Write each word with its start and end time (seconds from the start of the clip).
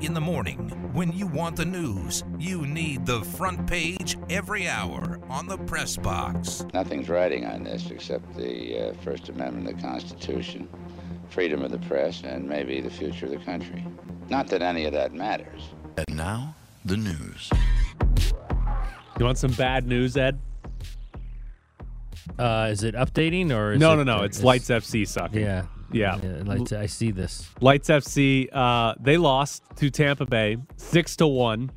In 0.00 0.14
the 0.14 0.20
morning, 0.20 0.56
when 0.94 1.12
you 1.12 1.26
want 1.26 1.56
the 1.56 1.64
news, 1.66 2.24
you 2.38 2.66
need 2.66 3.04
the 3.04 3.20
front 3.20 3.66
page 3.66 4.16
every 4.30 4.66
hour 4.66 5.20
on 5.28 5.46
the 5.46 5.58
press 5.58 5.96
box. 5.98 6.64
Nothing's 6.72 7.10
riding 7.10 7.44
on 7.44 7.64
this 7.64 7.90
except 7.90 8.34
the 8.34 8.88
uh, 8.88 8.92
First 9.04 9.28
Amendment 9.28 9.68
of 9.68 9.76
the 9.76 9.82
Constitution, 9.86 10.68
freedom 11.28 11.62
of 11.62 11.70
the 11.70 11.78
press, 11.80 12.22
and 12.22 12.48
maybe 12.48 12.80
the 12.80 12.88
future 12.90 13.26
of 13.26 13.32
the 13.32 13.38
country. 13.38 13.84
Not 14.30 14.46
that 14.48 14.62
any 14.62 14.86
of 14.86 14.92
that 14.94 15.12
matters. 15.12 15.62
And 15.98 16.16
now, 16.16 16.54
the 16.86 16.96
news. 16.96 17.50
You 19.18 19.26
want 19.26 19.36
some 19.36 19.52
bad 19.52 19.86
news, 19.86 20.16
Ed? 20.16 20.38
Uh, 22.38 22.68
is 22.70 22.84
it 22.84 22.94
updating 22.94 23.54
or 23.54 23.72
is 23.72 23.80
no, 23.80 23.92
it, 23.92 23.96
no, 23.96 24.04
no. 24.04 24.22
It's 24.22 24.38
is- 24.38 24.44
Lights 24.44 24.68
FC 24.70 25.06
sucking. 25.06 25.42
Yeah, 25.42 25.66
Yeah. 25.92 26.18
yeah 26.22 26.42
Lights, 26.44 26.72
I 26.72 26.86
see 26.86 27.10
this. 27.10 27.48
Lights 27.60 27.88
FC, 27.88 28.48
uh, 28.52 28.94
they 29.00 29.16
lost 29.16 29.62
to 29.76 29.90
Tampa 29.90 30.26
Bay 30.26 30.56
six 30.76 31.16
to 31.16 31.26
one 31.26 31.70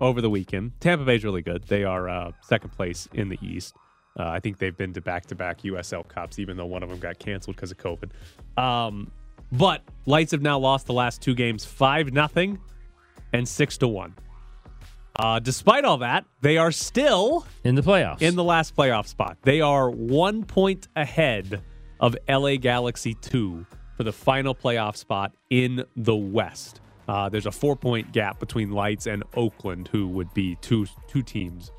over 0.00 0.20
the 0.20 0.30
weekend. 0.30 0.72
Tampa 0.80 1.04
Bay's 1.04 1.24
really 1.24 1.42
good. 1.42 1.64
They 1.64 1.84
are 1.84 2.08
uh, 2.08 2.32
second 2.42 2.70
place 2.70 3.08
in 3.12 3.28
the 3.28 3.38
East. 3.42 3.74
Uh, 4.18 4.28
I 4.28 4.38
think 4.40 4.58
they've 4.58 4.76
been 4.76 4.92
to 4.92 5.00
back-to-back 5.00 5.62
USL 5.62 6.06
Cups, 6.06 6.38
even 6.38 6.56
though 6.56 6.66
one 6.66 6.82
of 6.84 6.88
them 6.88 7.00
got 7.00 7.18
canceled 7.18 7.56
because 7.56 7.72
of 7.72 7.78
COVID. 7.78 8.10
Um, 8.56 9.10
but 9.50 9.82
Lights 10.06 10.30
have 10.32 10.42
now 10.42 10.58
lost 10.58 10.86
the 10.86 10.92
last 10.92 11.20
two 11.20 11.34
games, 11.34 11.64
five 11.64 12.12
nothing 12.12 12.58
and 13.32 13.48
six 13.48 13.76
to 13.78 13.88
one. 13.88 14.14
Uh, 15.16 15.38
despite 15.38 15.84
all 15.84 15.98
that, 15.98 16.24
they 16.40 16.56
are 16.56 16.72
still 16.72 17.46
In 17.62 17.74
the 17.76 17.82
playoffs. 17.82 18.20
in 18.20 18.34
the 18.34 18.42
last 18.44 18.76
playoff 18.76 19.06
spot. 19.06 19.36
They 19.42 19.60
are 19.60 19.88
one 19.90 20.44
point 20.44 20.88
ahead 20.96 21.60
of 22.00 22.16
LA 22.28 22.56
Galaxy 22.56 23.14
2 23.14 23.66
for 23.96 24.02
the 24.02 24.12
final 24.12 24.54
playoff 24.54 24.96
spot 24.96 25.32
in 25.50 25.84
the 25.96 26.14
West. 26.14 26.80
Uh, 27.06 27.28
there's 27.28 27.46
a 27.46 27.52
four 27.52 27.76
point 27.76 28.12
gap 28.12 28.40
between 28.40 28.70
Lights 28.70 29.06
and 29.06 29.22
Oakland, 29.36 29.88
who 29.88 30.08
would 30.08 30.32
be 30.34 30.56
two 30.56 30.86
two 31.06 31.22
teams 31.22 31.70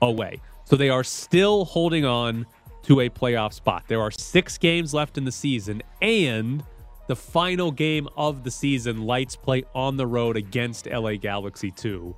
away. 0.00 0.40
So 0.64 0.76
they 0.76 0.88
are 0.88 1.04
still 1.04 1.64
holding 1.64 2.04
on 2.04 2.46
to 2.84 3.00
a 3.00 3.08
playoff 3.08 3.52
spot. 3.52 3.84
There 3.88 4.00
are 4.00 4.10
six 4.10 4.56
games 4.56 4.94
left 4.94 5.18
in 5.18 5.24
the 5.24 5.32
season, 5.32 5.82
and 6.00 6.62
the 7.08 7.16
final 7.16 7.72
game 7.72 8.08
of 8.16 8.44
the 8.44 8.50
season, 8.50 9.02
Lights 9.02 9.34
play 9.34 9.64
on 9.74 9.96
the 9.96 10.06
road 10.06 10.36
against 10.36 10.86
LA 10.86 11.14
Galaxy 11.14 11.70
2 11.72 12.14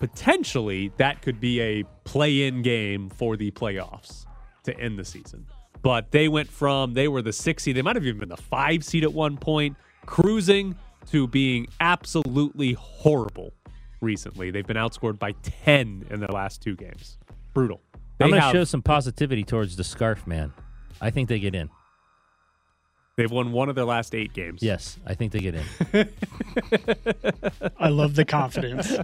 potentially 0.00 0.90
that 0.96 1.22
could 1.22 1.38
be 1.38 1.60
a 1.60 1.84
play-in 2.04 2.62
game 2.62 3.08
for 3.10 3.36
the 3.36 3.52
playoffs 3.52 4.24
to 4.64 4.76
end 4.80 4.98
the 4.98 5.04
season. 5.04 5.46
But 5.82 6.10
they 6.10 6.28
went 6.28 6.48
from 6.50 6.94
they 6.94 7.08
were 7.08 7.22
the 7.22 7.32
six 7.32 7.62
seed, 7.62 7.76
they 7.76 7.82
might 7.82 7.96
have 7.96 8.04
even 8.04 8.20
been 8.20 8.28
the 8.28 8.36
five 8.36 8.84
seed 8.84 9.02
at 9.02 9.12
one 9.12 9.36
point, 9.36 9.76
cruising 10.06 10.76
to 11.10 11.26
being 11.26 11.66
absolutely 11.80 12.74
horrible 12.74 13.52
recently. 14.00 14.50
They've 14.50 14.66
been 14.66 14.76
outscored 14.76 15.18
by 15.18 15.32
ten 15.42 16.04
in 16.10 16.20
their 16.20 16.28
last 16.28 16.60
two 16.62 16.76
games. 16.76 17.18
Brutal. 17.54 17.80
They 18.18 18.26
I'm 18.26 18.30
going 18.32 18.42
to 18.42 18.50
show 18.52 18.64
some 18.64 18.82
positivity 18.82 19.44
towards 19.44 19.76
the 19.76 19.84
Scarf 19.84 20.26
Man. 20.26 20.52
I 21.00 21.08
think 21.10 21.30
they 21.30 21.38
get 21.38 21.54
in. 21.54 21.70
they've 23.16 23.30
won 23.30 23.52
one 23.52 23.70
of 23.70 23.74
their 23.74 23.86
last 23.86 24.14
eight 24.14 24.34
games. 24.34 24.62
Yes, 24.62 24.98
I 25.06 25.14
think 25.14 25.32
they 25.32 25.38
get 25.38 25.54
in. 25.54 26.08
I 27.78 27.88
love 27.88 28.14
the 28.14 28.26
confidence. 28.26 28.94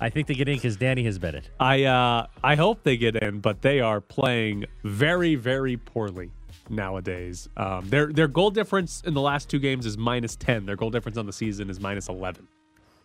I 0.00 0.10
think 0.10 0.26
they 0.26 0.34
get 0.34 0.48
in 0.48 0.56
because 0.56 0.76
Danny 0.76 1.04
has 1.04 1.18
bet 1.18 1.34
it. 1.34 1.50
I 1.58 1.84
uh 1.84 2.26
I 2.44 2.54
hope 2.56 2.82
they 2.82 2.96
get 2.96 3.16
in, 3.16 3.40
but 3.40 3.62
they 3.62 3.80
are 3.80 4.00
playing 4.00 4.66
very 4.84 5.34
very 5.34 5.76
poorly 5.76 6.30
nowadays. 6.68 7.48
Um, 7.56 7.88
their 7.88 8.12
their 8.12 8.28
goal 8.28 8.50
difference 8.50 9.02
in 9.06 9.14
the 9.14 9.20
last 9.20 9.48
two 9.48 9.58
games 9.58 9.86
is 9.86 9.96
minus 9.96 10.36
ten. 10.36 10.66
Their 10.66 10.76
goal 10.76 10.90
difference 10.90 11.16
on 11.18 11.26
the 11.26 11.32
season 11.32 11.70
is 11.70 11.80
minus 11.80 12.08
eleven. 12.08 12.46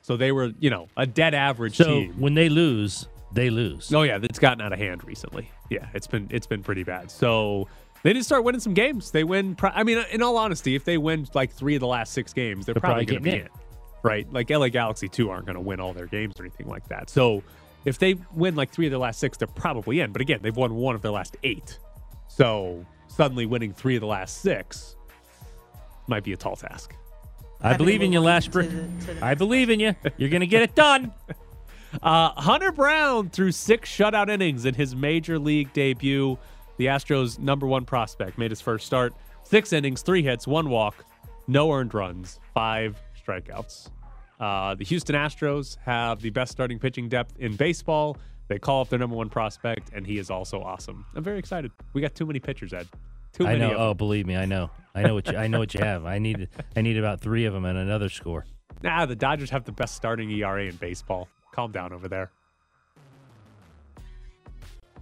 So 0.02 0.18
they 0.18 0.32
were 0.32 0.52
you 0.60 0.70
know 0.70 0.88
a 0.98 1.06
dead 1.06 1.34
average 1.34 1.78
So 1.78 1.86
team. 1.86 2.14
when 2.20 2.34
they 2.34 2.50
lose, 2.50 3.08
they 3.32 3.50
lose. 3.50 3.94
Oh 3.94 4.02
yeah, 4.02 4.20
it's 4.22 4.40
gotten 4.40 4.62
out 4.62 4.74
of 4.74 4.80
hand 4.80 5.04
recently. 5.06 5.50
Yeah, 5.70 5.88
it's 5.94 6.08
been 6.08 6.28
it's 6.32 6.48
been 6.48 6.64
pretty 6.64 6.84
bad. 6.84 7.10
So 7.12 7.68
they 8.04 8.14
did 8.14 8.26
start 8.26 8.44
winning 8.44 8.62
some 8.62 8.74
games. 8.74 9.12
They 9.12 9.24
win. 9.24 9.56
I 9.62 9.84
mean, 9.84 10.04
in 10.12 10.22
all 10.24 10.36
honesty, 10.38 10.76
if 10.76 10.84
they 10.84 10.98
win 10.98 11.28
like 11.34 11.52
three 11.54 11.76
of 11.76 11.82
the 11.82 11.88
last 11.88 12.14
six 12.14 12.34
games, 12.34 12.66
they're, 12.66 12.74
They're 12.74 12.82
probably, 12.82 13.06
probably 13.06 13.22
going 13.22 13.24
to 13.24 13.38
be 13.40 13.46
in. 13.46 13.61
In. 14.04 14.10
Right? 14.10 14.32
Like 14.32 14.50
LA 14.50 14.70
Galaxy 14.70 15.08
two 15.08 15.30
aren't 15.30 15.46
going 15.46 15.56
to 15.56 15.62
win 15.62 15.80
all 15.80 15.94
their 15.94 16.08
games 16.08 16.40
or 16.40 16.44
anything 16.44 16.68
like 16.68 16.88
that. 16.90 17.10
So 17.10 17.44
if 17.86 17.98
they 18.00 18.16
win 18.34 18.56
like 18.56 18.72
three 18.72 18.88
of 18.88 18.92
their 18.92 19.00
last 19.00 19.20
six, 19.20 19.38
they're 19.38 19.48
probably 19.48 20.00
in. 20.00 20.12
But 20.12 20.22
again, 20.22 20.40
they've 20.42 20.56
won 20.56 20.76
one 20.76 20.96
of 20.96 21.02
their 21.02 21.12
last 21.12 21.38
eight. 21.44 21.80
So 22.28 22.86
suddenly 23.08 23.46
winning 23.46 23.74
three 23.74 23.96
of 23.96 24.02
the 24.02 24.08
last 24.08 24.42
six 24.42 24.96
might 26.08 26.24
be 26.24 26.34
a 26.34 26.38
tall 26.38 26.56
task. 26.56 26.96
I 27.64 27.78
believe 27.78 28.02
in 28.02 28.12
you, 28.12 28.22
Lashbrook. 28.22 29.22
I 29.22 29.36
believe 29.36 29.70
in 29.70 29.80
you. 29.80 29.96
You're 30.18 30.30
going 30.30 30.42
to 30.42 30.48
get 30.48 30.62
it 30.62 30.76
done. 30.76 31.14
Uh, 32.02 32.30
Hunter 32.30 32.72
Brown 32.72 33.30
threw 33.30 33.52
six 33.52 33.90
shutout 33.90 34.30
innings 34.30 34.64
in 34.64 34.74
his 34.74 34.96
major 34.96 35.38
league 35.38 35.74
debut. 35.74 36.38
The 36.78 36.86
Astros' 36.86 37.38
number 37.38 37.68
one 37.68 37.84
prospect 37.84 38.38
made 38.38 38.50
his 38.50 38.62
first 38.62 38.86
start. 38.86 39.14
Six 39.44 39.74
innings, 39.74 40.02
three 40.02 40.24
hits, 40.24 40.48
one 40.48 40.70
walk, 40.70 41.04
no 41.48 41.70
earned 41.72 41.94
runs, 41.94 42.40
five 42.54 42.98
strikeouts. 43.24 43.90
Uh, 44.40 44.76
the 44.76 44.84
Houston 44.86 45.16
Astros 45.16 45.78
have 45.86 46.22
the 46.22 46.32
best 46.32 46.52
starting 46.52 46.80
pitching 46.80 47.08
depth 47.10 47.38
in 47.38 47.56
baseball. 47.56 48.18
They 48.48 48.60
call 48.60 48.82
up 48.82 48.90
their 48.90 49.00
number 49.00 49.16
one 49.16 49.30
prospect, 49.30 49.92
and 49.94 50.06
he 50.06 50.18
is 50.18 50.30
also 50.30 50.62
awesome. 50.62 51.06
I'm 51.16 51.24
very 51.24 51.40
excited. 51.40 51.72
We 51.94 52.02
got 52.02 52.16
too 52.16 52.26
many 52.26 52.40
pitchers, 52.40 52.74
Ed. 52.74 52.88
Too 53.34 53.46
I 53.46 53.58
many 53.58 53.72
know. 53.72 53.78
Oh, 53.78 53.94
believe 53.94 54.26
me, 54.26 54.36
I 54.36 54.46
know. 54.46 54.72
I 54.94 55.04
know 55.04 55.14
what 55.14 55.28
you. 55.28 55.38
I 55.38 55.48
know 55.48 55.60
what 55.60 55.74
you 55.74 55.80
have. 55.80 56.06
I 56.06 56.20
need. 56.20 56.50
I 56.76 56.82
need 56.82 56.98
about 56.98 57.22
three 57.22 57.46
of 57.46 57.54
them 57.54 57.64
and 57.66 57.78
another 57.78 58.10
score. 58.10 58.46
Nah, 58.84 59.06
the 59.06 59.16
Dodgers 59.16 59.50
have 59.52 59.64
the 59.64 59.72
best 59.72 59.96
starting 59.96 60.30
ERA 60.32 60.66
in 60.66 60.76
baseball. 60.76 61.30
Calm 61.54 61.72
down 61.72 61.94
over 61.94 62.08
there. 62.08 62.32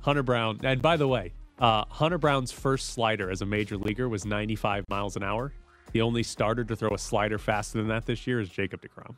Hunter 0.01 0.23
Brown, 0.23 0.59
and 0.63 0.81
by 0.81 0.97
the 0.97 1.07
way, 1.07 1.33
uh, 1.59 1.85
Hunter 1.89 2.17
Brown's 2.17 2.51
first 2.51 2.89
slider 2.93 3.29
as 3.29 3.41
a 3.41 3.45
major 3.45 3.77
leaguer 3.77 4.07
was 4.07 4.25
95 4.25 4.85
miles 4.89 5.15
an 5.15 5.23
hour. 5.23 5.53
The 5.91 6.01
only 6.01 6.23
starter 6.23 6.63
to 6.63 6.75
throw 6.75 6.93
a 6.93 6.97
slider 6.97 7.37
faster 7.37 7.79
than 7.79 7.87
that 7.87 8.05
this 8.05 8.27
year 8.27 8.39
is 8.39 8.49
Jacob 8.49 8.81
DeGrom. 8.81 9.17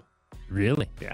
Really? 0.50 0.90
Yeah. 1.02 1.14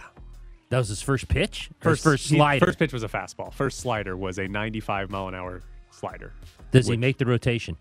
That 0.70 0.80
was 0.80 0.90
his 0.90 1.02
first 1.02 1.28
pitch. 1.28 1.70
First, 1.80 2.04
first 2.04 2.28
slider. 2.28 2.66
first 2.66 2.78
pitch 2.78 2.94
was 2.94 3.04
a 3.04 3.08
fastball. 3.08 3.54
First 3.54 3.80
slider 3.80 4.18
was 4.18 4.38
a 4.38 4.48
95 4.48 5.10
mile 5.10 5.28
an 5.28 5.36
hour 5.36 5.62
slider. 5.92 6.34
Does 6.72 6.88
he 6.88 6.98
make 6.98 7.18
the 7.18 7.26
rotation? 7.26 7.78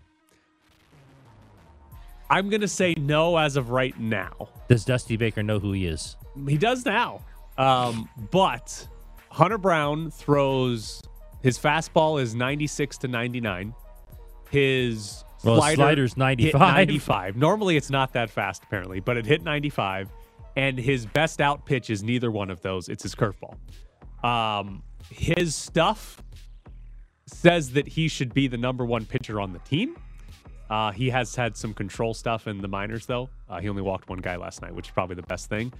I'm 2.29 2.49
going 2.49 2.61
to 2.61 2.67
say 2.67 2.93
no 2.97 3.37
as 3.37 3.55
of 3.55 3.69
right 3.69 3.97
now. 3.99 4.49
Does 4.67 4.83
Dusty 4.85 5.17
Baker 5.17 5.43
know 5.43 5.59
who 5.59 5.71
he 5.71 5.85
is? 5.85 6.17
He 6.47 6.57
does 6.57 6.85
now. 6.85 7.21
Um, 7.57 8.09
but 8.31 8.87
Hunter 9.29 9.57
Brown 9.57 10.11
throws 10.11 11.01
his 11.41 11.57
fastball 11.57 12.21
is 12.21 12.35
96 12.35 12.97
to 12.99 13.07
99. 13.07 13.73
His 14.49 15.23
Well, 15.43 15.57
slider 15.57 15.75
slider's 15.75 16.11
hit 16.11 16.17
95. 16.17 16.59
95. 16.59 17.37
Normally 17.37 17.77
it's 17.77 17.89
not 17.89 18.13
that 18.13 18.29
fast 18.29 18.63
apparently, 18.63 18.99
but 18.99 19.17
it 19.17 19.25
hit 19.25 19.43
95 19.43 20.11
and 20.57 20.79
his 20.79 21.05
best 21.05 21.39
out 21.39 21.65
pitch 21.65 21.91
is 21.91 22.01
neither 22.01 22.31
one 22.31 22.49
of 22.49 22.61
those. 22.63 22.89
It's 22.89 23.03
his 23.03 23.13
curveball. 23.13 23.55
Um, 24.25 24.81
his 25.11 25.53
stuff 25.53 26.21
says 27.27 27.71
that 27.73 27.87
he 27.87 28.07
should 28.07 28.33
be 28.33 28.47
the 28.47 28.57
number 28.57 28.83
one 28.83 29.05
pitcher 29.05 29.39
on 29.39 29.53
the 29.53 29.59
team. 29.59 29.95
Uh, 30.69 30.91
he 30.91 31.11
has 31.11 31.35
had 31.35 31.55
some 31.55 31.73
control 31.75 32.13
stuff 32.13 32.47
in 32.47 32.59
the 32.59 32.67
minors, 32.67 33.05
though. 33.05 33.29
Uh, 33.47 33.59
he 33.61 33.69
only 33.69 33.83
walked 33.83 34.09
one 34.09 34.19
guy 34.19 34.35
last 34.35 34.61
night, 34.63 34.73
which 34.73 34.87
is 34.87 34.91
probably 34.91 35.15
the 35.15 35.21
best 35.23 35.47
thing. 35.47 35.71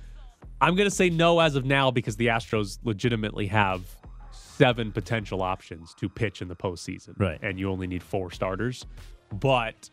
I'm 0.62 0.76
going 0.76 0.88
to 0.88 0.96
say 0.96 1.10
no 1.10 1.40
as 1.40 1.56
of 1.56 1.66
now 1.66 1.90
because 1.90 2.16
the 2.16 2.28
Astros 2.28 2.78
legitimately 2.84 3.48
have 3.48 3.84
seven 4.32 4.92
potential 4.92 5.42
options 5.42 5.96
to 5.96 6.08
pitch 6.08 6.42
in 6.42 6.48
the 6.48 6.56
postseason. 6.56 7.20
Right. 7.20 7.40
And 7.42 7.60
you 7.60 7.72
only 7.72 7.88
need 7.88 8.04
four 8.04 8.32
starters. 8.32 8.86
But 9.34 9.90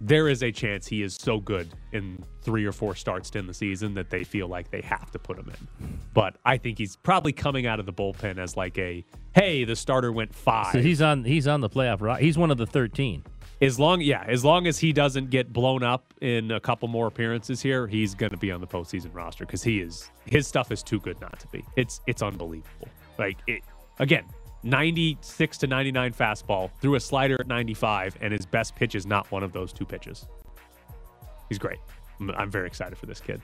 there 0.00 0.28
is 0.28 0.42
a 0.44 0.52
chance 0.52 0.86
he 0.86 1.02
is 1.02 1.14
so 1.14 1.40
good 1.40 1.68
in 1.92 2.22
three 2.42 2.64
or 2.64 2.70
four 2.72 2.94
starts 2.94 3.30
in 3.30 3.46
the 3.46 3.54
season 3.54 3.94
that 3.94 4.10
they 4.10 4.22
feel 4.22 4.46
like 4.46 4.70
they 4.70 4.80
have 4.80 5.10
to 5.10 5.18
put 5.18 5.36
him 5.36 5.50
in. 5.80 5.98
But 6.14 6.36
I 6.44 6.56
think 6.56 6.78
he's 6.78 6.94
probably 6.96 7.32
coming 7.32 7.66
out 7.66 7.80
of 7.80 7.86
the 7.86 7.92
bullpen 7.92 8.38
as 8.38 8.56
like 8.56 8.78
a, 8.78 9.04
hey, 9.34 9.64
the 9.64 9.74
starter 9.74 10.12
went 10.12 10.32
five. 10.34 10.72
So 10.72 10.80
he's 10.80 11.02
on. 11.02 11.24
He's 11.24 11.48
on 11.48 11.60
the 11.60 11.68
playoff. 11.68 12.00
ro- 12.00 12.14
He's 12.14 12.38
one 12.38 12.50
of 12.50 12.58
the 12.58 12.66
thirteen. 12.66 13.24
As 13.60 13.76
long, 13.80 14.00
yeah, 14.00 14.22
as 14.28 14.44
long 14.44 14.68
as 14.68 14.78
he 14.78 14.92
doesn't 14.92 15.30
get 15.30 15.52
blown 15.52 15.82
up 15.82 16.14
in 16.20 16.52
a 16.52 16.60
couple 16.60 16.86
more 16.86 17.08
appearances 17.08 17.60
here, 17.60 17.88
he's 17.88 18.14
going 18.14 18.30
to 18.30 18.36
be 18.36 18.52
on 18.52 18.60
the 18.60 18.68
postseason 18.68 19.12
roster 19.12 19.44
because 19.44 19.64
he 19.64 19.80
is 19.80 20.12
his 20.26 20.46
stuff 20.46 20.70
is 20.70 20.80
too 20.80 21.00
good 21.00 21.20
not 21.20 21.40
to 21.40 21.48
be. 21.48 21.64
It's 21.74 22.00
it's 22.06 22.22
unbelievable. 22.22 22.88
Like 23.18 23.36
it 23.48 23.62
again, 23.98 24.22
ninety 24.68 25.18
six 25.20 25.58
to 25.58 25.66
ninety 25.66 25.92
nine 25.92 26.12
fastball 26.12 26.70
through 26.80 26.94
a 26.96 27.00
slider 27.00 27.36
at 27.40 27.46
ninety 27.46 27.74
five, 27.74 28.16
and 28.20 28.32
his 28.32 28.46
best 28.46 28.74
pitch 28.76 28.94
is 28.94 29.06
not 29.06 29.30
one 29.30 29.42
of 29.42 29.52
those 29.52 29.72
two 29.72 29.84
pitches. 29.84 30.26
He's 31.48 31.58
great. 31.58 31.78
I'm, 32.20 32.30
I'm 32.32 32.50
very 32.50 32.66
excited 32.66 32.98
for 32.98 33.06
this 33.06 33.20
kid. 33.20 33.40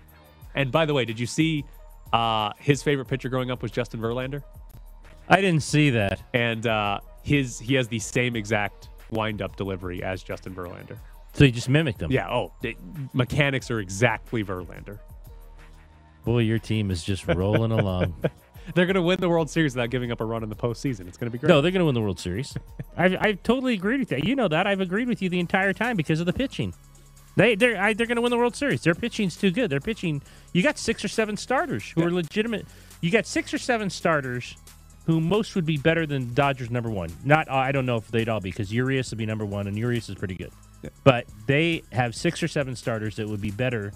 And 0.55 0.71
by 0.71 0.85
the 0.87 0.95
way, 0.95 1.05
did 1.05 1.19
you 1.19 1.27
see 1.27 1.65
uh, 2.13 2.53
his 2.59 2.83
favorite 2.83 3.07
pitcher 3.07 3.29
growing 3.29 3.51
up 3.51 3.63
was 3.63 3.71
Justin 3.71 4.01
Verlander? 4.01 4.43
I 5.29 5.41
didn't 5.41 5.63
see 5.63 5.91
that. 5.91 6.21
and 6.35 6.67
uh, 6.67 7.01
his 7.23 7.59
he 7.59 7.75
has 7.75 7.89
the 7.89 7.99
same 7.99 8.37
exact 8.37 8.91
windup 9.11 9.57
delivery 9.57 10.03
as 10.03 10.23
Justin 10.23 10.55
Verlander. 10.55 10.99
So 11.33 11.45
he 11.45 11.51
just 11.51 11.69
mimicked 11.69 11.99
them. 11.99 12.13
Yeah. 12.13 12.31
Oh, 12.31 12.53
the 12.61 12.77
mechanics 13.13 13.71
are 13.71 13.81
exactly 13.81 14.45
Verlander. 14.45 14.99
Boy, 16.25 16.41
your 16.41 16.59
team 16.59 16.91
is 16.91 17.03
just 17.03 17.27
rolling 17.27 17.73
along. 17.73 18.15
They're 18.75 18.87
going 18.87 18.95
to 18.95 19.03
win 19.03 19.21
the 19.21 19.29
World 19.29 19.51
Series 19.51 19.75
without 19.75 19.91
giving 19.91 20.11
up 20.11 20.21
a 20.21 20.25
run 20.25 20.43
in 20.43 20.49
the 20.49 20.57
postseason. 20.57 21.07
It's 21.09 21.19
going 21.19 21.31
to 21.31 21.31
be 21.31 21.39
great. 21.39 21.49
No, 21.49 21.61
they're 21.61 21.71
going 21.71 21.81
to 21.81 21.85
win 21.87 21.95
the 21.95 22.01
World 22.01 22.19
Series. 22.19 22.57
I've, 22.97 23.17
I've 23.21 23.43
totally 23.43 23.75
agreed 23.75 24.01
with 24.01 24.09
that. 24.11 24.25
You 24.25 24.35
know 24.37 24.49
that. 24.49 24.67
I've 24.67 24.81
agreed 24.81 25.09
with 25.09 25.21
you 25.21 25.29
the 25.29 25.41
entire 25.41 25.73
time 25.73 25.97
because 25.97 26.21
of 26.21 26.27
the 26.27 26.33
pitching. 26.33 26.75
They 27.37 27.57
they're 27.57 27.81
I, 27.81 27.93
they're 27.95 28.07
going 28.07 28.17
to 28.17 28.23
win 28.23 28.31
the 28.31 28.39
World 28.39 28.55
Series. 28.55 28.83
Their 28.83 28.95
pitching's 28.95 29.37
too 29.37 29.51
good. 29.51 29.69
Their 29.71 29.81
pitching. 29.81 30.23
You 30.53 30.63
got 30.63 30.79
six 30.79 31.05
or 31.05 31.09
seven 31.09 31.37
starters 31.37 31.91
who 31.91 32.01
Yeah. 32.03 32.07
are 32.07 32.11
legitimate. 32.13 32.65
You 33.01 33.11
got 33.11 33.27
six 33.27 33.53
or 33.53 33.59
seven 33.59 33.91
starters 33.91 34.57
who 35.07 35.21
most 35.21 35.55
would 35.57 35.67
be 35.67 35.77
better 35.77 36.07
than 36.07 36.33
Dodgers 36.33 36.71
number 36.71 36.91
one. 36.91 37.11
Not 37.25 37.51
I 37.51 37.73
don't 37.73 37.87
know 37.87 37.97
if 37.97 38.09
they'd 38.09 38.29
all 38.29 38.41
be 38.41 38.51
because 38.51 38.73
Urias 38.73 39.11
would 39.11 39.19
be 39.19 39.27
number 39.27 39.45
one 39.45 39.67
and 39.67 39.77
Urias 39.77 40.09
is 40.09 40.15
pretty 40.15 40.37
good. 40.37 40.53
But 41.03 41.27
they 41.47 41.83
have 41.93 42.15
six 42.15 42.43
or 42.43 42.49
seven 42.49 42.77
starters 42.77 43.17
that 43.17 43.29
would 43.29 43.41
be 43.41 43.51
better. 43.51 43.93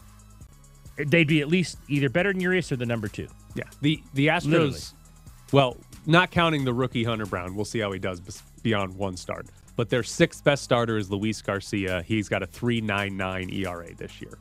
They'd 1.06 1.28
be 1.28 1.40
at 1.40 1.48
least 1.48 1.78
either 1.88 2.08
better 2.08 2.32
than 2.32 2.40
Urias 2.40 2.72
or 2.72 2.76
the 2.76 2.86
number 2.86 3.08
two. 3.08 3.28
Yeah, 3.54 3.64
the 3.80 4.02
the 4.14 4.28
Astros. 4.28 4.46
Literally. 4.46 4.78
Well, 5.52 5.76
not 6.06 6.30
counting 6.30 6.64
the 6.64 6.74
rookie 6.74 7.04
Hunter 7.04 7.26
Brown, 7.26 7.54
we'll 7.54 7.64
see 7.64 7.78
how 7.78 7.92
he 7.92 7.98
does 7.98 8.20
beyond 8.62 8.94
one 8.96 9.16
start. 9.16 9.46
But 9.76 9.88
their 9.90 10.02
sixth 10.02 10.42
best 10.44 10.64
starter 10.64 10.96
is 10.98 11.10
Luis 11.10 11.40
Garcia. 11.40 12.02
He's 12.02 12.28
got 12.28 12.42
a 12.42 12.46
3.99 12.46 13.52
ERA 13.54 13.94
this 13.94 14.20
year. 14.20 14.36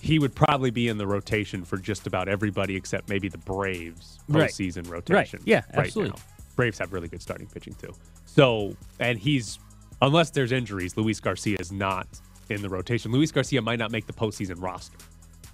He 0.00 0.18
would 0.18 0.34
probably 0.34 0.70
be 0.70 0.88
in 0.88 0.98
the 0.98 1.06
rotation 1.06 1.64
for 1.64 1.76
just 1.76 2.06
about 2.06 2.28
everybody 2.28 2.76
except 2.76 3.08
maybe 3.08 3.28
the 3.28 3.38
Braves 3.38 4.18
Right. 4.28 4.50
postseason 4.50 4.88
rotation. 4.88 5.40
Yeah, 5.44 5.62
right 5.76 5.86
absolutely. 5.86 6.16
now. 6.16 6.22
Braves 6.56 6.78
have 6.78 6.92
really 6.92 7.08
good 7.08 7.22
starting 7.22 7.46
pitching 7.46 7.74
too. 7.74 7.94
So, 8.26 8.76
and 9.00 9.18
he's 9.18 9.58
unless 10.02 10.30
there's 10.30 10.52
injuries, 10.52 10.96
Luis 10.96 11.20
Garcia 11.20 11.56
is 11.60 11.72
not 11.72 12.06
in 12.50 12.62
the 12.62 12.68
rotation. 12.68 13.12
Luis 13.12 13.30
Garcia 13.32 13.62
might 13.62 13.78
not 13.78 13.90
make 13.92 14.06
the 14.06 14.12
postseason 14.12 14.60
roster 14.62 14.98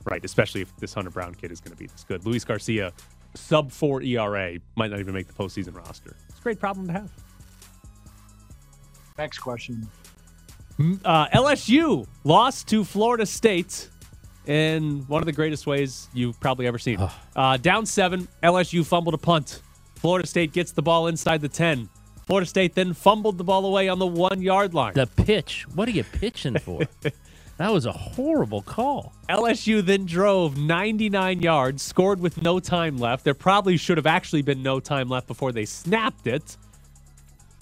right? 0.04 0.24
Especially 0.24 0.60
if 0.60 0.74
this 0.76 0.94
Hunter 0.94 1.10
Brown 1.10 1.34
kid 1.34 1.50
is 1.52 1.60
going 1.60 1.72
to 1.72 1.78
be 1.78 1.86
this 1.86 2.04
good. 2.04 2.24
Luis 2.24 2.44
Garcia, 2.44 2.92
sub 3.34 3.70
four 3.72 4.02
ERA, 4.02 4.58
might 4.76 4.90
not 4.90 5.00
even 5.00 5.14
make 5.14 5.26
the 5.26 5.32
postseason 5.32 5.76
roster. 5.76 6.16
It's 6.28 6.38
a 6.38 6.42
great 6.42 6.60
problem 6.60 6.86
to 6.88 6.92
have. 6.92 7.10
Next 9.18 9.38
question. 9.38 9.88
Uh, 11.04 11.28
LSU 11.28 12.06
lost 12.24 12.66
to 12.68 12.84
Florida 12.84 13.24
State 13.26 13.88
in 14.46 15.04
one 15.06 15.22
of 15.22 15.26
the 15.26 15.32
greatest 15.32 15.66
ways 15.66 16.08
you've 16.12 16.38
probably 16.40 16.66
ever 16.66 16.78
seen. 16.78 16.98
Uh, 17.36 17.56
down 17.56 17.86
seven, 17.86 18.28
LSU 18.42 18.84
fumbled 18.84 19.14
a 19.14 19.18
punt. 19.18 19.62
Florida 19.96 20.26
State 20.26 20.52
gets 20.52 20.72
the 20.72 20.82
ball 20.82 21.06
inside 21.06 21.40
the 21.40 21.48
10. 21.48 21.88
Florida 22.26 22.46
State 22.46 22.74
then 22.74 22.92
fumbled 22.92 23.38
the 23.38 23.44
ball 23.44 23.64
away 23.66 23.88
on 23.88 23.98
the 23.98 24.06
one 24.06 24.42
yard 24.42 24.74
line. 24.74 24.94
The 24.94 25.06
pitch. 25.06 25.66
What 25.74 25.88
are 25.88 25.92
you 25.92 26.04
pitching 26.04 26.58
for? 26.58 26.82
that 27.56 27.72
was 27.72 27.86
a 27.86 27.92
horrible 27.92 28.62
call. 28.62 29.12
LSU 29.28 29.84
then 29.84 30.06
drove 30.06 30.58
99 30.58 31.40
yards, 31.40 31.82
scored 31.82 32.20
with 32.20 32.42
no 32.42 32.58
time 32.58 32.98
left. 32.98 33.24
There 33.24 33.34
probably 33.34 33.76
should 33.76 33.96
have 33.96 34.06
actually 34.06 34.42
been 34.42 34.62
no 34.62 34.80
time 34.80 35.08
left 35.08 35.26
before 35.26 35.52
they 35.52 35.64
snapped 35.64 36.26
it. 36.26 36.56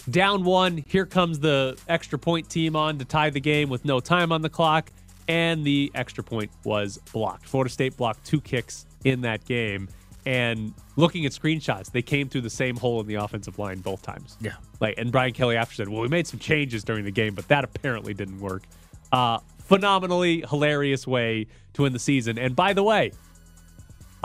Down 0.09 0.43
one, 0.43 0.83
here 0.87 1.05
comes 1.05 1.39
the 1.39 1.77
extra 1.87 2.19
point 2.19 2.49
team 2.49 2.75
on 2.75 2.97
to 2.99 3.05
tie 3.05 3.29
the 3.29 3.39
game 3.39 3.69
with 3.69 3.85
no 3.85 3.99
time 3.99 4.31
on 4.31 4.41
the 4.41 4.49
clock, 4.49 4.91
and 5.27 5.63
the 5.65 5.91
extra 5.95 6.23
point 6.23 6.51
was 6.63 6.97
blocked. 7.13 7.45
Florida 7.45 7.69
State 7.69 7.95
blocked 7.95 8.25
two 8.25 8.41
kicks 8.41 8.85
in 9.05 9.21
that 9.21 9.45
game. 9.45 9.87
And 10.25 10.73
looking 10.95 11.25
at 11.25 11.33
screenshots, 11.33 11.91
they 11.91 12.01
came 12.01 12.29
through 12.29 12.41
the 12.41 12.49
same 12.49 12.77
hole 12.77 12.99
in 13.01 13.07
the 13.07 13.15
offensive 13.15 13.59
line 13.59 13.79
both 13.79 14.01
times. 14.01 14.37
Yeah. 14.39 14.53
Like, 14.79 14.95
and 14.97 15.11
Brian 15.11 15.33
Kelly 15.33 15.57
after 15.57 15.75
said, 15.75 15.89
"Well, 15.89 16.01
we 16.01 16.07
made 16.07 16.27
some 16.27 16.39
changes 16.39 16.83
during 16.83 17.03
the 17.03 17.11
game, 17.11 17.35
but 17.35 17.47
that 17.49 17.63
apparently 17.63 18.13
didn't 18.13 18.39
work." 18.39 18.63
Uh, 19.11 19.39
phenomenally 19.65 20.43
hilarious 20.49 21.05
way 21.07 21.47
to 21.73 21.83
win 21.83 21.93
the 21.93 21.99
season. 21.99 22.37
And 22.37 22.55
by 22.55 22.73
the 22.73 22.83
way, 22.83 23.11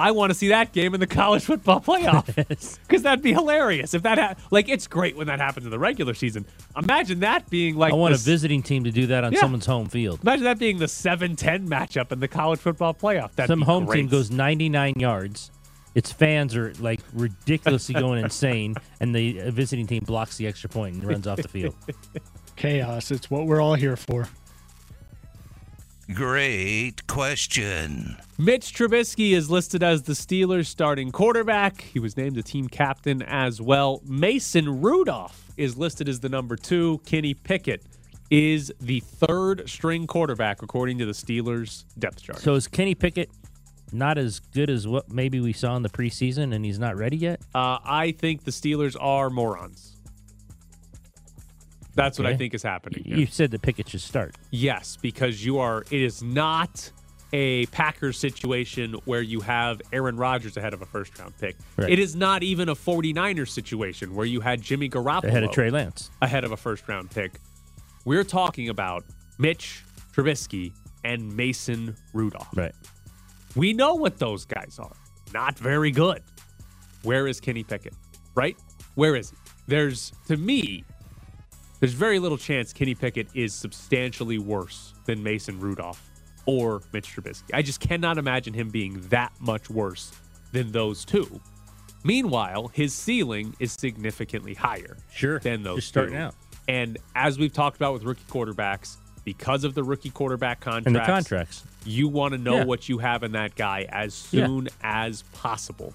I 0.00 0.12
want 0.12 0.30
to 0.30 0.34
see 0.34 0.48
that 0.48 0.72
game 0.72 0.94
in 0.94 1.00
the 1.00 1.06
college 1.20 1.42
football 1.44 1.80
playoff 1.80 2.26
because 2.86 3.02
that'd 3.02 3.22
be 3.22 3.32
hilarious 3.32 3.94
if 3.94 4.02
that. 4.02 4.18
Ha- 4.18 4.34
like, 4.52 4.68
it's 4.68 4.86
great 4.86 5.16
when 5.16 5.26
that 5.26 5.40
happens 5.40 5.66
in 5.66 5.70
the 5.70 5.78
regular 5.78 6.14
season. 6.14 6.46
Imagine 6.76 7.20
that 7.20 7.50
being 7.50 7.74
like 7.76 7.92
I 7.92 7.96
want 7.96 8.12
the 8.14 8.20
a 8.20 8.22
visiting 8.22 8.62
team 8.62 8.84
to 8.84 8.92
do 8.92 9.06
that 9.08 9.24
on 9.24 9.32
Yeah. 9.32 9.40
someone's 9.40 9.66
home 9.66 9.88
field. 9.88 10.20
Imagine 10.22 10.44
that 10.44 10.58
being 10.60 10.78
the 10.78 10.86
7-10 10.86 11.66
matchup 11.66 12.12
in 12.12 12.20
the 12.20 12.28
college 12.28 12.60
football 12.60 12.94
playoff. 12.94 13.32
That'd 13.34 13.48
Some 13.48 13.60
be 13.60 13.64
home 13.66 13.86
great. 13.86 13.96
team 13.96 14.08
goes 14.08 14.30
99 14.30 14.94
yards. 14.98 15.50
Its 15.96 16.12
fans 16.12 16.54
are 16.54 16.72
like 16.74 17.00
ridiculously 17.12 17.94
going 17.94 18.22
insane, 18.22 18.76
and 19.00 19.12
the 19.12 19.40
uh, 19.40 19.50
visiting 19.50 19.86
team 19.88 20.04
blocks 20.06 20.36
the 20.36 20.46
extra 20.46 20.70
point 20.70 20.94
and 20.94 21.02
runs 21.04 21.26
off 21.26 21.38
the 21.42 21.48
field. 21.48 21.74
Chaos. 22.54 23.10
It's 23.10 23.28
what 23.30 23.46
we're 23.46 23.60
all 23.60 23.74
here 23.74 23.96
for. 23.96 24.28
Great 26.14 27.06
question. 27.06 28.16
Mitch 28.38 28.72
Trubisky 28.72 29.32
is 29.32 29.50
listed 29.50 29.82
as 29.82 30.04
the 30.04 30.14
Steelers' 30.14 30.64
starting 30.64 31.12
quarterback. 31.12 31.82
He 31.82 31.98
was 31.98 32.16
named 32.16 32.34
the 32.34 32.42
team 32.42 32.66
captain 32.66 33.20
as 33.22 33.60
well. 33.60 34.00
Mason 34.06 34.80
Rudolph 34.80 35.50
is 35.58 35.76
listed 35.76 36.08
as 36.08 36.20
the 36.20 36.30
number 36.30 36.56
two. 36.56 37.02
Kenny 37.04 37.34
Pickett 37.34 37.82
is 38.30 38.72
the 38.80 39.00
third 39.00 39.68
string 39.68 40.06
quarterback 40.06 40.62
according 40.62 40.96
to 40.96 41.04
the 41.04 41.12
Steelers' 41.12 41.84
depth 41.98 42.22
chart. 42.22 42.38
So 42.38 42.54
is 42.54 42.68
Kenny 42.68 42.94
Pickett 42.94 43.30
not 43.92 44.16
as 44.16 44.40
good 44.40 44.70
as 44.70 44.88
what 44.88 45.10
maybe 45.10 45.40
we 45.40 45.52
saw 45.52 45.76
in 45.76 45.82
the 45.82 45.90
preseason, 45.90 46.54
and 46.54 46.64
he's 46.64 46.78
not 46.78 46.96
ready 46.96 47.18
yet? 47.18 47.40
Uh, 47.54 47.78
I 47.84 48.12
think 48.12 48.44
the 48.44 48.50
Steelers 48.50 48.96
are 48.98 49.28
morons. 49.28 49.97
That's 51.98 52.18
what 52.18 52.26
I 52.26 52.36
think 52.36 52.54
is 52.54 52.62
happening. 52.62 53.02
here. 53.04 53.16
You 53.16 53.26
said 53.26 53.50
the 53.50 53.58
Pickett 53.58 53.88
should 53.88 54.00
start. 54.00 54.36
Yes, 54.50 54.96
because 55.00 55.44
you 55.44 55.58
are. 55.58 55.84
It 55.90 56.00
is 56.00 56.22
not 56.22 56.90
a 57.32 57.66
Packers 57.66 58.16
situation 58.18 58.94
where 59.04 59.20
you 59.20 59.40
have 59.40 59.82
Aaron 59.92 60.16
Rodgers 60.16 60.56
ahead 60.56 60.72
of 60.72 60.80
a 60.80 60.86
first 60.86 61.18
round 61.18 61.36
pick. 61.38 61.56
Right. 61.76 61.90
It 61.90 61.98
is 61.98 62.16
not 62.16 62.42
even 62.42 62.68
a 62.68 62.74
49ers 62.74 63.48
situation 63.50 64.14
where 64.14 64.24
you 64.24 64.40
had 64.40 64.62
Jimmy 64.62 64.88
Garoppolo 64.88 65.24
Ahead 65.24 65.42
of 65.44 65.50
Trey 65.50 65.70
Lance. 65.70 66.10
ahead 66.22 66.44
of 66.44 66.52
a 66.52 66.56
first 66.56 66.88
round 66.88 67.10
pick. 67.10 67.32
We're 68.04 68.24
talking 68.24 68.70
about 68.70 69.04
Mitch 69.38 69.82
Trubisky 70.14 70.72
and 71.04 71.36
Mason 71.36 71.94
Rudolph. 72.14 72.48
Right. 72.54 72.74
We 73.56 73.72
know 73.72 73.94
what 73.94 74.18
those 74.18 74.44
guys 74.44 74.78
are. 74.78 74.96
Not 75.34 75.58
very 75.58 75.90
good. 75.90 76.22
Where 77.02 77.26
is 77.26 77.40
Kenny 77.40 77.62
Pickett? 77.64 77.94
Right? 78.34 78.56
Where 78.94 79.16
is 79.16 79.30
he? 79.30 79.36
There's, 79.66 80.12
to 80.28 80.36
me, 80.36 80.84
there's 81.80 81.92
very 81.92 82.18
little 82.18 82.38
chance 82.38 82.72
Kenny 82.72 82.94
Pickett 82.94 83.28
is 83.34 83.54
substantially 83.54 84.38
worse 84.38 84.94
than 85.06 85.22
Mason 85.22 85.58
Rudolph 85.60 86.02
or 86.46 86.82
Mitch 86.92 87.14
Trubisky. 87.14 87.50
I 87.54 87.62
just 87.62 87.80
cannot 87.80 88.18
imagine 88.18 88.54
him 88.54 88.70
being 88.70 89.00
that 89.08 89.32
much 89.40 89.68
worse 89.70 90.12
than 90.52 90.72
those 90.72 91.04
two. 91.04 91.40
Meanwhile, 92.04 92.68
his 92.68 92.94
ceiling 92.94 93.54
is 93.58 93.72
significantly 93.72 94.54
higher 94.54 94.96
Sure. 95.12 95.38
than 95.40 95.62
those 95.62 95.76
Just 95.78 95.88
starting 95.88 96.14
two. 96.14 96.20
out. 96.20 96.34
And 96.68 96.98
as 97.14 97.38
we've 97.38 97.52
talked 97.52 97.76
about 97.76 97.92
with 97.94 98.04
rookie 98.04 98.24
quarterbacks, 98.30 98.96
because 99.24 99.64
of 99.64 99.74
the 99.74 99.82
rookie 99.84 100.10
quarterback 100.10 100.60
contracts, 100.60 100.86
And 100.86 100.96
the 100.96 101.00
contracts. 101.00 101.64
you 101.84 102.08
want 102.08 102.32
to 102.32 102.38
know 102.38 102.58
Yeah. 102.58 102.64
what 102.64 102.88
you 102.88 102.98
have 102.98 103.22
in 103.22 103.32
that 103.32 103.56
guy 103.56 103.86
as 103.90 104.26
Yeah. 104.30 104.46
soon 104.46 104.68
as 104.82 105.22
possible. 105.32 105.92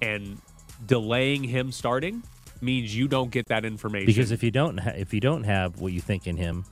And 0.00 0.40
delaying 0.86 1.42
him 1.42 1.72
starting 1.72 2.22
means 2.62 2.96
you 2.96 3.08
don't 3.08 3.30
get 3.30 3.46
that 3.46 3.64
information. 3.64 4.06
Because 4.06 4.30
if 4.32 4.42
you 4.42 4.50
don't 4.50 4.78
ha- 4.78 4.92
if 4.96 5.12
you 5.14 5.20
don't 5.20 5.44
have 5.44 5.80
what 5.80 5.92
you 5.92 6.00
think 6.00 6.26
in 6.26 6.36
him, 6.36 6.64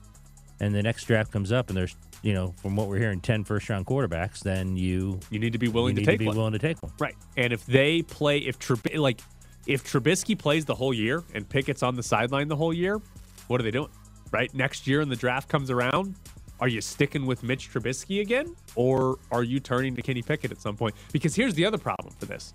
and 0.60 0.74
the 0.74 0.82
next 0.82 1.04
draft 1.04 1.32
comes 1.32 1.50
up 1.52 1.68
and 1.68 1.76
there's 1.76 1.96
you 2.22 2.32
know 2.32 2.54
from 2.62 2.76
what 2.76 2.88
we're 2.88 2.98
hearing 2.98 3.20
10 3.20 3.44
first 3.44 3.68
round 3.68 3.86
quarterbacks, 3.86 4.40
then 4.40 4.76
you 4.76 5.20
you 5.30 5.38
need 5.38 5.52
to 5.52 5.58
be 5.58 5.66
you 5.66 5.72
willing 5.72 5.94
need 5.94 6.00
to 6.02 6.06
to 6.06 6.12
take 6.12 6.18
be 6.20 6.26
one. 6.26 6.36
willing 6.36 6.52
to 6.52 6.58
take 6.58 6.82
one. 6.82 6.92
Right. 6.98 7.16
And 7.36 7.52
if 7.52 7.64
they 7.66 8.02
play, 8.02 8.38
if 8.38 8.58
Trub- 8.58 8.96
like, 8.98 9.20
if 9.66 9.84
Trubisky 9.84 10.38
plays 10.38 10.64
the 10.64 10.74
whole 10.74 10.94
year 10.94 11.22
and 11.34 11.48
Pickett's 11.48 11.82
on 11.82 11.96
the 11.96 12.02
sideline 12.02 12.48
the 12.48 12.56
whole 12.56 12.72
year, 12.74 13.00
what 13.48 13.60
are 13.60 13.64
they 13.64 13.70
doing? 13.70 13.90
Right. 14.30 14.52
Next 14.54 14.86
year, 14.86 15.00
and 15.00 15.10
the 15.10 15.16
draft 15.16 15.48
comes 15.48 15.70
around, 15.70 16.14
are 16.60 16.68
you 16.68 16.80
sticking 16.80 17.24
with 17.26 17.42
Mitch 17.42 17.70
Trubisky 17.72 18.20
again, 18.20 18.54
or 18.74 19.18
are 19.30 19.42
you 19.42 19.60
turning 19.60 19.94
to 19.96 20.02
Kenny 20.02 20.22
Pickett 20.22 20.50
at 20.50 20.60
some 20.60 20.76
point? 20.76 20.94
Because 21.12 21.34
here's 21.34 21.54
the 21.54 21.64
other 21.66 21.78
problem 21.78 22.14
for 22.18 22.26
this: 22.26 22.52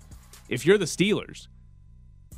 if 0.48 0.66
you're 0.66 0.78
the 0.78 0.84
Steelers, 0.84 1.46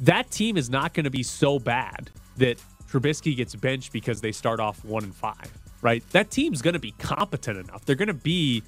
that 0.01 0.31
team 0.31 0.57
is 0.57 0.69
not 0.71 0.95
going 0.95 1.05
to 1.05 1.11
be 1.11 1.23
so 1.23 1.59
bad 1.59 2.11
that 2.37 2.63
Trubisky 2.91 3.37
gets 3.37 3.55
benched 3.55 3.93
because 3.93 4.21
they 4.21 4.33
start 4.33 4.61
off 4.61 4.85
one 4.85 5.05
and 5.05 5.15
five. 5.15 5.51
Right. 5.81 6.09
That 6.11 6.31
team's 6.31 6.63
going 6.63 6.75
to 6.75 6.81
be 6.81 6.93
competent 6.93 7.59
enough. 7.59 7.85
They're 7.85 7.97
going 7.97 8.09
to 8.09 8.15
be 8.15 8.63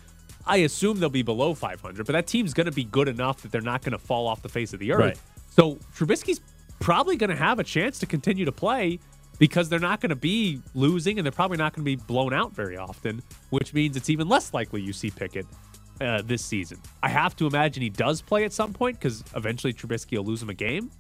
I 0.47 0.59
assume 0.59 1.01
they'll 1.01 1.09
be 1.09 1.23
below 1.23 1.55
500, 1.55 2.05
but 2.05 2.13
that 2.13 2.27
team's 2.27 2.53
going 2.53 2.67
to 2.67 2.73
be 2.73 2.85
good 2.85 3.09
enough 3.09 3.43
that 3.43 3.53
they're 3.53 3.61
not 3.61 3.83
going 3.83 3.93
to 3.93 3.99
fall 3.99 4.27
off 4.27 4.43
the 4.43 4.49
face 4.49 4.73
of 4.75 4.81
the 4.81 4.93
earth. 4.93 5.01
Right. 5.01 5.19
So 5.51 5.77
Trubisky's 5.97 6.41
probably 6.81 7.17
going 7.17 7.31
to 7.31 7.37
have 7.37 7.59
a 7.59 7.65
chance 7.65 7.99
to 8.01 8.07
continue 8.07 8.45
to 8.45 8.53
play 8.53 8.99
because 9.39 9.69
they're 9.69 9.79
not 9.79 10.01
going 10.01 10.11
to 10.11 10.17
be 10.17 10.61
losing 10.75 11.19
and 11.19 11.25
they're 11.25 11.33
probably 11.33 11.57
not 11.57 11.73
going 11.73 11.85
to 11.85 11.97
be 11.97 11.97
blown 11.97 12.35
out 12.35 12.53
very 12.53 12.77
often, 12.77 13.23
which 13.51 13.73
means 13.73 13.97
it's 13.97 14.11
even 14.11 14.29
less 14.29 14.53
likely 14.53 14.83
you 14.83 14.93
see 14.93 15.11
Pickett 15.11 15.47
uh, 16.01 16.23
this 16.23 16.45
season. 16.45 16.79
I 17.03 17.09
have 17.09 17.35
to 17.37 17.47
imagine 17.47 17.83
he 17.83 17.89
does 17.89 18.21
play 18.21 18.45
at 18.45 18.53
some 18.53 18.73
point 18.73 18.99
because 18.99 19.25
eventually 19.35 19.73
Trubisky 19.73 20.19
will 20.19 20.25
lose 20.25 20.43
him 20.43 20.51
a 20.51 20.55
game. 20.55 20.91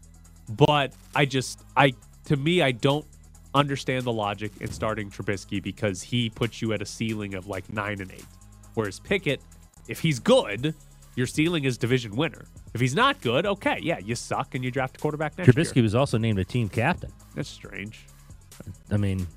But 0.48 0.92
I 1.14 1.24
just, 1.24 1.60
I 1.76 1.94
to 2.26 2.36
me, 2.36 2.62
I 2.62 2.72
don't 2.72 3.06
understand 3.54 4.04
the 4.04 4.12
logic 4.12 4.52
in 4.60 4.70
starting 4.70 5.10
Trubisky 5.10 5.62
because 5.62 6.02
he 6.02 6.28
puts 6.30 6.60
you 6.60 6.72
at 6.72 6.82
a 6.82 6.86
ceiling 6.86 7.34
of 7.34 7.46
like 7.46 7.70
nine 7.72 8.00
and 8.00 8.10
eight. 8.10 8.24
Whereas 8.74 8.98
Pickett, 9.00 9.40
if 9.88 10.00
he's 10.00 10.18
good, 10.18 10.74
Your 11.16 11.28
ceiling 11.28 11.62
is 11.62 11.78
division 11.78 12.16
winner. 12.16 12.44
If 12.74 12.80
he's 12.80 12.94
not 12.96 13.20
good, 13.20 13.46
okay, 13.46 13.78
yeah, 13.80 13.98
you 14.00 14.16
suck 14.16 14.56
and 14.56 14.64
you 14.64 14.72
draft 14.72 14.96
a 14.96 15.00
quarterback 15.00 15.38
next 15.38 15.48
Trubisky 15.50 15.76
year. 15.76 15.82
was 15.84 15.94
also 15.94 16.18
named 16.18 16.40
a 16.40 16.44
team 16.44 16.68
captain. 16.68 17.12
That's 17.36 17.48
strange. 17.48 18.04
I 18.90 18.96
mean, 18.96 19.28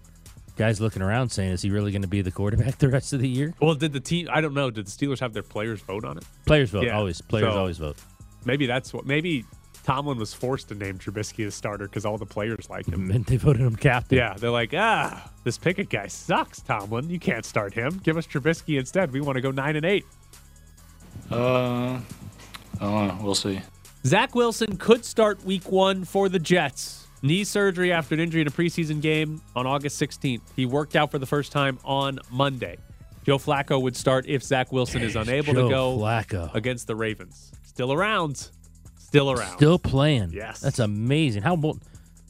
guys 0.56 0.82
looking 0.82 1.04
around 1.04 1.30
saying, 1.30 1.52
is 1.52 1.62
he 1.62 1.70
really 1.70 1.92
going 1.92 2.02
to 2.02 2.08
be 2.08 2.24
the 2.24 2.32
quarterback 2.32 2.80
the 2.80 2.90
rest 2.90 3.14
of 3.14 3.20
the 3.20 3.30
year? 3.30 3.54
Well, 3.62 3.76
did 3.76 3.94
the 3.94 4.00
team? 4.00 4.28
I 4.32 4.42
don't 4.42 4.56
know. 4.56 4.72
Did 4.72 4.88
the 4.88 4.90
Steelers 4.90 5.20
have 5.20 5.34
their 5.34 5.44
players 5.44 5.80
vote 5.82 6.04
on 6.04 6.18
it? 6.18 6.24
Players 6.48 6.72
vote 6.72 6.86
Yeah. 6.86 6.98
always. 6.98 7.22
Players 7.22 7.54
So- 7.54 7.60
always 7.60 7.78
vote. 7.78 7.98
Maybe 8.44 8.66
that's 8.66 8.92
what. 8.92 9.06
Maybe 9.06 9.46
Tomlin 9.84 10.18
was 10.18 10.34
forced 10.34 10.70
to 10.70 10.76
name 10.76 10.98
Trubisky 11.00 11.46
the 11.46 11.52
starter 11.52 11.86
because 11.86 12.06
all 12.06 12.18
the 12.18 12.26
players 12.26 12.70
like 12.70 12.86
him. 12.88 13.10
And 13.12 13.26
they 13.28 13.38
voted 13.38 13.62
him 13.62 13.76
captain. 13.76 14.18
Yeah, 14.18 14.34
they're 14.38 14.50
like, 14.52 14.74
ah, 14.76 15.32
this 15.44 15.58
Pickett 15.58 15.90
guy 15.90 16.08
sucks, 16.08 16.62
Tomlin. 16.62 17.10
You 17.10 17.20
can't 17.20 17.46
start 17.46 17.74
him. 17.74 18.00
Give 18.04 18.18
us 18.18 18.28
Trubisky 18.28 18.78
instead. 18.78 19.12
We 19.12 19.22
want 19.22 19.36
to 19.38 19.42
go 19.42 19.52
nine 19.52 19.76
and 19.76 19.86
eight. 19.86 20.06
Uh, 21.32 22.00
oh, 22.82 23.20
we'll 23.22 23.36
see. 23.36 23.62
Zach 24.06 24.36
Wilson 24.36 24.78
could 24.78 25.04
start 25.04 25.44
week 25.44 25.70
one 25.72 26.06
for 26.06 26.30
the 26.30 26.40
Jets. 26.40 27.08
Knee 27.22 27.44
surgery 27.44 27.92
after 27.92 28.14
an 28.14 28.22
injury 28.22 28.42
in 28.42 28.48
a 28.48 28.52
preseason 28.52 29.02
game 29.02 29.42
on 29.56 29.66
August 29.66 30.00
16th. 30.02 30.42
He 30.56 30.66
worked 30.66 30.96
out 30.96 31.10
for 31.12 31.18
the 31.18 31.26
first 31.26 31.52
time 31.52 31.80
on 31.84 32.20
Monday. 32.30 32.78
Joe 33.26 33.38
Flacco 33.38 33.82
would 33.82 33.96
start 33.96 34.26
if 34.28 34.44
Zach 34.44 34.72
Wilson 34.72 35.02
is 35.02 35.16
unable 35.16 35.54
Joe 35.54 35.64
to 35.64 35.70
go 35.70 35.98
Flacco. 35.98 36.54
against 36.56 36.88
the 36.88 36.96
Ravens. 36.96 37.52
Still 37.64 37.92
around. 37.92 38.52
Still 39.08 39.32
around. 39.32 39.56
Still 39.56 39.80
playing. 39.80 40.32
Yes. 40.32 40.60
That's 40.60 40.80
amazing. 40.80 41.42
How 41.42 41.56
old? 41.56 41.80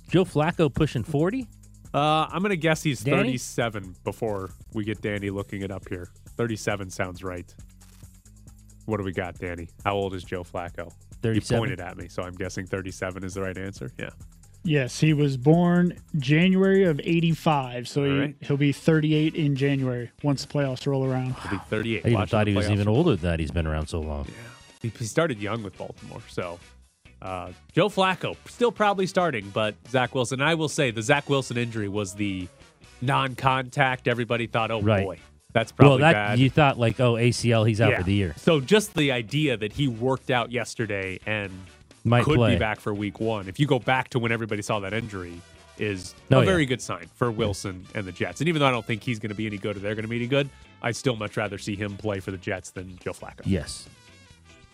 Joe 0.09 0.25
Flacco 0.25 0.71
pushing 0.71 1.03
40? 1.03 1.47
Uh, 1.91 1.97
I'm 1.97 2.41
going 2.41 2.51
to 2.51 2.57
guess 2.57 2.83
he's 2.83 3.01
Danny? 3.01 3.29
37 3.37 3.95
before 4.03 4.51
we 4.73 4.83
get 4.83 5.01
Danny 5.01 5.31
looking 5.31 5.63
it 5.63 5.71
up 5.71 5.89
here. 5.89 6.09
37 6.37 6.91
sounds 6.91 7.23
right. 7.23 7.51
What 8.85 8.97
do 8.97 9.03
we 9.03 9.11
got, 9.11 9.39
Danny? 9.39 9.69
How 9.83 9.95
old 9.95 10.13
is 10.13 10.23
Joe 10.23 10.43
Flacco? 10.43 10.85
You 11.23 11.41
37. 11.41 11.57
pointed 11.57 11.79
at 11.79 11.97
me, 11.97 12.07
so 12.07 12.21
I'm 12.21 12.35
guessing 12.35 12.67
37 12.67 13.23
is 13.23 13.33
the 13.33 13.41
right 13.41 13.57
answer. 13.57 13.91
Yeah. 13.97 14.11
Yes, 14.63 14.99
he 14.99 15.13
was 15.13 15.35
born 15.35 15.97
January 16.17 16.83
of 16.83 16.99
85, 17.03 17.87
so 17.87 18.03
he, 18.03 18.11
right. 18.11 18.35
he'll 18.41 18.57
be 18.57 18.71
38 18.71 19.33
in 19.33 19.55
January 19.55 20.11
once 20.23 20.45
the 20.45 20.53
playoffs 20.53 20.85
roll 20.85 21.05
around. 21.05 21.35
He'll 21.35 21.51
be 21.51 21.65
38. 21.69 22.05
I 22.05 22.09
even 22.09 22.27
thought 22.27 22.47
he 22.47 22.53
was 22.53 22.69
even 22.69 22.87
older 22.87 23.15
than 23.15 23.31
that. 23.31 23.39
He's 23.39 23.51
been 23.51 23.65
around 23.65 23.87
so 23.87 23.99
long. 23.99 24.25
He, 24.25 24.33
he 24.81 24.89
started 25.05 25.39
young 25.39 25.63
with 25.63 25.77
Baltimore, 25.77 26.21
so 26.29 26.59
uh, 27.21 27.51
Joe 27.73 27.89
Flacco 27.89 28.35
still 28.47 28.71
probably 28.71 29.07
starting, 29.07 29.49
but 29.49 29.75
Zach 29.89 30.13
Wilson. 30.13 30.41
I 30.41 30.53
will 30.55 30.69
say 30.69 30.91
the 30.91 31.01
Zach 31.01 31.29
Wilson 31.29 31.57
injury 31.57 31.87
was 31.89 32.13
the 32.13 32.47
non-contact. 33.01 34.07
Everybody 34.07 34.47
thought, 34.47 34.71
oh 34.71 34.81
Right. 34.81 35.05
boy, 35.05 35.19
that's 35.53 35.71
probably 35.71 36.01
well, 36.03 36.13
that 36.13 36.29
bad. 36.29 36.39
you 36.39 36.49
thought 36.49 36.77
like, 36.77 36.99
oh, 36.99 37.13
ACL, 37.15 37.67
he's 37.67 37.81
out 37.81 37.91
Yeah. 37.91 37.97
for 37.97 38.03
the 38.03 38.13
year. 38.13 38.33
So 38.37 38.59
just 38.59 38.93
the 38.93 39.11
idea 39.11 39.57
that 39.57 39.73
he 39.73 39.87
worked 39.87 40.29
out 40.29 40.51
yesterday 40.51 41.19
and 41.25 41.51
Might 42.03 42.23
could 42.23 42.35
play. 42.35 42.53
be 42.53 42.59
back 42.59 42.79
for 42.79 42.93
week 42.93 43.19
one. 43.19 43.47
If 43.47 43.59
you 43.59 43.65
go 43.65 43.79
back 43.79 44.09
to 44.09 44.19
when 44.19 44.31
everybody 44.31 44.61
saw 44.61 44.79
that 44.81 44.93
injury, 44.93 45.41
is 45.79 46.15
Oh, 46.31 46.37
a 46.37 46.39
yeah. 46.39 46.45
very 46.45 46.65
good 46.65 46.81
sign 46.81 47.07
for 47.13 47.29
Wilson 47.31 47.85
and 47.93 48.05
the 48.05 48.11
Jets. 48.11 48.41
And 48.41 48.47
even 48.47 48.59
though 48.59 48.67
I 48.67 48.71
don't 48.71 48.85
think 48.85 49.03
he's 49.03 49.19
going 49.19 49.29
to 49.29 49.35
be 49.35 49.45
any 49.45 49.57
good 49.59 49.75
or 49.77 49.79
they're 49.79 49.93
going 49.93 50.05
to 50.05 50.09
be 50.09 50.15
any 50.17 50.25
good, 50.27 50.49
I'd 50.81 50.95
still 50.95 51.15
much 51.15 51.37
rather 51.37 51.59
see 51.59 51.75
him 51.75 51.97
play 51.97 52.19
for 52.19 52.31
the 52.31 52.37
Jets 52.37 52.71
than 52.71 52.97
Joe 53.03 53.11
Flacco. 53.13 53.41
Yes. 53.45 53.87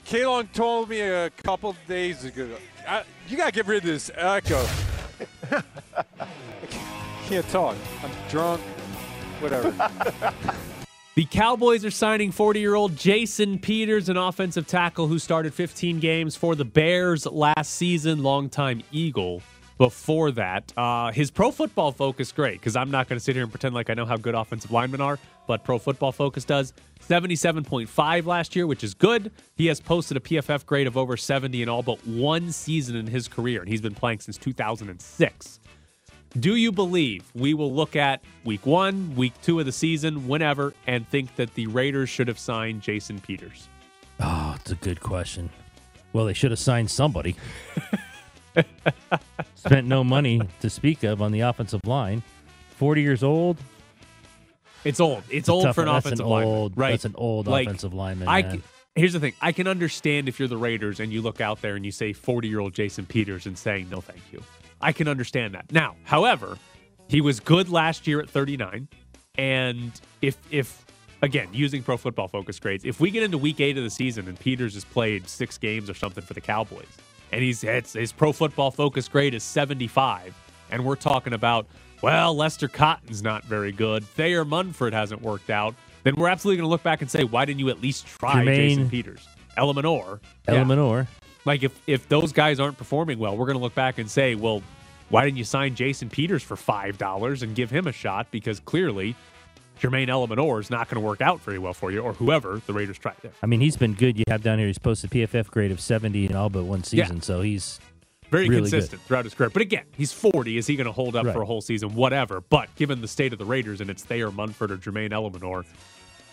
Kalon 0.05 0.47
told 0.53 0.89
me 0.89 0.99
a 0.99 1.29
couple 1.29 1.75
days 1.87 2.23
ago, 2.25 2.49
I, 2.87 3.03
you 3.27 3.37
got 3.37 3.45
to 3.47 3.51
get 3.51 3.65
rid 3.67 3.77
of 3.77 3.83
this 3.83 4.11
echo. 4.15 4.65
Can't 7.25 7.47
talk. 7.49 7.75
I'm 8.03 8.11
drunk. 8.29 8.61
Whatever. 9.39 9.73
The 11.15 11.25
Cowboys 11.25 11.85
are 11.85 11.91
signing 11.91 12.31
40 12.31 12.59
year 12.59 12.73
old 12.73 12.95
Jason 12.95 13.59
Peters, 13.59 14.09
an 14.09 14.17
offensive 14.17 14.65
tackle 14.65 15.05
who 15.05 15.19
started 15.19 15.53
15 15.53 15.99
games 15.99 16.35
for 16.35 16.55
the 16.55 16.65
Bears 16.65 17.27
last 17.27 17.75
season, 17.75 18.23
longtime 18.23 18.81
Eagle. 18.91 19.43
Before 19.77 20.31
that, 20.31 20.73
uh, 20.75 21.11
his 21.11 21.29
pro 21.29 21.51
football 21.51 21.91
focus, 21.91 22.31
great, 22.31 22.59
because 22.59 22.75
I'm 22.75 22.89
not 22.89 23.07
going 23.07 23.19
to 23.19 23.23
sit 23.23 23.35
here 23.35 23.43
and 23.43 23.51
pretend 23.51 23.75
like 23.75 23.91
I 23.91 23.93
know 23.93 24.07
how 24.07 24.17
good 24.17 24.33
offensive 24.33 24.71
linemen 24.71 25.01
are, 25.01 25.19
but 25.47 25.63
pro 25.63 25.77
football 25.77 26.11
focus 26.11 26.45
does. 26.45 26.73
77.5 27.07 28.25
last 28.25 28.55
year, 28.55 28.65
which 28.65 28.83
is 28.83 28.93
good. 28.93 29.31
He 29.55 29.67
has 29.67 29.79
posted 29.79 30.17
a 30.17 30.19
PFF 30.19 30.65
grade 30.65 30.87
of 30.87 30.97
over 30.97 31.17
70 31.17 31.61
in 31.61 31.69
all 31.69 31.83
but 31.83 32.05
one 32.07 32.51
season 32.51 32.95
in 32.95 33.07
his 33.07 33.27
career, 33.27 33.61
and 33.61 33.69
he's 33.69 33.81
been 33.81 33.95
playing 33.95 34.19
since 34.19 34.37
2006. 34.37 35.59
Do 36.39 36.55
you 36.55 36.71
believe 36.71 37.29
we 37.35 37.53
will 37.53 37.71
look 37.71 37.95
at 37.95 38.23
week 38.43 38.65
one, 38.65 39.15
week 39.15 39.33
two 39.43 39.59
of 39.59 39.67
the 39.67 39.71
season, 39.71 40.27
whenever, 40.27 40.73
and 40.87 41.07
think 41.07 41.35
that 41.35 41.53
the 41.53 41.67
Raiders 41.67 42.09
should 42.09 42.27
have 42.27 42.39
signed 42.39 42.81
Jason 42.81 43.19
Peters? 43.19 43.67
Oh, 44.19 44.55
it's 44.59 44.71
a 44.71 44.75
good 44.75 44.99
question. 44.99 45.49
Well, 46.11 46.25
they 46.25 46.33
should 46.33 46.51
have 46.51 46.59
signed 46.59 46.89
somebody. 46.89 47.35
Spent 49.55 49.87
no 49.87 50.03
money 50.03 50.41
to 50.61 50.69
speak 50.69 51.03
of 51.03 51.21
on 51.21 51.31
the 51.31 51.41
offensive 51.41 51.81
line. 51.85 52.23
40 52.77 53.01
years 53.01 53.23
old. 53.23 53.57
It's 54.83 54.99
old. 54.99 55.23
It's 55.29 55.47
a 55.49 55.51
old 55.51 55.63
tough 55.65 55.75
for 55.75 55.81
an. 55.83 55.87
Offensive 55.89 56.25
an 56.25 56.31
lineman, 56.31 56.53
old- 56.55 56.77
right? 56.77 56.91
that's 56.91 57.05
an 57.05 57.15
old 57.15 57.47
Like, 57.47 57.67
offensive 57.67 57.93
lineman, 57.93 58.27
I 58.27 58.41
man. 58.43 58.63
here's 58.95 59.13
the 59.13 59.19
thing: 59.19 59.33
I 59.41 59.51
can 59.51 59.67
understand 59.67 60.27
if 60.27 60.39
you're 60.39 60.47
the 60.47 60.57
Raiders 60.57 60.99
and 60.99 61.11
you 61.13 61.21
look 61.21 61.39
out 61.41 61.61
there 61.61 61.75
and 61.75 61.85
you 61.85 61.91
say 61.91 62.13
40 62.13 62.47
year 62.47 62.59
old 62.59 62.73
Jason 62.73 63.05
Peters 63.05 63.45
and 63.45 63.57
saying 63.57 63.89
no, 63.89 64.01
thank 64.01 64.21
you. 64.31 64.43
I 64.81 64.91
can 64.91 65.07
understand 65.07 65.53
that. 65.55 65.71
Now, 65.71 65.95
however, 66.03 66.57
he 67.07 67.21
was 67.21 67.39
good 67.39 67.69
last 67.69 68.05
year 68.07 68.19
at 68.19 68.29
39, 68.29 68.87
and 69.37 69.91
if 70.21 70.37
if 70.51 70.85
again 71.21 71.47
using 71.53 71.81
Pro 71.83 71.95
Football 71.97 72.27
Focus 72.27 72.59
grades, 72.59 72.83
if 72.83 72.99
we 72.99 73.09
get 73.11 73.23
into 73.23 73.37
Week 73.37 73.59
Eight 73.61 73.77
of 73.77 73.83
the 73.83 73.89
season 73.89 74.27
and 74.27 74.37
Peters 74.39 74.73
has 74.73 74.83
played 74.83 75.27
six 75.29 75.57
games 75.57 75.89
or 75.89 75.93
something 75.93 76.23
for 76.23 76.33
the 76.33 76.41
Cowboys, 76.41 76.85
and 77.31 77.41
he's 77.41 77.63
it's, 77.63 77.93
his 77.93 78.11
Pro 78.11 78.33
Football 78.33 78.71
Focus 78.71 79.07
grade 79.07 79.33
is 79.33 79.43
75, 79.43 80.35
and 80.71 80.83
we're 80.83 80.95
talking 80.97 81.31
about 81.33 81.65
well, 82.03 82.35
Lester 82.35 82.67
Cotton's 82.67 83.23
not 83.23 83.43
very 83.45 83.71
good. 83.71 84.03
Thayer 84.03 84.45
Munford 84.45 84.93
hasn't 84.93 85.21
worked 85.21 85.49
out. 85.49 85.73
Then 86.03 86.15
we're 86.17 86.27
absolutely 86.27 86.57
going 86.57 86.67
to 86.67 86.71
look 86.71 86.83
back 86.83 87.01
and 87.01 87.09
say, 87.09 87.23
why 87.23 87.45
didn't 87.45 87.59
you 87.61 87.69
at 87.69 87.81
least 87.81 88.05
try 88.05 88.43
Jermaine- 88.43 88.55
Jason 88.55 88.89
Peters? 88.89 89.27
Eluemunor. 89.57 90.19
Eluemunor. 90.47 91.07
Like 91.45 91.63
if 91.63 91.79
if 91.87 92.07
those 92.09 92.31
guys 92.31 92.59
aren't 92.59 92.77
performing 92.77 93.19
well, 93.19 93.35
we're 93.37 93.45
going 93.45 93.57
to 93.57 93.63
look 93.63 93.75
back 93.75 93.97
and 93.97 94.09
say, 94.09 94.35
well, 94.35 94.61
why 95.09 95.25
didn't 95.25 95.37
you 95.37 95.43
sign 95.43 95.75
Jason 95.75 96.09
Peters 96.09 96.41
for 96.43 96.55
five 96.55 96.97
dollars 96.97 97.43
and 97.43 97.55
give 97.55 97.69
him 97.69 97.85
a 97.87 97.91
shot? 97.91 98.27
Because 98.31 98.59
clearly, 98.61 99.15
Jermaine 99.79 100.07
Eluemunor 100.07 100.59
is 100.61 100.69
not 100.69 100.89
going 100.89 101.01
to 101.01 101.05
work 101.07 101.21
out 101.21 101.41
very 101.41 101.59
well 101.59 101.73
for 101.73 101.91
you, 101.91 101.99
or 101.99 102.13
whoever 102.13 102.61
the 102.65 102.73
Raiders 102.73 102.97
tried 102.97 103.15
there. 103.21 103.31
I 103.41 103.45
mean, 103.45 103.59
he's 103.61 103.75
been 103.77 103.93
good. 103.93 104.17
You 104.17 104.23
have 104.29 104.41
down 104.41 104.57
here, 104.57 104.67
he's 104.67 104.77
posted 104.79 105.09
PFF 105.11 105.47
grade 105.51 105.71
of 105.71 105.79
70 105.81 106.25
in 106.27 106.35
all 106.35 106.49
but 106.49 106.63
one 106.63 106.79
Yeah. 106.91 107.03
season. 107.05 107.21
So 107.21 107.41
he's 107.41 107.79
Very 108.33 108.49
Really 108.49 108.61
good. 108.63 108.71
consistent 108.71 109.01
throughout 109.03 109.25
his 109.25 109.35
career. 109.35 109.51
But 109.51 109.61
again, 109.61 109.85
he's 109.95 110.11
40. 110.11 110.57
Is 110.57 110.65
he 110.65 110.75
going 110.75 110.85
to 110.87 110.91
hold 110.91 111.15
up 111.15 111.25
Right. 111.27 111.35
for 111.35 111.43
a 111.43 111.45
whole 111.45 111.61
season? 111.61 111.93
Whatever. 111.93 112.41
But 112.41 112.73
given 112.75 112.99
the 112.99 113.07
state 113.07 113.31
of 113.31 113.37
the 113.37 113.45
Raiders 113.45 113.79
and 113.79 113.91
it's 113.91 114.03
Thayer 114.03 114.31
Munford 114.31 114.71
or 114.71 114.77
Jermaine 114.77 115.11
Eluemunor, 115.11 115.63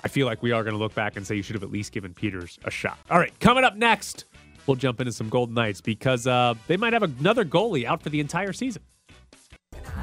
I 0.02 0.09
feel 0.09 0.26
like 0.26 0.42
we 0.42 0.50
are 0.52 0.64
going 0.64 0.73
to 0.73 0.78
look 0.78 0.95
back 0.95 1.16
and 1.19 1.26
say 1.26 1.35
you 1.35 1.42
should 1.42 1.57
have 1.57 1.62
at 1.62 1.71
least 1.71 1.92
given 1.92 2.14
Peters 2.14 2.59
a 2.64 2.71
shot. 2.71 2.99
All 3.11 3.19
right, 3.19 3.38
coming 3.38 3.64
up 3.64 3.76
next, 3.76 4.25
we'll 4.66 4.76
jump 4.76 4.99
into 5.02 5.12
some 5.12 5.28
Golden 5.28 5.54
Knights 5.54 5.83
because 5.83 6.26
uh, 6.26 6.54
they 6.69 6.78
might 6.78 6.95
have 6.95 7.02
another 7.02 7.45
goalie 7.45 7.85
out 7.85 8.02
for 8.02 8.09
the 8.09 8.21
entire 8.21 8.54
season. 8.54 8.80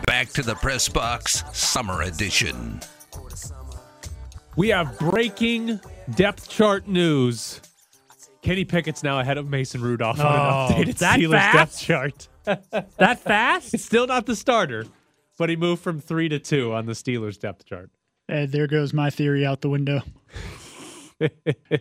Back 0.06 0.30
to 0.34 0.44
the 0.44 0.54
press 0.54 0.88
box, 0.88 1.44
summer 1.52 2.04
edition. 2.04 2.80
We 4.56 4.70
have 4.70 5.00
breaking 5.00 5.80
depth 6.16 6.48
chart 6.48 6.88
news. 6.88 7.60
Kenny 8.48 8.64
Pickett's 8.64 9.04
now 9.04 9.20
ahead 9.20 9.38
of 9.38 9.50
Mason 9.50 9.82
Rudolph 9.82 10.22
on 10.22 10.26
Oh, 10.26 10.74
an 10.78 10.86
updated 10.86 10.98
that 11.00 11.20
Steelers 11.20 11.32
fast? 11.32 11.58
depth 11.58 11.80
chart. 11.82 12.28
that 12.98 13.20
fast. 13.20 13.74
It's 13.74 13.84
still 13.84 14.08
not 14.08 14.26
the 14.26 14.38
starter, 14.38 14.86
but 15.38 15.50
he 15.50 15.58
moved 15.58 15.82
from 15.82 16.00
three 16.00 16.30
to 16.30 16.40
two 16.40 16.74
on 16.74 16.86
the 16.86 16.94
Steelers 16.94 17.38
depth 17.38 17.66
chart. 17.66 17.92
And 18.30 18.50
there 18.50 18.68
goes 18.68 18.94
my 18.94 19.10
theory 19.10 19.46
out 19.46 19.60
the 19.60 19.70
window. 19.70 20.02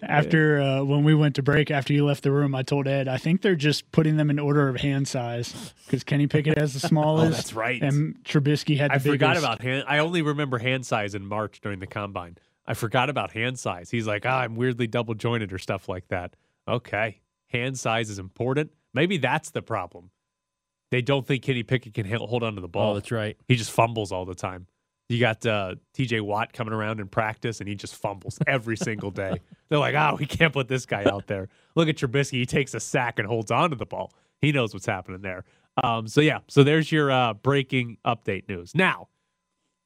after 0.03 0.61
uh, 0.61 0.83
when 0.83 1.05
we 1.05 1.15
went 1.15 1.37
to 1.37 1.43
break, 1.45 1.71
after 1.71 1.93
you 1.93 2.05
left 2.05 2.25
the 2.25 2.33
room, 2.33 2.53
I 2.53 2.65
told 2.65 2.89
Ed, 2.89 3.07
I 3.07 3.17
think 3.17 3.43
they're 3.43 3.55
just 3.55 3.93
putting 3.93 4.17
them 4.17 4.29
in 4.29 4.41
order 4.41 4.69
of 4.69 4.81
hand 4.81 5.07
size 5.07 5.73
because 5.85 6.03
Kenny 6.03 6.27
Pickett 6.27 6.59
has 6.59 6.75
the 6.75 6.81
smallest. 6.89 7.27
Oh, 7.29 7.31
that's 7.31 7.53
right. 7.53 7.81
And 7.81 8.17
Trubisky 8.25 8.77
had 8.77 8.91
the 8.91 8.95
I 8.97 8.99
forgot 8.99 9.37
about 9.37 9.63
hand. 9.63 9.85
I 9.87 9.99
only 9.99 10.21
remember 10.21 10.59
hand 10.59 10.85
size 10.85 11.15
in 11.15 11.27
March 11.27 11.61
during 11.61 11.79
the 11.79 11.87
combine. 11.87 12.39
I 12.67 12.75
forgot 12.75 13.09
about 13.09 13.31
hand 13.31 13.61
size. 13.61 13.91
He's 13.91 14.09
like, 14.09 14.27
ah, 14.27 14.41
I'm 14.41 14.57
weirdly 14.57 14.89
double 14.89 15.15
jointed 15.15 15.53
or 15.53 15.59
stuff 15.59 15.89
like 15.89 16.09
that. 16.09 16.35
Okay, 16.69 17.21
hand 17.49 17.79
size 17.79 18.11
is 18.11 18.19
important. 18.19 18.73
Maybe 18.95 19.19
that's 19.19 19.51
the 19.51 19.63
problem. 19.63 20.11
They 20.91 21.03
don't 21.03 21.27
think 21.27 21.43
Kenny 21.43 21.63
Pickett 21.63 21.95
can 21.95 22.07
hold 22.07 22.43
on 22.43 22.55
to 22.55 22.61
the 22.61 22.69
ball. 22.69 22.93
Oh, 22.93 22.95
that's 22.95 23.11
right. 23.11 23.37
He 23.49 23.57
just 23.57 23.71
fumbles 23.71 24.13
all 24.13 24.25
the 24.25 24.35
time. 24.35 24.67
You 25.09 25.21
got 25.21 25.45
uh, 25.47 25.77
TJ 25.97 26.23
Watt 26.23 26.53
coming 26.53 26.73
around 26.73 26.99
in 26.99 27.09
practice, 27.09 27.61
and 27.61 27.69
he 27.69 27.75
just 27.75 27.95
fumbles 27.95 28.39
every 28.47 28.77
single 28.77 29.11
day. 29.11 29.41
They're 29.69 29.79
like, 29.79 29.95
oh, 29.95 30.17
we 30.19 30.27
can't 30.27 30.53
put 30.53 30.69
this 30.69 30.87
guy 30.87 31.05
out 31.05 31.27
there. 31.27 31.49
Look 31.75 31.89
at 31.89 31.97
Trubisky. 31.97 32.33
He 32.33 32.47
takes 32.47 32.75
a 32.75 32.81
sack 32.81 33.19
and 33.19 33.29
holds 33.29 33.51
on 33.51 33.71
to 33.71 33.77
the 33.77 33.87
ball. 33.87 34.13
He 34.41 34.53
knows 34.53 34.75
what's 34.75 34.87
happening 34.87 35.23
there. 35.23 35.45
Um, 35.83 36.09
so, 36.09 36.21
yeah, 36.21 36.39
so 36.49 36.65
there's 36.65 36.91
your 36.91 37.11
uh, 37.11 37.35
breaking 37.35 37.99
update 38.05 38.49
news. 38.49 38.75
Now, 38.75 39.09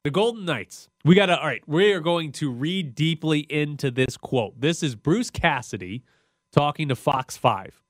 the 0.04 0.10
Golden 0.10 0.44
Knights. 0.44 0.88
We 1.04 1.14
got 1.14 1.26
to, 1.26 1.38
all 1.38 1.46
right, 1.46 1.62
we 1.66 1.92
are 1.92 2.00
going 2.00 2.32
to 2.32 2.50
read 2.50 2.94
deeply 2.94 3.40
into 3.40 3.90
this 3.90 4.16
quote. 4.16 4.60
This 4.60 4.82
is 4.82 4.94
Bruce 4.94 5.30
Cassidy 5.30 6.04
talking 6.52 6.88
to 6.88 6.96
Fox 6.96 7.36
5 7.36 7.82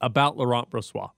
about 0.00 0.36
Laurent 0.36 0.70
Brossoit. 0.70 1.10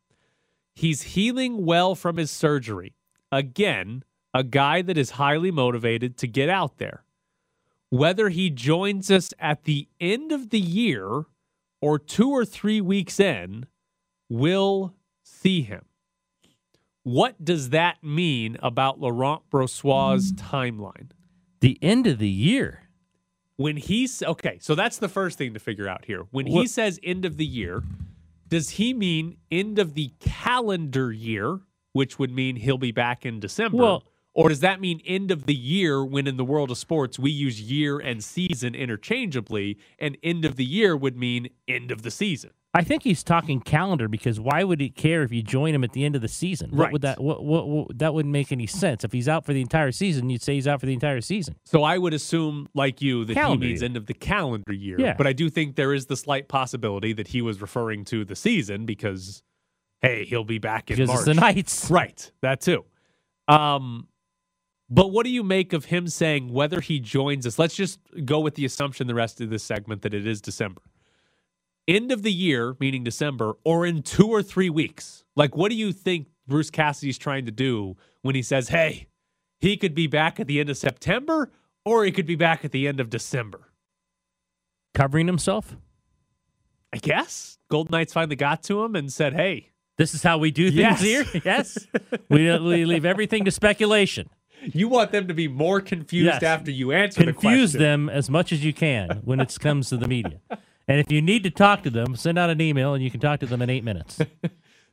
He's 0.74 1.02
healing 1.02 1.64
well 1.64 1.94
from 1.94 2.16
his 2.16 2.30
surgery. 2.30 2.94
Again, 3.32 4.04
a 4.32 4.44
guy 4.44 4.82
that 4.82 4.96
is 4.96 5.12
highly 5.12 5.50
motivated 5.50 6.16
to 6.18 6.26
get 6.26 6.48
out 6.48 6.78
there. 6.78 7.04
Whether 7.90 8.28
he 8.28 8.50
joins 8.50 9.10
us 9.10 9.32
at 9.38 9.64
the 9.64 9.88
end 10.00 10.30
of 10.30 10.50
the 10.50 10.60
year 10.60 11.24
or 11.80 11.98
two 11.98 12.30
or 12.30 12.44
three 12.44 12.80
weeks 12.80 13.18
in, 13.18 13.66
we'll 14.28 14.94
see 15.22 15.62
him. 15.62 15.86
What 17.02 17.42
does 17.42 17.70
that 17.70 18.04
mean 18.04 18.58
about 18.62 19.00
Laurent 19.00 19.42
Brossoit' 19.50 20.30
hmm. 20.30 20.56
timeline? 20.56 21.10
The 21.60 21.78
end 21.80 22.06
of 22.06 22.18
the 22.18 22.28
year. 22.28 22.87
When 23.58 23.76
he's 23.76 24.22
okay, 24.22 24.58
so 24.60 24.76
that's 24.76 24.98
the 24.98 25.08
first 25.08 25.36
thing 25.36 25.52
to 25.54 25.58
figure 25.58 25.88
out 25.88 26.04
here. 26.04 26.22
When 26.30 26.46
he 26.46 26.54
What- 26.54 26.70
says 26.70 27.00
end 27.02 27.24
of 27.24 27.36
the 27.38 27.44
year, 27.44 27.82
does 28.46 28.70
he 28.70 28.94
mean 28.94 29.36
end 29.50 29.80
of 29.80 29.94
the 29.94 30.12
calendar 30.20 31.10
year, 31.12 31.58
which 31.92 32.20
would 32.20 32.30
mean 32.30 32.54
he'll 32.54 32.78
be 32.78 32.92
back 32.92 33.26
in 33.26 33.40
December? 33.40 33.76
Well- 33.76 34.04
or 34.32 34.48
does 34.48 34.60
that 34.60 34.80
mean 34.80 35.00
end 35.04 35.32
of 35.32 35.46
the 35.46 35.54
year 35.56 36.04
when 36.04 36.28
in 36.28 36.36
the 36.36 36.44
world 36.44 36.70
of 36.70 36.78
sports 36.78 37.18
we 37.18 37.32
use 37.32 37.60
year 37.60 37.98
and 37.98 38.22
season 38.22 38.76
interchangeably, 38.76 39.76
and 39.98 40.16
end 40.22 40.44
of 40.44 40.54
the 40.54 40.64
year 40.64 40.96
would 40.96 41.16
mean 41.16 41.48
end 41.66 41.90
of 41.90 42.02
the 42.02 42.12
season? 42.12 42.50
I 42.78 42.84
think 42.84 43.02
he's 43.02 43.22
talking 43.24 43.60
calendar 43.60 44.08
because 44.08 44.38
why 44.38 44.62
would 44.64 44.80
he 44.80 44.88
care 44.88 45.22
if 45.22 45.32
you 45.32 45.42
join 45.42 45.74
him 45.74 45.82
at 45.84 45.92
the 45.92 46.04
end 46.04 46.14
of 46.16 46.22
the 46.22 46.28
season? 46.28 46.70
What 46.70 46.92
would 46.92 47.02
Right. 47.04 47.16
that 47.16 47.22
what, 47.22 47.44
what, 47.44 47.68
what 47.68 47.98
that 47.98 48.14
wouldn't 48.14 48.32
make 48.32 48.52
any 48.52 48.66
sense. 48.66 49.04
If 49.04 49.12
he's 49.12 49.28
out 49.28 49.44
for 49.44 49.52
the 49.52 49.60
entire 49.60 49.90
season, 49.92 50.30
you'd 50.30 50.42
say 50.42 50.54
he's 50.54 50.68
out 50.68 50.80
for 50.80 50.86
the 50.86 50.94
entire 50.94 51.20
season. 51.20 51.56
So 51.64 51.82
I 51.82 51.98
would 51.98 52.14
assume, 52.14 52.68
like 52.74 53.02
you, 53.02 53.24
that 53.24 53.34
Calendar 53.34 53.64
he 53.64 53.70
means 53.70 53.80
year. 53.82 53.86
end 53.88 53.96
of 53.96 54.06
the 54.06 54.14
calendar 54.14 54.72
year. 54.72 55.00
Yeah. 55.00 55.14
But 55.18 55.26
I 55.26 55.32
do 55.32 55.50
think 55.50 55.76
there 55.76 55.92
is 55.92 56.06
the 56.06 56.16
slight 56.16 56.48
possibility 56.48 57.12
that 57.14 57.28
he 57.28 57.42
was 57.42 57.60
referring 57.60 58.04
to 58.06 58.24
the 58.24 58.36
season 58.36 58.86
because, 58.86 59.42
hey, 60.00 60.24
he'll 60.24 60.44
be 60.44 60.58
back 60.58 60.90
in 60.90 60.96
Because 60.96 61.08
March. 61.08 61.18
it's 61.18 61.26
the 61.26 61.34
Knights. 61.34 61.90
Right. 61.90 62.30
That 62.42 62.60
too. 62.60 62.84
Um, 63.48 64.08
but 64.90 65.08
what 65.12 65.24
do 65.24 65.30
you 65.30 65.42
make 65.42 65.72
of 65.72 65.86
him 65.86 66.08
saying 66.08 66.52
whether 66.52 66.80
he 66.80 67.00
joins 67.00 67.46
us? 67.46 67.58
Let's 67.58 67.74
just 67.74 67.98
go 68.24 68.40
with 68.40 68.54
the 68.54 68.64
assumption 68.64 69.06
the 69.06 69.14
rest 69.14 69.40
of 69.40 69.50
this 69.50 69.62
segment 69.62 70.02
that 70.02 70.14
it 70.14 70.26
is 70.26 70.40
December. 70.40 70.80
End 71.88 72.12
of 72.12 72.22
the 72.22 72.32
year, 72.32 72.76
meaning 72.78 73.02
December, 73.02 73.54
or 73.64 73.86
in 73.86 74.02
two 74.02 74.28
or 74.28 74.42
three 74.42 74.68
weeks. 74.70 75.24
Like, 75.34 75.56
what 75.56 75.70
do 75.70 75.74
you 75.74 75.90
think 75.92 76.28
Bruce 76.46 76.70
Cassidy's 76.70 77.16
trying 77.18 77.46
to 77.46 77.50
do 77.50 77.96
when 78.20 78.34
he 78.34 78.42
says, 78.42 78.68
hey, 78.68 79.08
he 79.58 79.76
could 79.78 79.94
be 79.94 80.06
back 80.06 80.38
at 80.38 80.46
the 80.46 80.60
end 80.60 80.68
of 80.68 80.76
September 80.76 81.50
or 81.86 82.04
he 82.04 82.12
could 82.12 82.26
be 82.26 82.34
back 82.36 82.62
at 82.64 82.72
the 82.72 82.86
end 82.86 83.00
of 83.00 83.08
December? 83.08 83.72
Covering 84.94 85.26
himself. 85.26 85.76
I 86.92 86.98
guess. 86.98 87.58
Golden 87.70 87.92
Knights 87.92 88.12
finally 88.12 88.36
got 88.36 88.62
to 88.64 88.84
him 88.84 88.94
and 88.94 89.10
said, 89.12 89.32
hey, 89.34 89.70
This 89.96 90.14
is 90.14 90.22
how 90.22 90.36
we 90.38 90.50
do 90.50 90.70
things 90.70 91.02
Yes. 91.02 91.02
here. 91.02 91.24
Yes. 91.44 91.86
we, 92.28 92.50
uh, 92.50 92.62
we 92.62 92.84
leave 92.84 93.04
everything 93.06 93.44
to 93.46 93.50
speculation. 93.50 94.28
you 94.62 94.88
want 94.88 95.10
them 95.12 95.26
to 95.28 95.34
be 95.34 95.48
more 95.48 95.80
confused 95.80 96.26
Yes. 96.26 96.42
after 96.42 96.70
you 96.70 96.92
answer 96.92 97.20
the 97.24 97.32
Confuse 97.32 97.72
question. 97.72 97.80
them 97.80 98.08
as 98.10 98.28
much 98.28 98.52
as 98.52 98.62
you 98.64 98.72
can 98.74 99.20
when 99.24 99.40
it 99.40 99.56
comes 99.58 99.88
to 99.88 99.96
the 99.96 100.06
media. 100.08 100.40
And 100.88 100.98
if 100.98 101.12
you 101.12 101.20
need 101.20 101.42
to 101.44 101.50
talk 101.50 101.82
to 101.82 101.90
them, 101.90 102.16
send 102.16 102.38
out 102.38 102.50
an 102.50 102.60
email 102.60 102.94
and 102.94 103.04
you 103.04 103.10
can 103.10 103.20
talk 103.20 103.40
to 103.40 103.46
them 103.46 103.62
in 103.62 103.70
eight 103.70 103.84
minutes. 103.84 104.18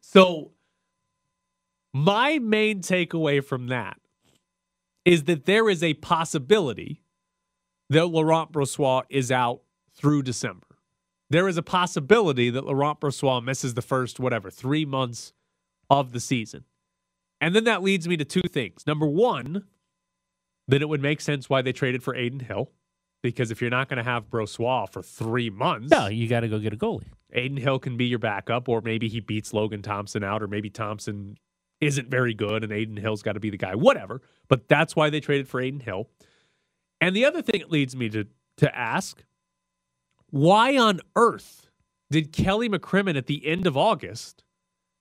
So, 0.08 0.52
my 1.94 2.38
main 2.38 2.82
takeaway 2.82 3.44
from 3.44 3.68
that 3.68 3.98
is 5.04 5.24
that 5.24 5.46
there 5.46 5.68
is 5.68 5.82
a 5.82 5.96
possibility 5.96 7.02
that 7.90 8.06
Laurent 8.06 8.52
Brossoit 8.52 9.06
is 9.10 9.32
out 9.32 9.62
through 9.96 10.22
December. 10.22 10.78
There 11.32 11.48
is 11.48 11.58
a 11.58 11.64
possibility 11.64 12.52
that 12.52 12.66
Laurent 12.66 13.00
Brossoit 13.00 13.44
misses 13.44 13.74
the 13.74 13.82
first, 13.82 14.20
whatever, 14.20 14.52
three 14.52 14.86
months 14.86 15.34
of 15.90 16.12
the 16.12 16.20
season. 16.20 16.66
And 17.42 17.56
then 17.56 17.64
that 17.64 17.82
leads 17.82 18.08
me 18.08 18.16
to 18.18 18.26
two 18.26 18.48
things. 18.48 18.86
Number 18.86 19.08
one, 19.08 19.66
that 20.68 20.84
it 20.84 20.90
would 20.90 21.02
make 21.02 21.20
sense 21.20 21.50
why 21.50 21.64
they 21.64 21.74
traded 21.74 22.04
for 22.04 22.14
Adin 22.14 22.42
Hill, 22.42 22.72
because 23.32 23.50
if 23.50 23.60
you're 23.60 23.72
not 23.72 23.90
going 23.90 23.98
to 23.98 24.04
have 24.04 24.30
Brossoit 24.30 24.92
for 24.92 25.02
three 25.02 25.50
months, 25.50 25.90
no, 25.90 26.08
you 26.08 26.28
got 26.28 26.42
to 26.42 26.48
go 26.48 26.60
get 26.60 26.74
a 26.74 26.78
goalie. 26.78 27.08
Adin 27.34 27.58
Hill 27.58 27.80
can 27.80 27.98
be 27.98 28.06
your 28.06 28.20
backup, 28.20 28.70
or 28.70 28.82
maybe 28.82 29.08
he 29.08 29.20
beats 29.20 29.52
Logan 29.52 29.82
Thompson 29.82 30.24
out, 30.24 30.44
or 30.44 30.48
maybe 30.48 30.70
Thompson 30.70 31.38
isn't 31.82 32.10
very 32.10 32.34
good 32.34 32.64
and 32.64 32.72
Adin 32.72 32.98
Hill's 32.98 33.22
got 33.22 33.34
to 33.34 33.40
be 33.40 33.50
the 33.50 33.58
guy, 33.58 33.76
whatever. 33.76 34.22
But 34.48 34.68
that's 34.68 34.96
why 34.96 35.10
they 35.10 35.20
traded 35.20 35.48
for 35.48 35.60
Adin 35.60 35.80
Hill. 35.80 36.08
And 37.02 37.16
the 37.16 37.26
other 37.26 37.42
thing 37.42 37.62
it 37.62 37.72
leads 37.72 37.96
me 37.96 38.10
to 38.10 38.28
to 38.58 38.78
ask, 38.78 39.24
why 40.30 40.78
on 40.78 41.02
earth 41.16 41.68
did 42.10 42.32
Kelly 42.32 42.70
McCrimmon 42.70 43.18
at 43.18 43.26
the 43.26 43.46
end 43.46 43.68
of 43.68 43.76
August 43.76 44.44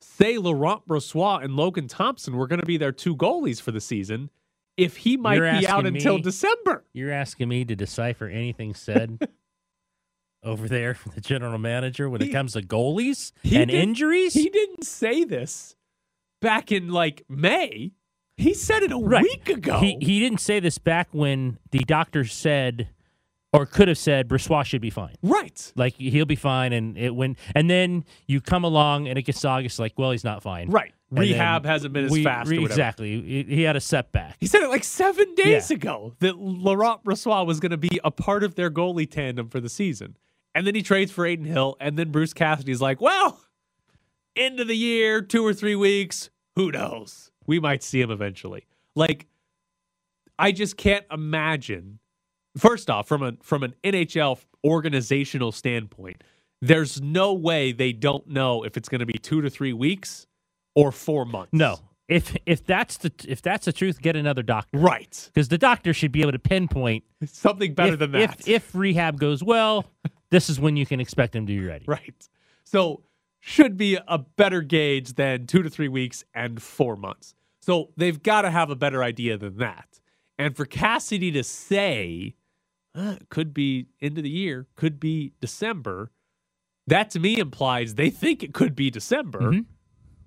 say 0.00 0.38
Laurent 0.38 0.88
Brossoit 0.88 1.44
and 1.44 1.54
Logan 1.54 1.88
Thompson 1.88 2.36
were 2.36 2.48
going 2.48 2.60
to 2.60 2.66
be 2.66 2.76
their 2.76 2.90
two 2.90 3.14
goalies 3.14 3.60
for 3.60 3.70
the 3.70 3.80
season 3.80 4.30
if 4.76 4.96
he 4.98 5.16
might 5.16 5.36
You're 5.36 5.60
be 5.60 5.66
out 5.68 5.86
until 5.86 6.16
me? 6.16 6.22
December? 6.22 6.84
You're 6.92 7.12
asking 7.12 7.48
me 7.48 7.64
to 7.64 7.76
decipher 7.76 8.26
anything 8.26 8.74
said 8.74 9.28
over 10.42 10.68
there 10.68 10.94
from 10.94 11.12
the 11.14 11.20
general 11.20 11.58
manager 11.58 12.08
when 12.10 12.20
it 12.22 12.28
comes 12.32 12.52
to 12.52 12.62
goalies 12.62 13.32
he 13.42 13.56
and 13.60 13.70
injuries? 13.70 14.34
He 14.34 14.48
didn't 14.50 14.84
say 14.84 15.24
this 15.24 15.76
back 16.40 16.70
in 16.72 16.88
like 16.90 17.24
May. 17.28 17.92
He 18.36 18.52
said 18.52 18.82
it 18.82 18.90
a 18.92 18.98
Right. 18.98 19.22
week 19.22 19.48
ago. 19.48 19.78
He 19.78 19.96
he 20.00 20.18
didn't 20.20 20.40
say 20.40 20.60
this 20.60 20.78
back 20.78 21.08
when 21.12 21.58
the 21.70 21.78
doctor 21.80 22.24
said 22.24 22.88
or 23.52 23.64
could 23.66 23.86
have 23.86 23.96
said 23.98 24.28
Brossoit 24.28 24.64
should 24.64 24.80
be 24.82 24.90
fine. 24.90 25.14
right. 25.22 25.72
Like 25.76 25.94
he'll 25.94 26.24
be 26.26 26.34
fine 26.34 26.72
and 26.72 26.98
it 26.98 27.14
when 27.14 27.36
and 27.54 27.70
then 27.70 28.04
you 28.26 28.40
come 28.40 28.64
along 28.64 29.06
and 29.06 29.16
it 29.16 29.22
gets 29.22 29.40
to 29.42 29.48
August 29.48 29.78
like, 29.78 29.92
well, 29.96 30.10
he's 30.10 30.24
not 30.24 30.42
fine. 30.42 30.68
Right. 30.68 30.92
Rehab 31.20 31.64
hasn't 31.64 31.92
been 31.92 32.04
as 32.06 32.10
we- 32.10 32.24
fast 32.24 32.50
re-. 32.50 32.64
Exactly. 32.64 33.20
He, 33.22 33.42
he 33.56 33.62
had 33.62 33.76
a 33.76 33.80
setback. 33.80 34.36
He 34.40 34.46
said 34.46 34.62
it 34.62 34.68
like 34.68 34.84
seven 34.84 35.34
days 35.34 35.70
Yeah. 35.70 35.76
ago 35.76 36.14
that 36.20 36.38
Laurent 36.38 37.02
Brossoit 37.04 37.46
was 37.46 37.60
going 37.60 37.70
to 37.70 37.76
be 37.76 38.00
a 38.04 38.10
part 38.10 38.42
of 38.44 38.54
their 38.54 38.70
goalie 38.70 39.10
tandem 39.10 39.48
for 39.48 39.60
the 39.60 39.68
season. 39.68 40.16
And 40.54 40.66
then 40.66 40.74
he 40.74 40.82
trades 40.82 41.10
for 41.10 41.26
Adin 41.26 41.44
Hill. 41.46 41.76
And 41.80 41.98
then 41.98 42.10
Bruce 42.10 42.32
Cassidy's 42.32 42.80
like, 42.80 43.00
well, 43.00 43.40
end 44.36 44.60
of 44.60 44.68
the 44.68 44.76
year, 44.76 45.20
two 45.22 45.44
or 45.44 45.52
three 45.52 45.74
weeks, 45.76 46.30
who 46.56 46.70
knows? 46.70 47.30
We 47.46 47.58
might 47.60 47.82
see 47.82 48.00
him 48.00 48.10
eventually. 48.10 48.66
Like, 48.94 49.26
I 50.38 50.52
just 50.52 50.76
can't 50.76 51.04
imagine. 51.10 51.98
First 52.56 52.88
off, 52.88 53.08
from 53.08 53.22
a 53.22 53.32
from 53.42 53.64
an 53.64 53.74
NHL 53.82 54.38
organizational 54.64 55.50
standpoint, 55.52 56.22
there's 56.62 57.00
no 57.02 57.34
way 57.34 57.72
they 57.72 57.92
don't 57.92 58.28
know 58.28 58.62
if 58.64 58.76
it's 58.76 58.88
going 58.88 59.00
to 59.00 59.06
be 59.06 59.18
two 59.18 59.40
to 59.40 59.50
three 59.50 59.72
weeks 59.72 60.26
or 60.74 60.92
four 60.92 61.24
months. 61.24 61.52
No. 61.52 61.78
If 62.08 62.36
if 62.44 62.66
that's 62.66 62.98
the 62.98 63.12
if 63.26 63.40
that's 63.40 63.64
the 63.64 63.72
truth, 63.72 64.02
get 64.02 64.14
another 64.14 64.42
doctor. 64.42 64.78
Right. 64.78 65.30
Because 65.32 65.48
the 65.48 65.56
doctor 65.58 65.94
should 65.94 66.12
be 66.12 66.20
able 66.20 66.32
to 66.32 66.38
pinpoint 66.38 67.04
Something 67.24 67.74
better 67.74 67.94
if, 67.94 67.98
than 67.98 68.12
that. 68.12 68.40
If, 68.40 68.48
if 68.48 68.74
rehab 68.74 69.18
goes 69.18 69.42
well, 69.42 69.86
this 70.30 70.50
is 70.50 70.60
when 70.60 70.76
you 70.76 70.84
can 70.84 71.00
expect 71.00 71.34
him 71.34 71.46
to 71.46 71.52
be 71.52 71.64
ready. 71.64 71.86
Right. 71.88 72.28
So 72.64 73.02
should 73.40 73.76
be 73.76 73.98
a 74.08 74.18
better 74.18 74.62
gauge 74.62 75.14
than 75.14 75.46
two 75.46 75.62
to 75.62 75.70
three 75.70 75.88
weeks 75.88 76.24
and 76.34 76.62
four 76.62 76.96
months. 76.96 77.34
So 77.60 77.90
they've 77.96 78.22
got 78.22 78.42
to 78.42 78.50
have 78.50 78.70
a 78.70 78.76
better 78.76 79.02
idea 79.02 79.38
than 79.38 79.56
that. 79.58 80.00
And 80.38 80.56
for 80.56 80.64
Cassidy 80.64 81.30
to 81.32 81.44
say, 81.44 82.34
uh, 82.94 83.16
could 83.28 83.54
be 83.54 83.86
end 84.00 84.18
of 84.18 84.24
the 84.24 84.30
year, 84.30 84.66
could 84.76 84.98
be 85.00 85.32
December, 85.40 86.10
that 86.86 87.10
to 87.10 87.20
me 87.20 87.38
implies 87.38 87.94
they 87.94 88.10
think 88.10 88.42
it 88.42 88.52
could 88.52 88.74
be 88.74 88.90
December. 88.90 89.40
Mhm. 89.40 89.64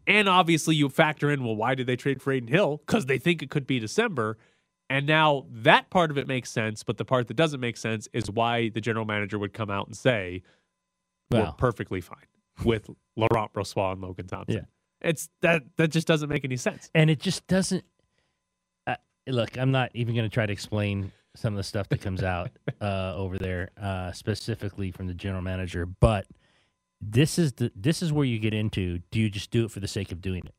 And 0.07 0.29
obviously, 0.29 0.75
you 0.75 0.87
factor 0.89 1.29
in, 1.29 1.43
well, 1.43 1.55
why 1.55 1.75
did 1.75 1.85
they 1.85 1.97
trade 1.97 2.21
for 2.21 2.31
Adin 2.31 2.47
Hill? 2.47 2.81
Because 2.85 3.05
they 3.05 3.17
think 3.17 3.43
it 3.43 3.49
could 3.49 3.67
be 3.67 3.77
December. 3.79 4.37
And 4.89 5.05
now 5.05 5.45
that 5.51 5.89
part 5.89 6.11
of 6.11 6.17
it 6.17 6.27
makes 6.27 6.49
sense, 6.49 6.81
but 6.81 6.97
the 6.97 7.03
part 7.03 7.27
that 7.27 7.33
doesn't 7.33 7.59
make 7.59 7.75
sense 7.75 8.07
is 8.13 8.31
why 8.31 8.69
the 8.69 8.79
general 8.79 9.05
manager 9.05 9.37
would 9.37 9.53
come 9.53 9.69
out 9.69 9.85
and 9.85 9.97
say, 9.97 10.43
we're 11.29 11.51
perfectly 11.57 11.99
fine 11.99 12.25
with 12.63 12.89
Laurent 13.17 13.51
Brossoit 13.53 13.93
and 13.93 14.01
Logan 14.01 14.27
Thompson. 14.27 14.55
Yeah. 14.55 15.09
It's 15.09 15.29
that 15.41 15.63
that 15.77 15.89
just 15.89 16.07
doesn't 16.07 16.29
make 16.29 16.43
any 16.43 16.57
sense. 16.57 16.89
And 16.95 17.09
it 17.09 17.19
just 17.19 17.45
doesn't. 17.47 17.83
Uh, 18.87 18.95
look, 19.27 19.57
I'm 19.57 19.71
not 19.71 19.91
even 19.93 20.15
going 20.15 20.27
to 20.27 20.33
try 20.33 20.45
to 20.45 20.53
explain 20.53 21.11
some 21.35 21.53
of 21.53 21.57
the 21.57 21.63
stuff 21.63 21.87
that 21.89 22.01
comes 22.01 22.23
out 22.23 22.49
uh, 22.81 23.13
over 23.15 23.37
there, 23.37 23.69
uh, 23.79 24.11
specifically 24.11 24.91
from 24.91 25.07
the 25.07 25.13
general 25.13 25.43
manager. 25.43 25.85
But 25.85 26.25
this 27.01 27.37
is 27.37 27.53
the 27.53 27.71
this 27.75 28.01
is 28.01 28.11
where 28.11 28.25
you 28.25 28.39
get 28.39 28.53
into: 28.53 28.99
do 29.11 29.19
you 29.19 29.29
just 29.29 29.51
do 29.51 29.65
it 29.65 29.71
for 29.71 29.79
the 29.79 29.87
sake 29.87 30.11
of 30.11 30.21
doing 30.21 30.43
it? 30.45 30.53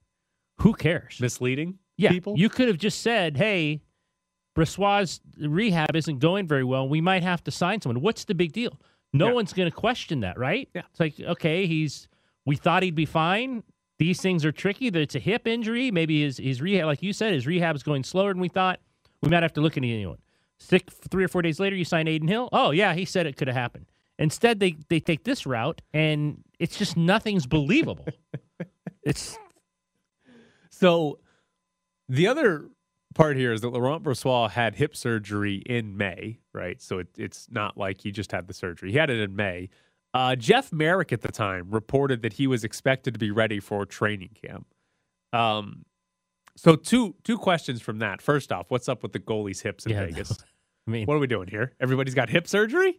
Who 0.61 0.75
cares? 0.75 1.19
Misleading 1.21 1.79
yeah, 1.97 2.11
people. 2.11 2.35
you 2.37 2.49
could 2.49 2.69
have 2.69 2.79
just 2.79 3.01
said, 3.03 3.37
"Hey, 3.37 3.81
Brossoit' 4.57 5.21
rehab 5.39 5.95
isn't 5.95 6.19
going 6.19 6.47
very 6.47 6.65
well. 6.65 6.89
We 6.89 7.01
might 7.01 7.23
have 7.23 7.43
to 7.45 7.51
sign 7.51 7.81
someone." 7.81 8.03
What's 8.03 8.25
the 8.25 8.35
big 8.35 8.53
deal? 8.53 8.79
No 9.13 9.29
Yeah. 9.29 9.33
one's 9.35 9.53
going 9.53 9.71
to 9.71 9.75
question 9.75 10.21
that, 10.21 10.39
right? 10.39 10.69
Yeah. 10.75 10.83
It's 10.91 11.01
like, 11.01 11.19
okay, 11.21 11.67
he's. 11.67 12.09
We 12.45 12.57
thought 12.57 12.83
he'd 12.83 12.95
be 12.95 13.07
fine. 13.07 13.63
These 13.99 14.21
things 14.21 14.45
are 14.45 14.53
tricky. 14.53 14.91
That 14.91 15.01
it's 15.01 15.15
a 15.15 15.19
hip 15.19 15.47
injury. 15.47 15.91
Maybe 15.91 16.23
his 16.23 16.39
his 16.39 16.61
rehab, 16.63 16.87
like 16.87 17.03
you 17.03 17.13
said, 17.13 17.33
his 17.35 17.47
rehab 17.47 17.75
is 17.77 17.83
going 17.83 18.05
slower 18.05 18.33
than 18.33 18.41
we 18.41 18.49
thought. 18.49 18.81
We 19.23 19.29
might 19.29 19.43
have 19.43 19.53
to 19.55 19.61
look 19.61 19.77
at 19.77 19.83
anyone. 19.83 20.19
Six, 20.59 20.93
three 21.11 21.25
or 21.25 21.29
four 21.29 21.43
days 21.43 21.61
later, 21.61 21.77
you 21.77 21.85
sign 21.85 22.09
Adin 22.09 22.27
Hill. 22.29 22.49
Oh 22.53 22.71
yeah, 22.71 22.95
he 22.95 23.05
said 23.05 23.27
it 23.27 23.37
could 23.37 23.49
have 23.49 23.57
happened. 23.57 23.87
Instead, 24.19 24.61
they 24.61 24.77
they 24.89 25.01
take 25.01 25.25
this 25.25 25.47
route, 25.47 25.81
and 25.95 26.43
it's 26.59 26.77
just 26.77 26.97
nothing's 26.97 27.47
believable. 27.47 28.07
it's 29.03 29.39
So 30.71 31.19
the 32.09 32.27
other 32.27 32.69
part 33.15 33.37
here 33.37 33.53
is 33.53 33.61
that 33.61 33.69
Laurent 33.69 34.03
Brossoit 34.03 34.51
had 34.51 34.77
hip 34.77 34.97
surgery 34.97 35.57
in 35.67 35.97
May, 35.97 36.39
right? 36.53 36.81
So 36.81 36.99
it, 36.99 37.09
it's 37.17 37.49
not 37.51 37.77
like 37.77 38.01
he 38.01 38.11
just 38.11 38.33
had 38.33 38.47
the 38.47 38.55
surgery. 38.55 38.93
He 38.93 38.99
had 38.99 39.11
it 39.11 39.21
in 39.21 39.35
May. 39.37 39.71
Uh, 40.15 40.37
Jeff 40.37 40.73
Merrick 40.73 41.13
at 41.13 41.21
the 41.21 41.31
time 41.31 41.67
reported 41.71 42.23
that 42.23 42.35
he 42.35 42.47
was 42.47 42.65
expected 42.65 43.15
to 43.15 43.21
be 43.21 43.31
ready 43.31 43.61
for 43.61 43.85
training 43.85 44.31
camp. 44.43 44.67
Um, 45.33 45.85
so 46.57 46.75
two 46.75 47.15
two 47.23 47.39
questions 47.39 47.81
from 47.81 47.99
that. 48.01 48.21
First 48.21 48.51
off, 48.51 48.71
what's 48.71 48.89
up 48.89 49.03
with 49.03 49.13
the 49.13 49.21
goalie's 49.21 49.61
hips 49.61 49.87
in 49.87 49.93
Yeah, 49.93 50.07
Vegas? 50.07 50.37
I 50.87 50.91
mean, 50.91 51.07
What 51.07 51.15
are 51.15 51.21
we 51.21 51.27
doing 51.27 51.49
here? 51.49 51.73
Everybody's 51.81 52.15
got 52.15 52.31
hip 52.31 52.49
surgery. 52.49 52.99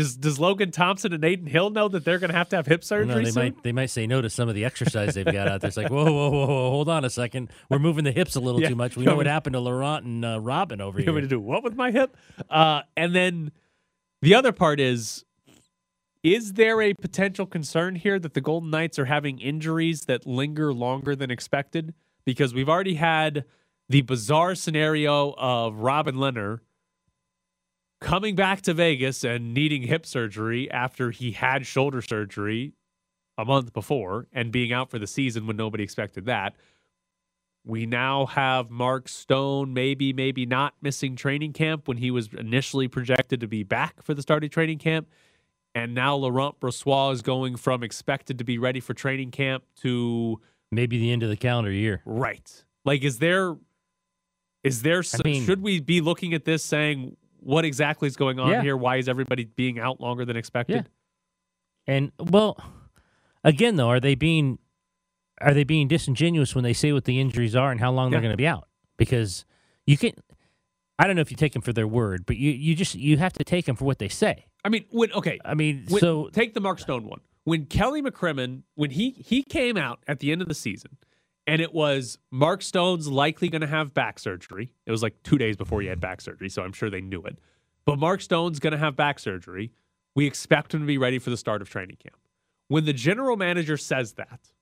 Does 0.00 0.16
Does 0.16 0.38
Logan 0.40 0.70
Thompson 0.70 1.12
and 1.12 1.22
Adin 1.24 1.46
Hill 1.46 1.70
know 1.70 1.88
that 1.88 2.04
they're 2.04 2.18
going 2.18 2.30
to 2.30 2.36
have 2.36 2.48
to 2.50 2.56
have 2.56 2.66
hip 2.66 2.82
surgery? 2.82 3.06
no, 3.14 3.22
they 3.22 3.30
soon? 3.30 3.42
might 3.44 3.62
they 3.62 3.72
might 3.72 3.90
say 3.90 4.06
no 4.06 4.20
to 4.22 4.30
some 4.30 4.48
of 4.48 4.54
the 4.54 4.64
exercise 4.64 5.14
they've 5.14 5.24
got 5.24 5.46
out 5.48 5.60
there. 5.60 5.68
It's 5.68 5.76
like 5.76 5.90
whoa 5.90 6.04
whoa 6.04 6.30
whoa 6.30 6.46
whoa 6.46 6.70
hold 6.70 6.88
on 6.88 7.04
a 7.04 7.10
second, 7.10 7.50
we're 7.68 7.78
moving 7.78 8.04
the 8.04 8.12
hips 8.12 8.34
a 8.36 8.40
little 8.40 8.60
Yeah. 8.62 8.68
too 8.70 8.76
much. 8.76 8.96
We 8.96 9.02
You 9.04 9.10
know 9.10 9.16
what 9.16 9.26
me- 9.26 9.30
happened 9.32 9.54
to 9.54 9.60
Laurent 9.60 10.04
and 10.06 10.24
uh, 10.24 10.40
Robin 10.40 10.80
over 10.80 10.98
here. 10.98 11.08
You 11.08 11.12
want 11.12 11.24
to 11.24 11.28
do 11.28 11.40
what 11.40 11.62
with 11.62 11.74
my 11.76 11.90
hip? 11.90 12.16
Uh, 12.48 12.82
and 12.96 13.14
then 13.14 13.52
the 14.22 14.34
other 14.34 14.52
part 14.52 14.80
is 14.80 15.24
is 16.22 16.52
there 16.54 16.82
a 16.82 16.92
potential 16.94 17.46
concern 17.46 17.94
here 17.96 18.18
that 18.18 18.34
the 18.34 18.40
Golden 18.42 18.70
Knights 18.70 18.98
are 18.98 19.06
having 19.06 19.38
injuries 19.38 20.02
that 20.02 20.26
linger 20.26 20.72
longer 20.72 21.16
than 21.16 21.30
expected? 21.30 21.94
Because 22.26 22.52
we've 22.52 22.68
already 22.68 22.94
had 22.96 23.44
the 23.88 24.02
bizarre 24.02 24.54
scenario 24.54 25.34
of 25.38 25.76
Robin 25.76 26.16
Lehner 26.16 26.60
coming 28.00 28.34
back 28.34 28.62
to 28.62 28.74
Vegas 28.74 29.24
and 29.24 29.54
needing 29.54 29.82
hip 29.82 30.06
surgery 30.06 30.70
after 30.70 31.10
he 31.10 31.32
had 31.32 31.66
shoulder 31.66 32.02
surgery 32.02 32.72
a 33.38 33.44
month 33.44 33.72
before 33.72 34.26
and 34.32 34.50
being 34.52 34.72
out 34.72 34.90
for 34.90 34.98
the 34.98 35.06
season 35.06 35.46
when 35.46 35.56
nobody 35.56 35.84
expected 35.84 36.26
that. 36.26 36.54
We 37.64 37.84
now 37.84 38.26
have 38.26 38.70
Mark 38.70 39.06
Stone, 39.08 39.74
maybe, 39.74 40.12
maybe 40.14 40.46
not 40.46 40.74
missing 40.80 41.14
training 41.14 41.52
camp 41.52 41.88
when 41.88 41.98
he 41.98 42.10
was 42.10 42.30
initially 42.36 42.88
projected 42.88 43.40
to 43.40 43.46
be 43.46 43.62
back 43.64 44.02
for 44.02 44.14
the 44.14 44.22
start 44.22 44.44
of 44.44 44.50
training 44.50 44.78
camp. 44.78 45.08
And 45.74 45.94
now 45.94 46.16
Laurent 46.16 46.58
Brossoit 46.58 47.12
is 47.12 47.22
going 47.22 47.56
from 47.56 47.82
expected 47.82 48.38
to 48.38 48.44
be 48.44 48.58
ready 48.58 48.80
for 48.80 48.94
training 48.94 49.30
camp 49.30 49.64
to 49.82 50.40
Maybe 50.72 50.98
the 50.98 51.12
end 51.12 51.22
of 51.22 51.28
the 51.28 51.36
calendar 51.36 51.70
year. 51.70 52.00
right. 52.06 52.64
Like, 52.84 53.04
is 53.04 53.18
there, 53.18 53.56
is 54.64 54.80
there, 54.82 55.00
s 55.00 55.22
mean- 55.22 55.44
should 55.44 55.60
we 55.60 55.80
be 55.80 56.00
looking 56.00 56.32
at 56.32 56.46
this 56.46 56.64
saying 56.64 57.16
what 57.42 57.64
exactly 57.64 58.06
is 58.06 58.16
going 58.16 58.38
on 58.38 58.50
Yeah. 58.50 58.62
here? 58.62 58.76
Why 58.76 58.96
is 58.96 59.08
everybody 59.08 59.44
being 59.44 59.78
out 59.78 60.00
longer 60.00 60.24
than 60.24 60.36
expected? 60.36 60.88
And 61.86 62.12
well, 62.18 62.56
again 63.44 63.76
though, 63.76 63.88
are 63.88 64.00
they 64.00 64.14
being 64.14 64.58
are 65.40 65.54
they 65.54 65.64
being 65.64 65.88
disingenuous 65.88 66.54
when 66.54 66.64
they 66.64 66.74
say 66.74 66.92
what 66.92 67.04
the 67.04 67.18
injuries 67.18 67.56
are 67.56 67.70
and 67.70 67.80
how 67.80 67.90
long 67.90 68.10
they're 68.10 68.20
going 68.20 68.32
to 68.32 68.36
be 68.36 68.46
out? 68.46 68.68
Because 68.96 69.44
you 69.86 69.96
can 69.96 70.12
I 70.98 71.06
don't 71.06 71.16
know 71.16 71.22
if 71.22 71.30
you 71.30 71.36
take 71.36 71.54
them 71.54 71.62
for 71.62 71.72
their 71.72 71.88
word, 71.88 72.26
but 72.26 72.36
you 72.36 72.50
you 72.50 72.74
just 72.74 72.94
you 72.94 73.16
have 73.16 73.32
to 73.34 73.44
take 73.44 73.64
them 73.64 73.76
for 73.76 73.84
what 73.86 73.98
they 73.98 74.08
say. 74.08 74.44
I 74.64 74.68
mean, 74.68 74.84
when, 74.90 75.10
okay, 75.12 75.38
I 75.44 75.54
mean, 75.54 75.86
When- 75.88 76.00
so 76.00 76.28
take 76.28 76.52
the 76.52 76.60
Mark 76.60 76.78
Stone 76.78 77.04
one. 77.06 77.20
When 77.44 77.64
Kelly 77.64 78.02
McCrimmon, 78.02 78.64
when 78.74 78.90
he 78.90 79.10
he 79.12 79.42
came 79.42 79.78
out 79.78 80.00
at 80.06 80.20
the 80.20 80.30
end 80.30 80.42
of 80.42 80.48
the 80.48 80.54
season, 80.54 80.98
and 81.50 81.60
it 81.60 81.74
was 81.74 82.16
Mark 82.30 82.62
Stone's 82.62 83.08
likely 83.08 83.48
going 83.48 83.60
to 83.62 83.66
have 83.66 83.92
back 83.92 84.20
surgery. 84.20 84.72
It 84.86 84.92
was 84.92 85.02
like 85.02 85.20
two 85.24 85.36
days 85.36 85.56
before 85.56 85.80
he 85.80 85.88
had 85.88 85.98
back 86.00 86.20
surgery, 86.20 86.48
so 86.48 86.62
I'm 86.62 86.72
sure 86.72 86.88
they 86.90 87.00
knew 87.00 87.22
it. 87.22 87.40
But 87.84 87.98
Mark 87.98 88.20
Stone's 88.20 88.60
going 88.60 88.70
to 88.70 88.78
have 88.78 88.94
back 88.94 89.18
surgery. 89.18 89.72
We 90.14 90.28
expect 90.28 90.72
him 90.72 90.80
to 90.82 90.86
be 90.86 90.96
ready 90.96 91.18
for 91.18 91.30
the 91.30 91.36
start 91.36 91.60
of 91.60 91.68
training 91.68 91.96
camp. 92.00 92.20
When 92.68 92.84
the 92.84 92.92
general 92.92 93.36
manager 93.36 93.76
says 93.76 94.12
that, 94.12 94.52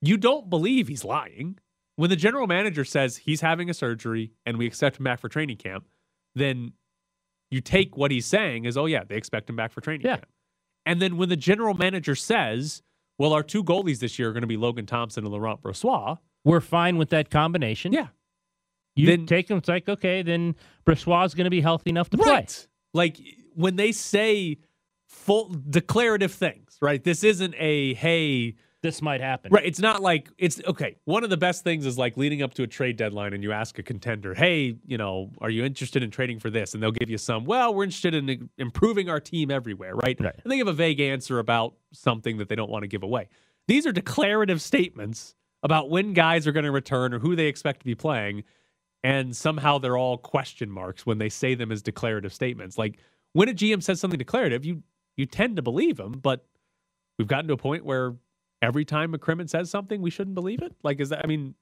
you 0.00 0.16
don't 0.16 0.50
believe 0.50 0.88
he's 0.88 1.04
lying. 1.04 1.58
When 1.94 2.10
the 2.10 2.16
general 2.16 2.48
manager 2.48 2.84
says 2.84 3.18
he's 3.18 3.40
having 3.40 3.70
a 3.70 3.74
surgery 3.74 4.32
and 4.44 4.58
we 4.58 4.66
accept 4.66 4.98
him 4.98 5.04
back 5.04 5.20
for 5.20 5.28
training 5.28 5.58
camp, 5.58 5.86
then 6.34 6.72
you 7.52 7.60
take 7.60 7.96
what 7.96 8.10
he's 8.10 8.26
saying 8.26 8.66
as, 8.66 8.76
oh, 8.76 8.86
yeah, 8.86 9.04
they 9.04 9.14
expect 9.14 9.48
him 9.48 9.54
back 9.54 9.70
for 9.70 9.80
training 9.80 10.04
Yeah. 10.04 10.16
camp. 10.16 10.26
And 10.84 11.00
then 11.00 11.16
when 11.18 11.28
the 11.28 11.36
general 11.36 11.74
manager 11.74 12.16
says, 12.16 12.82
well, 13.18 13.32
our 13.32 13.42
two 13.42 13.62
goalies 13.62 13.98
this 14.00 14.18
year 14.18 14.30
are 14.30 14.32
going 14.32 14.42
to 14.42 14.46
be 14.46 14.56
Logan 14.56 14.86
Thompson 14.86 15.24
and 15.24 15.32
Laurent 15.32 15.60
Brossoit, 15.62 16.18
we're 16.44 16.60
fine 16.60 16.96
with 16.96 17.10
that 17.10 17.30
combination. 17.30 17.92
yeah. 17.92 18.08
You 18.94 19.06
Then- 19.06 19.26
take 19.26 19.46
them. 19.48 19.58
It's 19.58 19.68
like 19.68 19.88
okay, 19.88 20.22
then 20.22 20.54
Brossoit 20.84 21.26
is 21.26 21.34
going 21.34 21.44
to 21.44 21.50
be 21.50 21.60
healthy 21.62 21.90
enough 21.90 22.10
to 22.10 22.18
play. 22.18 22.30
Right. 22.30 22.68
Like 22.92 23.18
when 23.54 23.76
they 23.76 23.90
say 23.92 24.58
full 25.08 25.54
declarative 25.70 26.32
things, 26.32 26.76
right? 26.82 27.02
This 27.02 27.24
isn't 27.24 27.54
a, 27.58 27.94
hey, 27.94 28.56
This 28.82 29.00
might 29.00 29.20
happen. 29.20 29.52
Right. 29.52 29.64
It's 29.64 29.78
not 29.78 30.02
like 30.02 30.28
it's 30.38 30.60
okay. 30.66 30.96
One 31.04 31.22
of 31.22 31.30
the 31.30 31.36
best 31.36 31.62
things 31.62 31.86
is 31.86 31.96
like 31.96 32.16
leading 32.16 32.42
up 32.42 32.52
to 32.54 32.64
a 32.64 32.66
trade 32.66 32.96
deadline 32.96 33.32
and 33.32 33.42
you 33.42 33.52
ask 33.52 33.78
a 33.78 33.82
contender, 33.82 34.34
hey, 34.34 34.76
you 34.84 34.98
know, 34.98 35.30
are 35.40 35.50
you 35.50 35.64
interested 35.64 36.02
in 36.02 36.10
trading 36.10 36.40
for 36.40 36.50
this? 36.50 36.74
And 36.74 36.82
they'll 36.82 36.90
give 36.90 37.08
you 37.08 37.18
some, 37.18 37.44
well, 37.44 37.72
we're 37.72 37.84
interested 37.84 38.12
in 38.12 38.50
improving 38.58 39.08
our 39.08 39.20
team 39.20 39.52
everywhere, 39.52 39.94
right? 39.94 40.20
Right. 40.20 40.34
And 40.42 40.50
they 40.50 40.56
give 40.56 40.66
a 40.66 40.72
vague 40.72 40.98
answer 40.98 41.38
about 41.38 41.74
something 41.92 42.38
that 42.38 42.48
they 42.48 42.56
don't 42.56 42.70
want 42.70 42.82
to 42.82 42.88
give 42.88 43.04
away. 43.04 43.28
These 43.68 43.86
are 43.86 43.92
declarative 43.92 44.60
statements 44.60 45.36
about 45.62 45.88
when 45.88 46.12
guys 46.12 46.48
are 46.48 46.52
going 46.52 46.64
to 46.64 46.72
return 46.72 47.14
or 47.14 47.20
who 47.20 47.36
they 47.36 47.46
expect 47.46 47.80
to 47.80 47.86
be 47.86 47.94
playing. 47.94 48.42
And 49.04 49.36
somehow 49.36 49.78
they're 49.78 49.96
all 49.96 50.18
question 50.18 50.68
marks 50.68 51.06
when 51.06 51.18
they 51.18 51.28
say 51.28 51.54
them 51.54 51.70
as 51.70 51.82
declarative 51.82 52.32
statements. 52.32 52.76
Like 52.76 52.98
when 53.32 53.48
a 53.48 53.52
GM 53.52 53.80
says 53.80 54.00
something 54.00 54.18
declarative, 54.18 54.64
you 54.64 54.82
you 55.16 55.26
tend 55.26 55.56
to 55.56 55.62
believe 55.62 56.00
him, 56.00 56.12
but 56.12 56.46
we've 57.18 57.28
gotten 57.28 57.46
to 57.48 57.54
a 57.54 57.58
point 57.58 57.84
where 57.84 58.14
every 58.62 58.84
time 58.84 59.12
McCrimmon 59.12 59.50
says 59.50 59.68
something, 59.68 60.00
we 60.00 60.08
shouldn't 60.08 60.34
believe 60.34 60.62
it? 60.62 60.74
Like, 60.82 61.00
is 61.00 61.10
that, 61.10 61.22
I 61.22 61.26
mean, 61.26 61.54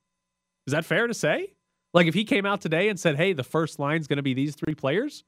is 0.66 0.72
that 0.72 0.84
fair 0.84 1.06
to 1.06 1.14
say? 1.14 1.54
Like, 1.92 2.06
if 2.06 2.14
he 2.14 2.24
came 2.24 2.46
out 2.46 2.60
today 2.60 2.88
and 2.88 3.00
said, 3.00 3.16
hey, 3.16 3.32
the 3.32 3.42
first 3.42 3.80
line's 3.80 4.06
going 4.06 4.18
to 4.18 4.22
be 4.22 4.34
these 4.34 4.54
three 4.54 4.74
players, 4.74 5.24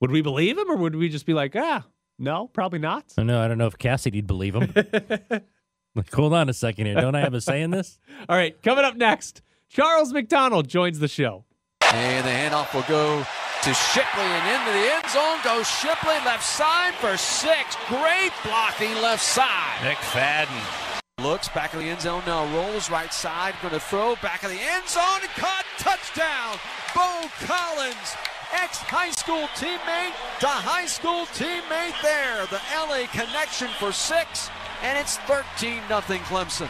would 0.00 0.10
we 0.10 0.20
believe 0.20 0.58
him 0.58 0.70
or 0.70 0.76
would 0.76 0.96
we 0.96 1.08
just 1.08 1.24
be 1.24 1.32
like, 1.32 1.54
ah, 1.56 1.86
no, 2.18 2.48
probably 2.48 2.80
not? 2.80 3.04
I 3.16 3.22
know. 3.22 3.40
I 3.40 3.48
don't 3.48 3.56
know 3.56 3.66
if 3.66 3.78
Cassidy'd 3.78 4.26
believe 4.26 4.54
him. 4.54 4.74
like, 5.94 6.12
hold 6.12 6.34
on 6.34 6.50
a 6.50 6.52
second 6.52 6.86
here. 6.86 6.96
Don't 6.96 7.14
I 7.14 7.20
have 7.20 7.34
a 7.34 7.40
say 7.40 7.62
in 7.62 7.70
this? 7.70 7.98
All 8.28 8.36
right, 8.36 8.60
coming 8.62 8.84
up 8.84 8.96
next, 8.96 9.40
Charles 9.68 10.12
McDonald 10.12 10.68
joins 10.68 10.98
the 10.98 11.08
show. 11.08 11.44
And 11.92 12.26
the 12.26 12.30
handoff 12.30 12.74
will 12.74 12.82
go 12.82 13.24
to 13.62 13.74
Shipley 13.74 14.22
and 14.22 14.60
into 14.60 14.72
the 14.72 14.94
end 14.94 15.08
zone 15.08 15.38
goes 15.42 15.68
Shipley 15.68 16.16
left 16.24 16.44
side 16.44 16.94
for 16.94 17.16
six. 17.16 17.76
Great 17.88 18.32
blocking 18.44 18.94
left 18.96 19.22
side. 19.22 19.78
McFadden. 19.80 20.85
Looks 21.26 21.48
back 21.48 21.74
of 21.74 21.80
the 21.80 21.88
end 21.88 22.00
zone 22.00 22.22
now, 22.24 22.46
rolls 22.54 22.88
right 22.88 23.12
side, 23.12 23.56
going 23.60 23.74
to 23.74 23.80
throw 23.80 24.14
back 24.22 24.44
of 24.44 24.50
the 24.50 24.60
end 24.60 24.88
zone 24.88 25.20
caught 25.34 25.64
touchdown. 25.76 26.56
Bo 26.94 27.28
Collins, 27.44 28.14
ex 28.54 28.78
high 28.78 29.10
school 29.10 29.48
teammate 29.56 30.14
to 30.38 30.46
high 30.46 30.86
school 30.86 31.26
teammate 31.34 32.00
there. 32.00 32.46
The 32.46 32.60
LA 32.72 33.08
connection 33.10 33.66
for 33.80 33.90
six, 33.90 34.50
and 34.84 34.96
it's 34.96 35.16
13 35.26 35.82
0 35.88 36.00
Clemson. 36.00 36.68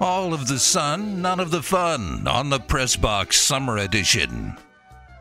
All 0.00 0.32
of 0.32 0.46
the 0.46 0.60
sun, 0.60 1.20
none 1.20 1.40
of 1.40 1.50
the 1.50 1.62
fun 1.62 2.28
on 2.28 2.48
the 2.48 2.60
Press 2.60 2.94
Box 2.94 3.40
Summer 3.40 3.76
Edition. 3.76 4.56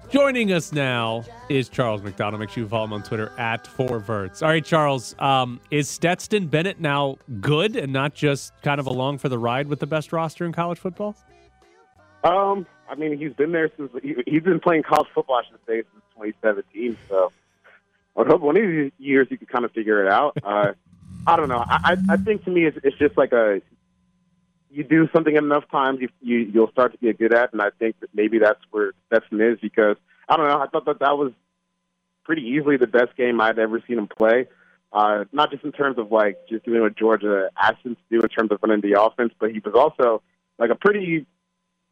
Joining 0.10 0.52
us 0.54 0.72
now 0.72 1.26
is 1.50 1.68
Charles 1.68 2.02
McDonald. 2.02 2.40
Make 2.40 2.50
sure 2.50 2.64
you 2.64 2.70
follow 2.70 2.86
him 2.86 2.94
on 2.94 3.04
Twitter 3.04 3.32
at 3.38 3.66
4verts. 3.66 4.42
All 4.42 4.50
right, 4.50 4.64
Charles, 4.64 5.16
um, 5.20 5.60
is 5.72 5.90
Stetson 5.90 6.48
Bennett 6.48 6.80
now 6.80 7.18
good 7.42 7.76
and 7.76 7.92
not 7.92 8.14
just 8.14 8.54
kind 8.62 8.80
of 8.80 8.86
along 8.86 9.18
for 9.18 9.30
the 9.30 9.40
ride 9.40 9.68
with 9.68 9.80
the 9.80 9.88
best 9.88 10.14
roster 10.14 10.46
in 10.46 10.54
college 10.54 10.78
football? 10.78 11.16
Um, 12.24 12.66
I 12.90 12.96
mean, 12.96 13.18
he's 13.18 13.34
been 13.34 13.52
there 13.52 13.70
since 13.76 13.92
he, 14.02 14.16
he's 14.26 14.44
been 14.44 14.60
playing 14.60 14.84
college 14.84 15.08
football, 15.14 15.38
I 15.38 15.44
should 15.50 15.60
say, 15.68 15.84
since 15.92 16.04
2017. 16.14 16.98
So 17.10 17.32
I 18.16 18.24
hope 18.24 18.42
one 18.42 18.58
of 18.58 18.64
these 18.64 18.92
years 19.00 19.28
he 19.30 19.38
could 19.38 19.50
kind 19.50 19.66
of 19.66 19.72
figure 19.72 20.06
it 20.06 20.12
out. 20.12 20.38
Uh, 20.44 20.74
I 21.28 21.36
don't 21.36 21.50
know. 21.50 21.64
I 21.68 21.98
I 22.10 22.18
think 22.18 22.44
to 22.46 22.52
me, 22.52 22.66
it's, 22.66 22.78
it's 22.84 22.98
just 22.98 23.18
like 23.18 23.32
a 23.32 23.62
you 24.76 24.84
do 24.84 25.08
something 25.14 25.36
enough 25.36 25.64
times, 25.72 26.00
you, 26.02 26.10
you 26.22 26.38
you'll 26.54 26.72
start 26.72 26.92
to 26.92 26.98
get 26.98 27.18
good 27.18 27.34
at, 27.34 27.54
and 27.54 27.62
I 27.62 27.70
think 27.80 28.00
that 28.02 28.10
maybe 28.14 28.40
that's 28.40 28.60
where 28.72 28.92
Stetson 29.08 29.40
is 29.40 29.58
because 29.62 29.96
I 30.28 30.36
don't 30.36 30.48
know. 30.48 30.60
I 30.60 30.68
thought 30.68 30.86
that 30.86 31.00
that 31.00 31.18
was 31.18 31.32
pretty 32.26 32.42
easily 32.42 32.76
the 32.76 32.88
best 32.88 33.16
game 33.16 33.40
I'd 33.40 33.58
ever 33.58 33.82
seen 33.88 34.00
him 34.00 34.08
play. 34.08 34.48
Uh, 34.92 35.26
not 35.32 35.52
just 35.52 35.64
in 35.64 35.72
terms 35.72 35.98
of 35.98 36.12
like 36.12 36.38
just 36.50 36.66
doing 36.66 36.82
what 36.82 36.98
Georgia 36.98 37.50
asked 37.62 37.86
him 37.86 37.96
to 37.96 38.02
do 38.10 38.22
in 38.22 38.30
terms 38.30 38.52
of 38.52 38.60
running 38.62 38.82
the 38.82 39.02
offense, 39.02 39.34
but 39.40 39.52
he 39.52 39.60
was 39.60 39.74
also 39.76 40.22
like 40.60 40.70
a 40.70 40.76
pretty 40.76 41.26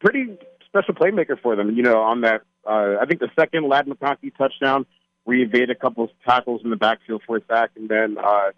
pretty 0.00 0.36
special 0.66 0.94
playmaker 0.94 1.40
for 1.40 1.56
them. 1.56 1.74
You 1.74 1.82
know, 1.82 2.02
on 2.02 2.20
that, 2.20 2.42
uh, 2.66 2.96
I 3.00 3.06
think 3.06 3.20
the 3.20 3.30
second 3.38 3.66
Ladd 3.66 3.86
McConkey 3.86 4.36
touchdown, 4.36 4.84
where 5.24 5.38
he 5.38 5.42
evaded 5.42 5.70
a 5.70 5.74
couple 5.74 6.04
of 6.04 6.10
tackles 6.26 6.60
in 6.64 6.70
the 6.70 6.76
backfield 6.76 7.22
for 7.26 7.38
a 7.38 7.40
sack, 7.48 7.70
and 7.76 7.88
then 7.88 8.18
uh, 8.18 8.50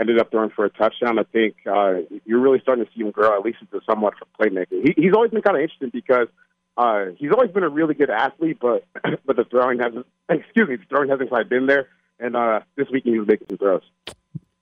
ended 0.00 0.18
up 0.18 0.30
throwing 0.30 0.50
for 0.50 0.64
a 0.64 0.70
touchdown. 0.70 1.18
I 1.18 1.24
think 1.24 1.56
uh, 1.70 2.00
you're 2.24 2.40
really 2.40 2.60
starting 2.60 2.84
to 2.86 2.90
see 2.92 3.02
him 3.02 3.10
grow, 3.10 3.36
at 3.36 3.44
least 3.44 3.58
as 3.62 3.80
a 3.80 3.84
somewhat 3.88 4.14
of 4.14 4.28
a 4.28 4.42
playmaker. 4.42 4.82
He, 4.82 4.94
he's 4.96 5.12
always 5.14 5.30
been 5.30 5.42
kind 5.42 5.56
of 5.56 5.62
interesting 5.62 5.90
because 5.92 6.28
uh, 6.76 7.06
he's 7.18 7.30
always 7.30 7.50
been 7.50 7.62
a 7.62 7.68
really 7.68 7.94
good 7.94 8.10
athlete, 8.10 8.58
but 8.60 8.84
but 9.26 9.36
the 9.36 9.44
throwing 9.44 9.78
hasn't. 9.78 10.06
Excuse 10.28 10.68
me, 10.68 10.76
the 10.76 10.84
throwing 10.88 11.10
hasn't 11.10 11.28
quite 11.28 11.48
been 11.48 11.66
there. 11.66 11.88
and 12.18 12.34
uh, 12.34 12.60
this 12.76 12.88
weekend 12.90 13.14
he 13.14 13.18
was 13.18 13.28
making 13.28 13.48
some 13.48 13.58
throws. 13.58 13.82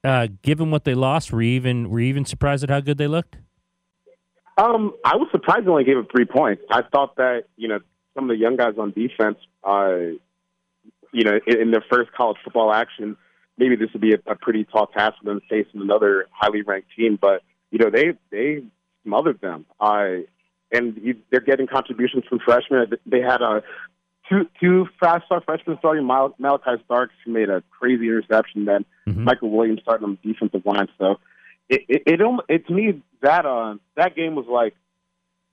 Uh, 0.05 0.29
given 0.43 0.71
what 0.71 0.85
they 0.85 0.95
lost, 0.95 1.33
were 1.33 1.43
you 1.43 1.53
even 1.53 1.91
were 1.91 2.01
you 2.01 2.07
even 2.07 2.25
surprised 2.25 2.65
at 2.65 2.71
how 2.71 2.81
good 2.81 2.99
they 2.99 3.07
looked? 3.09 3.37
Um, 4.57 4.93
I 5.05 5.17
was 5.17 5.29
surprised 5.31 5.67
they 5.67 5.71
only 5.71 5.85
gave 5.85 5.99
up 5.99 6.11
three 6.11 6.25
points. 6.25 6.63
I 6.71 6.83
thought 6.83 7.17
that 7.17 7.45
you 7.57 7.69
know 7.69 7.81
some 8.15 8.25
of 8.25 8.29
the 8.29 8.37
young 8.37 8.57
guys 8.57 8.75
on 8.79 8.91
defense, 8.91 9.39
uh, 9.63 9.97
you 11.13 11.25
know, 11.25 11.39
in, 11.47 11.61
in 11.61 11.71
their 11.71 11.85
first 11.89 12.13
college 12.13 12.39
football 12.43 12.73
action, 12.73 13.17
maybe 13.59 13.77
this 13.77 13.93
would 13.93 14.03
be 14.03 14.15
a, 14.15 14.19
a 14.31 14.35
pretty 14.37 14.65
tall 14.65 14.87
task 14.87 15.19
for 15.19 15.25
them 15.25 15.41
facing 15.49 15.81
another 15.81 16.27
highly 16.33 16.63
ranked 16.63 16.89
team. 16.97 17.19
But 17.21 17.43
you 17.71 17.79
know, 17.79 17.91
they 17.91 18.15
they 18.31 18.63
smothered 19.05 19.41
them. 19.41 19.67
Uh, 19.81 20.23
and 20.71 20.97
you, 21.03 21.17
they're 21.31 21.41
getting 21.41 21.67
contributions 21.67 22.25
from 22.29 22.39
freshmen. 22.41 22.91
They 23.07 23.21
had 23.21 23.41
a 23.43 23.63
two 24.29 24.49
two 24.61 24.87
fast 25.01 25.27
star 25.27 25.41
freshmen 25.41 25.77
starting 25.79 26.07
Mal- 26.07 26.35
Malaki 26.41 26.83
Starks, 26.85 27.15
who 27.25 27.33
made 27.33 27.49
a 27.51 27.63
crazy 27.71 28.07
interception. 28.07 28.65
Then 28.65 28.85
Mhm. 29.07 29.25
Mykel 29.25 29.51
Williams 29.51 29.81
starting 29.83 30.05
on 30.05 30.19
the 30.23 30.33
defensive 30.33 30.65
line. 30.67 30.89
So 30.99 31.19
it 31.69 31.83
it, 31.89 32.03
it, 32.07 32.21
it 32.49 32.67
to 32.67 32.73
me 32.75 33.03
that 33.23 33.47
uh 33.47 33.77
that 33.97 34.15
game 34.15 34.35
was 34.35 34.47
like 34.47 34.75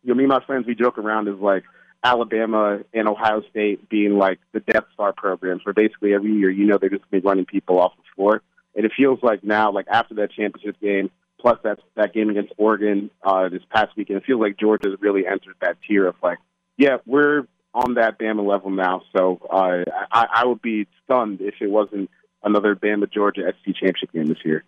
you 0.03 0.09
know 0.09 0.15
me 0.15 0.23
and 0.25 0.29
my 0.29 0.43
friends 0.45 0.67
we 0.67 0.75
joke 0.75 0.97
around 0.97 1.27
is 1.29 1.39
like 1.39 1.63
Alabama 2.03 2.79
and 2.93 3.07
Ohio 3.07 3.41
State 3.49 3.89
being 3.89 4.17
like 4.17 4.39
the 4.51 4.59
Death 4.59 4.85
Star 4.93 5.13
programs, 5.13 5.65
where 5.65 5.73
basically 5.73 6.13
every 6.13 6.31
year 6.33 6.49
you 6.49 6.65
know 6.65 6.77
they're 6.77 6.89
just 6.89 7.03
gonna 7.09 7.21
be 7.21 7.27
running 7.27 7.45
people 7.45 7.79
off 7.79 7.95
the 7.97 8.03
floor. 8.15 8.41
And 8.75 8.85
it 8.85 8.91
feels 8.95 9.19
like 9.23 9.43
now, 9.43 9.71
like 9.71 9.87
after 9.87 10.15
that 10.15 10.31
championship 10.31 10.79
game, 10.81 11.09
plus 11.39 11.57
that 11.63 11.79
that 11.95 12.13
game 12.13 12.29
against 12.29 12.53
Oregon 12.57 13.09
uh, 13.23 13.49
this 13.49 13.61
past 13.69 13.95
weekend, 13.95 14.17
it 14.17 14.25
feels 14.25 14.41
like 14.41 14.57
Georgia's 14.57 14.97
really 14.99 15.25
entered 15.25 15.55
that 15.61 15.77
tier 15.87 16.07
of 16.07 16.15
like, 16.21 16.39
yeah, 16.77 16.97
we're 17.05 17.47
on 17.73 17.95
that 17.95 18.17
Bama 18.19 18.47
level 18.47 18.69
now. 18.69 19.01
So 19.15 19.39
uh, 19.51 19.83
I, 20.11 20.27
I 20.33 20.45
would 20.45 20.61
be 20.61 20.87
stunned 21.03 21.41
if 21.41 21.55
it 21.61 21.69
wasn't 21.69 22.09
another 22.43 22.75
Bama 22.75 23.11
Georgia 23.11 23.41
SC 23.51 23.75
championship 23.75 24.11
game 24.13 24.27
this 24.27 24.37
year. 24.45 24.63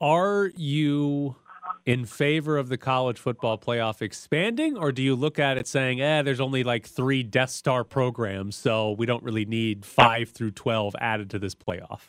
Are 0.00 0.50
you 0.56 1.36
in 1.84 2.04
favor 2.04 2.56
of 2.56 2.68
the 2.68 2.76
college 2.76 3.18
football 3.18 3.58
playoff 3.58 4.02
expanding, 4.02 4.76
or 4.76 4.92
do 4.92 5.02
you 5.02 5.14
look 5.14 5.38
at 5.38 5.58
it 5.58 5.66
saying, 5.66 6.00
eh, 6.00 6.22
there's 6.22 6.40
only 6.40 6.62
like 6.62 6.86
three 6.86 7.22
Death 7.22 7.50
Star 7.50 7.84
programs, 7.84 8.56
so 8.56 8.92
we 8.92 9.06
don't 9.06 9.22
really 9.22 9.44
need 9.44 9.84
five 9.84 10.30
through 10.30 10.52
12 10.52 10.94
added 11.00 11.30
to 11.30 11.38
this 11.38 11.54
playoff? 11.54 12.00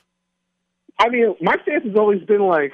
I 1.00 1.10
mean, 1.10 1.36
my 1.42 1.56
stance 1.64 1.86
has 1.86 1.96
always 1.96 2.22
been 2.24 2.42
like, 2.42 2.72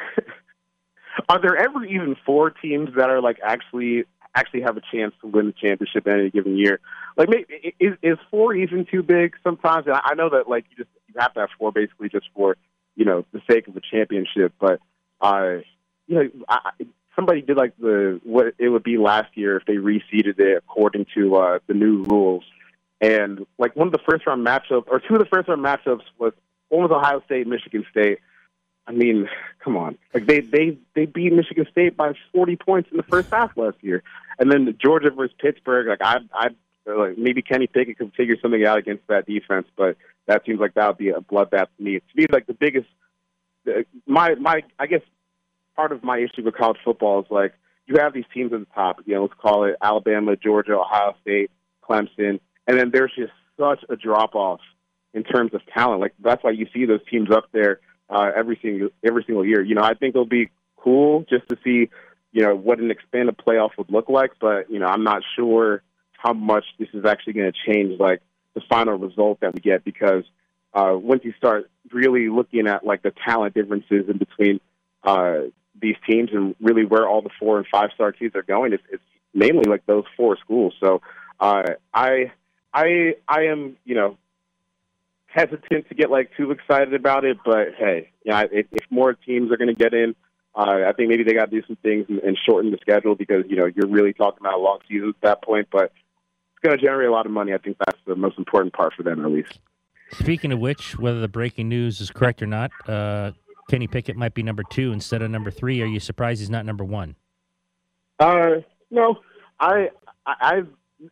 are 1.30 1.42
there 1.42 1.56
ever 1.56 1.86
even 1.86 2.16
four 2.26 2.50
teams 2.50 2.90
that 2.96 3.10
are 3.10 3.22
like 3.22 3.40
actually 3.44 4.04
actually 4.36 4.62
have 4.62 4.78
a 4.78 4.82
chance 4.94 5.14
to 5.22 5.28
win 5.28 5.48
the 5.48 5.54
championship 5.54 6.06
in 6.06 6.14
any 6.14 6.30
given 6.30 6.58
year? 6.58 6.80
Like, 7.18 7.30
maybe, 7.30 7.76
is, 7.80 7.94
is 8.02 8.18
four 8.30 8.54
even 8.54 8.86
too 8.86 9.04
big 9.04 9.36
sometimes? 9.44 9.88
And 9.88 9.96
I 9.96 10.14
know 10.16 10.30
that 10.30 10.50
like 10.50 10.66
you 10.70 10.84
just 10.84 10.90
you 11.08 11.16
have 11.18 11.34
to 11.34 11.42
have 11.42 11.50
four 11.58 11.72
basically 11.72 12.10
just 12.10 12.28
for 12.36 12.58
you 12.96 13.06
know 13.06 13.26
the 13.32 13.42
sake 13.50 13.68
of 13.68 13.74
the 13.74 13.82
championship, 13.82 14.54
but 14.60 14.80
uh, 15.22 15.58
you 16.10 16.16
know, 16.16 16.30
I, 16.50 16.72
somebody 17.16 17.42
did 17.42 17.56
like 17.56 17.78
the 17.78 18.20
what 18.24 18.56
it 18.58 18.70
would 18.70 18.84
be 18.84 18.98
last 18.98 19.38
year 19.38 19.58
if 19.58 19.66
they 19.66 19.76
reseeded 19.76 20.40
it 20.40 20.58
according 20.58 21.06
to 21.16 21.36
uh, 21.36 21.60
the 21.68 21.74
new 21.74 22.04
rules. 22.04 22.44
And 23.00 23.46
like 23.58 23.76
one 23.76 23.88
of 23.88 23.94
the 23.94 24.00
first 24.10 24.26
round 24.26 24.46
matchups, 24.46 24.86
or 24.88 25.00
two 25.00 25.14
of 25.14 25.20
the 25.20 25.26
first 25.26 25.48
round 25.48 25.64
matchups 25.64 26.02
was 26.18 26.34
one 26.70 26.82
was 26.82 26.92
Ohio 26.92 27.22
State, 27.26 27.48
Michigan 27.48 27.86
State. 27.92 28.20
I 28.88 28.92
mean, 28.92 29.30
come 29.64 29.78
on, 29.78 29.98
like 30.14 30.26
they 30.26 30.40
they 30.40 30.78
they 30.96 31.06
beat 31.06 31.32
Michigan 31.32 31.68
State 31.72 31.96
by 31.96 32.14
forty 32.34 32.56
points 32.56 32.90
in 32.92 32.98
the 32.98 33.04
first 33.04 33.30
half 33.30 33.56
last 33.56 33.78
year, 33.82 34.02
and 34.40 34.52
then 34.52 34.76
Georgia 34.82 35.12
versus 35.12 35.36
Pittsburgh. 35.40 35.88
Like 35.88 36.02
I 36.02 36.18
I 36.34 36.50
like 36.92 37.18
maybe 37.18 37.42
Kenny 37.44 37.68
Pickett 37.68 38.00
could 38.00 38.14
figure 38.16 38.36
something 38.42 38.66
out 38.66 38.80
against 38.80 39.06
that 39.08 39.28
defense, 39.28 39.68
but 39.78 39.96
that 40.26 40.44
seems 40.46 40.60
like 40.60 40.74
that 40.74 40.88
would 40.88 40.98
be 40.98 41.10
a 41.10 41.20
bloodbath 41.20 41.68
to 41.78 41.84
me. 41.84 42.00
To 42.00 42.16
me, 42.16 42.26
like 42.32 42.48
the 42.48 42.54
biggest, 42.54 42.88
my 44.08 44.36
my 44.36 44.64
I 44.80 44.88
guess 44.88 45.02
part 45.80 45.94
of 45.94 46.04
my 46.04 46.18
issue 46.18 46.44
with 46.44 46.54
college 46.56 46.78
football 46.84 47.22
is 47.22 47.28
like 47.30 47.54
you 47.86 47.96
have 48.00 48.14
these 48.14 48.26
teams 48.34 48.52
at 48.52 48.60
the 48.60 48.68
top. 48.76 48.98
You 49.06 49.16
know, 49.16 49.22
let's 49.22 49.34
call 49.42 49.64
it 49.64 49.78
Alabama, 49.82 50.36
Georgia, 50.36 50.74
Ohio 50.74 51.16
State, 51.22 51.52
Clemson, 51.82 52.42
and 52.68 52.78
then 52.78 52.92
there's 52.92 53.14
just 53.18 53.32
such 53.58 53.86
a 53.90 53.96
drop 53.96 54.36
off 54.36 54.60
in 55.14 55.24
terms 55.24 55.54
of 55.54 55.62
talent. 55.74 56.02
Like 56.02 56.14
that's 56.20 56.44
why 56.44 56.52
you 56.52 56.68
see 56.74 56.86
those 56.86 57.00
teams 57.10 57.32
up 57.32 57.46
there 57.54 57.80
uh, 58.10 58.30
every 58.36 58.60
single 58.62 58.90
every 59.08 59.24
single 59.26 59.46
year. 59.46 59.62
You 59.62 59.76
know, 59.76 59.82
I 59.82 59.94
think 59.94 60.16
it'll 60.16 60.26
be 60.26 60.50
cool 60.76 61.26
just 61.30 61.48
to 61.48 61.58
see 61.64 61.90
you 62.34 62.42
know 62.44 62.56
what 62.56 62.80
an 62.80 62.92
expanded 62.92 63.38
playoff 63.38 63.70
would 63.78 63.90
look 63.90 64.10
like, 64.10 64.32
but 64.42 64.70
you 64.70 64.80
know, 64.80 64.88
I'm 64.88 65.06
not 65.06 65.24
sure 65.38 65.82
how 66.12 66.34
much 66.34 66.66
this 66.78 66.90
is 66.94 67.06
actually 67.06 67.34
going 67.34 67.54
to 67.54 67.72
change 67.72 67.98
like 68.02 68.22
the 68.54 68.62
final 68.70 68.98
result 68.98 69.40
that 69.40 69.54
we 69.54 69.62
get 69.62 69.86
because 69.86 70.26
uh, 70.74 70.92
once 70.94 71.22
you 71.24 71.32
start 71.38 71.72
really 71.94 72.28
looking 72.28 72.68
at 72.68 72.86
like 72.86 73.02
the 73.02 73.14
talent 73.26 73.54
differences 73.54 74.10
in 74.10 74.18
between 74.18 74.60
uh, 75.04 75.44
these 75.82 75.96
teams 76.10 76.30
and 76.34 76.56
really 76.62 76.86
where 76.86 77.08
all 77.08 77.22
the 77.22 77.30
four 77.40 77.58
and 77.58 77.68
five 77.72 77.90
star 77.94 78.12
teams 78.12 78.36
are 78.36 78.44
going, 78.44 78.74
it's, 78.74 78.84
it's 78.92 79.04
mainly 79.34 79.64
like 79.70 79.86
those 79.86 80.06
four 80.18 80.38
schools. 80.38 80.74
So 80.80 81.02
uh, 81.40 81.64
I 81.94 82.32
I 82.74 83.16
I 83.28 83.44
am 83.44 83.78
you 83.86 83.96
know 83.96 84.18
hesitant 85.28 85.88
to 85.90 85.96
get 85.96 86.10
like 86.10 86.32
too 86.36 86.52
excited 86.52 86.94
about 86.94 87.24
it, 87.26 87.38
but 87.46 87.70
hey, 87.78 88.12
you 88.24 88.32
know, 88.32 88.40
if, 88.52 88.66
if 88.72 88.86
more 88.90 89.14
teams 89.14 89.52
are 89.52 89.58
going 89.58 89.68
to 89.68 89.76
get 89.76 89.94
in, 89.94 90.16
uh, 90.56 90.88
I 90.88 90.94
think 90.94 91.10
maybe 91.10 91.24
they 91.24 91.34
got 91.34 91.52
to 91.52 91.62
do 91.62 91.66
some 91.68 91.78
things 91.78 92.06
and, 92.10 92.20
and 92.20 92.38
shorten 92.48 92.72
the 92.72 92.78
schedule 92.82 93.16
because 93.16 93.46
you 93.48 93.56
know 93.56 93.66
you're 93.66 93.88
really 93.88 94.14
talking 94.14 94.40
about 94.42 94.56
a 94.56 94.62
long 94.62 94.80
season 94.88 95.10
at 95.10 95.22
that 95.22 95.44
point, 95.44 95.68
but 95.72 95.86
it's 95.86 96.62
going 96.64 96.78
to 96.78 96.84
generate 96.84 97.08
a 97.08 97.12
lot 97.12 97.26
of 97.26 97.32
money. 97.32 97.54
I 97.54 97.58
think 97.58 97.78
that's 97.86 98.00
the 98.06 98.16
most 98.16 98.38
important 98.38 98.74
part 98.74 98.94
for 98.96 99.04
them, 99.04 99.24
at 99.24 99.32
least. 99.32 99.60
Speaking 100.12 100.52
of 100.52 100.60
which, 100.60 100.98
whether 100.98 101.20
the 101.20 101.28
breaking 101.28 101.70
news 101.70 102.02
is 102.02 102.10
correct 102.10 102.42
or 102.42 102.48
not, 102.48 102.72
uh, 102.88 103.32
Kenny 103.70 103.88
Pickett 103.88 104.18
might 104.18 104.34
be 104.34 104.44
number 104.44 104.64
two 104.64 104.92
instead 104.92 105.22
of 105.22 105.32
number 105.32 105.52
three. 105.52 105.82
Are 105.82 105.86
you 105.86 106.00
surprised 106.00 106.42
he's 106.42 106.50
not 106.50 106.66
number 106.66 106.84
one? 106.84 107.16
Uh, 108.20 108.56
no, 108.92 109.20
I, 109.60 109.90
I, 110.26 110.64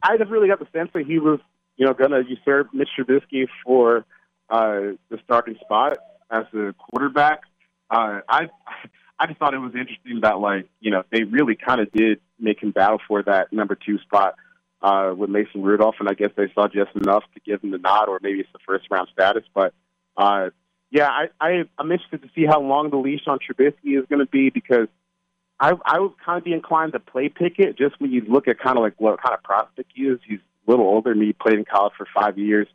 I 0.03 0.17
just 0.17 0.29
really 0.29 0.49
got 0.49 0.59
the 0.59 0.67
sense 0.73 0.89
that 0.93 1.05
he 1.05 1.19
was, 1.19 1.39
you 1.77 1.85
know, 1.85 1.93
going 1.93 2.11
to 2.11 2.23
usurp 2.27 2.73
Mitch 2.73 2.89
Trubisky 2.97 3.47
for 3.63 4.05
uh, 4.49 4.95
the 5.09 5.19
starting 5.23 5.55
spot 5.61 5.99
as 6.29 6.43
the 6.51 6.73
quarterback. 6.77 7.41
Uh, 7.89 8.19
I, 8.27 8.49
I 9.19 9.27
just 9.27 9.39
thought 9.39 9.53
it 9.53 9.59
was 9.59 9.73
interesting 9.73 10.21
that, 10.23 10.39
like, 10.39 10.67
you 10.79 10.91
know, 10.91 11.03
they 11.11 11.23
really 11.23 11.55
kind 11.55 11.79
of 11.79 11.91
did 11.91 12.19
make 12.39 12.61
him 12.61 12.71
battle 12.71 12.99
for 13.07 13.23
that 13.23 13.53
number 13.53 13.75
two 13.75 13.99
spot 13.99 14.35
uh, 14.81 15.13
with 15.15 15.29
Mason 15.29 15.63
Rudolph, 15.63 15.95
and 15.99 16.09
I 16.09 16.13
guess 16.13 16.31
they 16.35 16.51
saw 16.53 16.67
just 16.67 16.95
enough 16.95 17.23
to 17.35 17.39
give 17.39 17.61
him 17.61 17.71
the 17.71 17.77
nod, 17.77 18.09
or 18.09 18.19
maybe 18.21 18.39
it's 18.39 18.49
the 18.51 18.59
first 18.65 18.87
round 18.91 19.07
status. 19.13 19.43
But 19.53 19.73
uh, 20.17 20.49
yeah, 20.89 21.09
I, 21.09 21.27
I, 21.39 21.63
I'm 21.77 21.91
interested 21.91 22.21
to 22.21 22.29
see 22.33 22.45
how 22.45 22.61
long 22.61 22.89
the 22.89 22.97
leash 22.97 23.27
on 23.27 23.39
Trubisky 23.39 23.99
is 23.99 24.05
going 24.09 24.19
to 24.19 24.25
be 24.25 24.49
because 24.49 24.87
I, 25.59 25.73
I 25.85 25.99
would 25.99 26.13
kind 26.23 26.37
of 26.37 26.43
be 26.43 26.53
inclined 26.53 26.93
to 26.93 26.99
play 26.99 27.29
Pickett 27.29 27.77
just 27.77 27.99
when 27.99 28.11
you 28.11 28.21
look 28.27 28.47
at 28.47 28.59
kind 28.59 28.77
of 28.77 28.83
like 28.83 28.93
what 28.97 29.21
kind 29.21 29.33
of 29.33 29.43
prospect 29.43 29.91
he 29.93 30.03
is. 30.03 30.19
He's 30.27 30.39
a 30.67 30.71
little 30.71 30.85
older 30.85 31.11
than 31.11 31.19
me. 31.19 31.33
Played 31.33 31.59
in 31.59 31.65
college 31.65 31.93
for 31.97 32.07
five 32.15 32.37
years. 32.37 32.67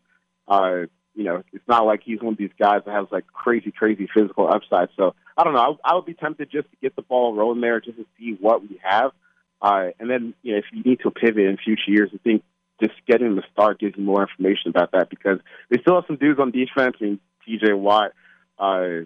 Uh, 0.47 0.87
you 1.15 1.25
know, 1.25 1.43
it's 1.53 1.67
not 1.69 1.87
like 1.87 2.03
he's 2.05 2.21
one 2.21 2.35
of 2.35 2.39
these 2.39 2.51
guys 2.59 2.83
that 2.87 2.93
has 2.93 3.07
like 3.11 3.27
crazy, 3.29 3.71
crazy 3.71 4.09
physical 4.13 4.49
upside. 4.49 4.89
So 4.97 5.15
I 5.37 5.45
don't 5.45 5.55
know. 5.55 5.79
I, 5.85 5.93
I 5.93 5.95
would 5.95 6.07
be 6.07 6.15
tempted 6.15 6.51
just 6.51 6.71
to 6.71 6.77
get 6.83 6.97
the 6.97 7.03
ball 7.03 7.35
rolling 7.35 7.61
there, 7.61 7.81
just 7.81 7.99
to 7.99 8.07
see 8.19 8.37
what 8.41 8.63
we 8.63 8.81
have. 8.83 9.13
Uh, 9.61 9.91
and 10.01 10.11
then, 10.11 10.35
you 10.43 10.53
know, 10.53 10.59
if 10.59 10.65
you 10.73 10.83
need 10.83 11.01
to 11.01 11.11
pivot 11.11 11.45
in 11.45 11.57
future 11.57 11.91
years, 11.91 12.11
I 12.13 12.19
think 12.19 12.43
just 12.83 12.95
getting 13.07 13.29
them 13.29 13.37
to 13.37 13.49
start 13.53 13.79
gives 13.79 13.97
you 13.97 14.03
more 14.03 14.23
information 14.23 14.71
about 14.71 14.91
that 14.93 15.09
because 15.09 15.39
they 15.71 15.79
still 15.79 15.95
have 15.95 16.05
some 16.09 16.17
dudes 16.17 16.41
on 16.41 16.51
defense. 16.51 16.97
I 17.01 17.05
mean, 17.05 17.21
TJ 17.47 17.79
Watt 17.79 18.13
uh, 18.59 19.05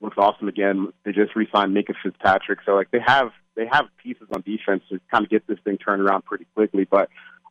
looks 0.00 0.16
awesome 0.18 0.48
again. 0.48 0.92
They 1.04 1.12
just 1.12 1.34
re-signed 1.34 1.74
Minkah 1.74 1.94
Fitzpatrick, 2.02 2.60
so 2.64 2.74
like 2.74 2.90
they 2.90 3.00
have 3.04 3.30
they 3.54 3.66
have 3.70 3.86
pieces 4.02 4.28
on 4.34 4.42
defense 4.42 4.82
to 4.90 5.00
kind 5.10 5.24
of 5.24 5.30
get 5.30 5.46
this 5.46 5.58
thing 5.64 5.78
turned 5.78 6.02
around 6.02 6.24
pretty 6.24 6.46
quickly. 6.54 6.84
But 6.84 7.08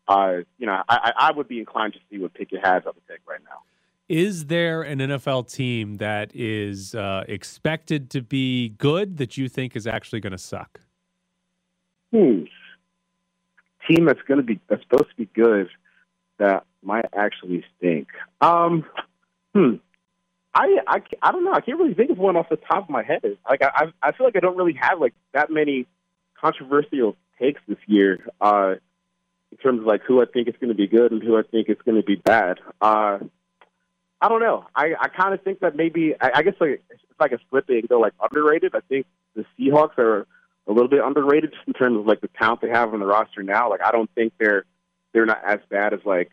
uh, 0.07 0.37
you 0.57 0.67
know, 0.67 0.81
I, 0.87 1.11
I 1.17 1.31
would 1.31 1.47
be 1.47 1.59
inclined 1.59 1.93
to 1.93 1.99
see 2.09 2.19
what 2.19 2.33
Pickett 2.33 2.65
has 2.65 2.83
on 2.85 2.93
the 2.95 3.01
pick 3.13 3.21
right 3.27 3.39
now. 3.43 3.61
Is 4.07 4.45
there 4.45 4.83
an 4.83 4.99
NFL 4.99 5.51
team 5.51 5.95
that 5.95 6.29
is 6.35 6.93
uh, 6.93 7.23
expected 7.27 8.11
to 8.11 8.21
be 8.21 8.69
good 8.69 9.17
that 9.17 9.35
you 9.35 9.49
think 9.49 9.75
is 9.75 9.87
actually 9.87 10.19
going 10.19 10.31
to 10.31 10.37
suck? 10.37 10.81
Hmm. 12.13 12.43
Team 13.89 14.05
that's 14.05 14.21
going 14.27 14.37
to 14.37 14.43
be 14.43 14.59
that's 14.67 14.83
supposed 14.83 15.09
to 15.09 15.15
be 15.15 15.29
good 15.33 15.69
that 16.37 16.65
might 16.83 17.05
actually 17.17 17.63
stink. 17.77 18.07
Um. 18.41 18.85
Hmm. 19.55 19.75
I, 20.53 20.77
I, 20.87 21.01
I 21.21 21.31
don't 21.31 21.43
know. 21.43 21.53
I 21.53 21.61
can't 21.61 21.77
really 21.79 21.93
think 21.93 22.11
of 22.11 22.17
one 22.17 22.37
off 22.37 22.49
the 22.49 22.55
top 22.57 22.83
of 22.83 22.89
my 22.89 23.03
head. 23.03 23.21
Like 23.49 23.61
I 23.61 23.71
I 24.01 24.09
I 24.09 24.11
feel 24.11 24.25
like 24.25 24.35
I 24.35 24.39
don't 24.39 24.57
really 24.57 24.77
have 24.79 24.99
like 24.99 25.13
that 25.33 25.49
many 25.49 25.85
controversial 26.39 27.15
takes 27.39 27.61
this 27.67 27.77
year. 27.87 28.25
Uh, 28.39 28.75
in 29.55 29.57
terms 29.57 29.79
of 29.79 29.85
like 29.85 30.01
who 30.03 30.21
I 30.21 30.25
think 30.25 30.47
is 30.49 30.55
going 30.59 30.69
to 30.69 30.75
be 30.75 30.87
good 30.87 31.11
and 31.11 31.23
who 31.23 31.37
I 31.37 31.43
think 31.43 31.69
is 31.69 31.77
going 31.85 31.95
to 31.95 32.03
be 32.03 32.15
bad. 32.15 32.59
Uh, 32.81 33.19
I 34.19 34.29
don't 34.29 34.41
know. 34.41 34.65
I, 34.75 34.93
I 34.99 35.07
kind 35.07 35.33
of 35.33 35.41
think 35.43 35.59
that 35.59 35.75
maybe 35.75 36.13
I, 36.19 36.31
I 36.35 36.43
guess 36.43 36.55
like 36.59 36.83
it's 36.89 37.01
like 37.19 37.31
a 37.31 37.39
split 37.39 37.65
they 37.67 37.81
go 37.81 37.99
like 37.99 38.13
underrated. 38.21 38.75
I 38.75 38.81
think 38.81 39.05
the 39.35 39.45
Seahawks 39.57 39.97
are 39.97 40.27
a 40.67 40.71
little 40.73 40.89
bit 40.89 41.01
underrated 41.03 41.51
just 41.53 41.67
in 41.67 41.73
terms 41.73 41.97
of 41.97 42.05
like 42.05 42.21
the 42.21 42.29
talent 42.39 42.61
they 42.61 42.69
have 42.69 42.93
on 42.93 42.99
the 42.99 43.05
roster 43.05 43.43
now. 43.43 43.69
Like 43.69 43.81
I 43.81 43.91
don't 43.91 44.09
think 44.15 44.33
they're 44.39 44.65
they're 45.13 45.25
not 45.25 45.41
as 45.45 45.59
bad 45.69 45.93
as 45.93 45.99
like 46.05 46.31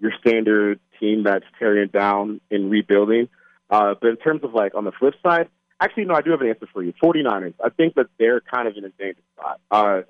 your 0.00 0.12
standard 0.20 0.80
team 0.98 1.24
that's 1.24 1.44
tearing 1.58 1.84
it 1.84 1.92
down 1.92 2.40
and 2.50 2.70
rebuilding. 2.70 3.28
Uh, 3.68 3.94
but 4.00 4.08
in 4.08 4.16
terms 4.16 4.42
of 4.42 4.52
like 4.54 4.74
on 4.74 4.84
the 4.84 4.92
flip 4.92 5.14
side, 5.22 5.48
actually, 5.80 6.04
no, 6.04 6.14
I 6.14 6.22
do 6.22 6.30
have 6.30 6.40
an 6.40 6.48
answer 6.48 6.66
for 6.72 6.82
you. 6.82 6.92
49ers. 7.02 7.54
I 7.64 7.68
think 7.70 7.94
that 7.94 8.06
they're 8.18 8.40
kind 8.40 8.66
of 8.66 8.76
in 8.76 8.84
a 8.84 8.90
dangerous 8.90 9.24
spot. 9.36 9.60
Uh, 9.70 10.02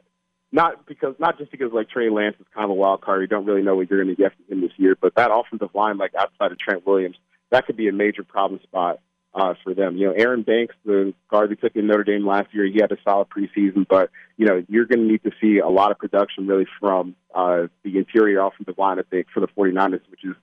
not 0.53 0.87
because 0.87 1.15
not 1.19 1.39
just 1.39 1.51
because 1.51 1.73
like 1.73 1.89
Trey 1.89 2.11
Lance 2.11 2.37
is 2.41 2.47
kind 2.55 2.65
of 2.65 2.71
a 2.71 2.75
wild 2.75 3.03
card. 3.03 3.21
You 3.21 3.29
don't 3.29 3.45
really 3.45 3.63
know 3.63 3.77
what 3.77 3.89
you're 3.89 4.03
going 4.03 4.15
to 4.15 4.21
get 4.21 4.33
from 4.35 4.57
him 4.57 4.63
this 4.63 4.77
year, 4.77 4.97
but 5.01 5.15
that 5.15 5.31
offensive 5.33 5.75
line, 5.75 5.97
like 5.97 6.15
outside 6.15 6.51
of 6.51 6.59
Trent 6.59 6.87
Williams, 6.87 7.17
that 7.51 7.67
could 7.67 7.77
be 7.77 7.89
a 7.89 7.93
major 7.93 8.25
problem 8.25 8.61
spot 8.63 8.99
uh, 9.35 9.55
for 9.63 9.75
them. 9.75 9.97
You 9.97 10.09
know, 10.09 10.13
Aaron 10.13 10.43
Banks, 10.43 10.75
the 10.85 11.15
guard 11.31 11.51
they 11.51 11.55
took 11.55 11.77
in 11.77 11.87
Notre 11.87 12.05
Dame 12.05 12.27
last 12.27 12.53
year, 12.53 12.67
he 12.67 12.81
had 12.81 12.93
a 12.93 12.97
solid 13.05 13.29
preseason, 13.29 13.87
but 13.89 14.11
you 14.37 14.47
know 14.47 14.65
you're 14.69 14.87
going 14.87 15.01
to 15.01 15.07
need 15.07 15.23
to 15.25 15.31
see 15.41 15.59
a 15.59 15.69
lot 15.69 15.91
of 15.91 15.99
production 15.99 16.47
really 16.47 16.67
from 16.79 17.15
uh, 17.35 17.67
the 17.85 17.99
interior 17.99 18.41
offensive 18.41 18.79
line. 18.79 18.99
I 18.99 19.03
think 19.03 19.29
for 19.33 19.41
the 19.41 19.49
49ers, 19.49 20.01
which 20.11 20.25
is 20.25 20.35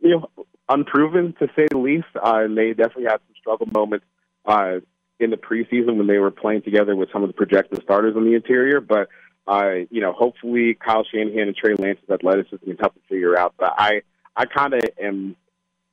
you 0.00 0.10
know 0.10 0.46
unproven 0.68 1.34
to 1.38 1.48
say 1.56 1.66
the 1.70 1.78
least, 1.78 2.08
uh, 2.14 2.44
and 2.44 2.56
they 2.56 2.68
definitely 2.68 3.04
had 3.04 3.20
some 3.26 3.36
struggle 3.40 3.68
moments. 3.72 4.06
Uh, 4.44 4.80
in 5.20 5.30
the 5.30 5.36
preseason 5.36 5.96
when 5.96 6.06
they 6.06 6.18
were 6.18 6.30
playing 6.30 6.62
together 6.62 6.94
with 6.94 7.08
some 7.12 7.24
of 7.24 7.28
the 7.28 7.32
projected 7.32 7.82
starters 7.82 8.14
on 8.14 8.24
the 8.24 8.34
interior, 8.34 8.80
but 8.80 9.08
uh, 9.48 9.86
you 9.90 10.00
know, 10.00 10.12
hopefully 10.12 10.74
Kyle 10.74 11.04
Shanahan 11.04 11.48
and 11.48 11.56
Trey 11.56 11.74
Lance's 11.74 12.10
athleticism 12.10 12.64
can 12.64 12.76
help 12.76 12.92
them 12.94 13.02
figure 13.08 13.36
out. 13.36 13.54
But 13.58 13.72
I, 13.78 14.02
I 14.36 14.44
kind 14.44 14.74
of 14.74 14.82
am, 15.02 15.36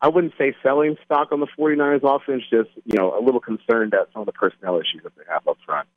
I 0.05 0.07
wouldn't 0.07 0.33
say 0.37 0.55
selling 0.61 0.97
stock 1.03 1.31
on 1.31 1.39
the 1.39 1.47
49ers 1.57 2.03
offense, 2.03 2.43
just, 2.47 2.69
you 2.83 2.95
know, 2.95 3.17
a 3.17 3.21
little 3.25 3.39
concerned 3.39 3.95
at 3.95 4.07
some 4.13 4.21
of 4.21 4.27
the 4.27 4.33
personnel 4.33 4.77
issues 4.77 5.01
that 5.01 5.15
they 5.15 5.23
have 5.27 5.47
up 5.47 5.57
front. 5.65 5.87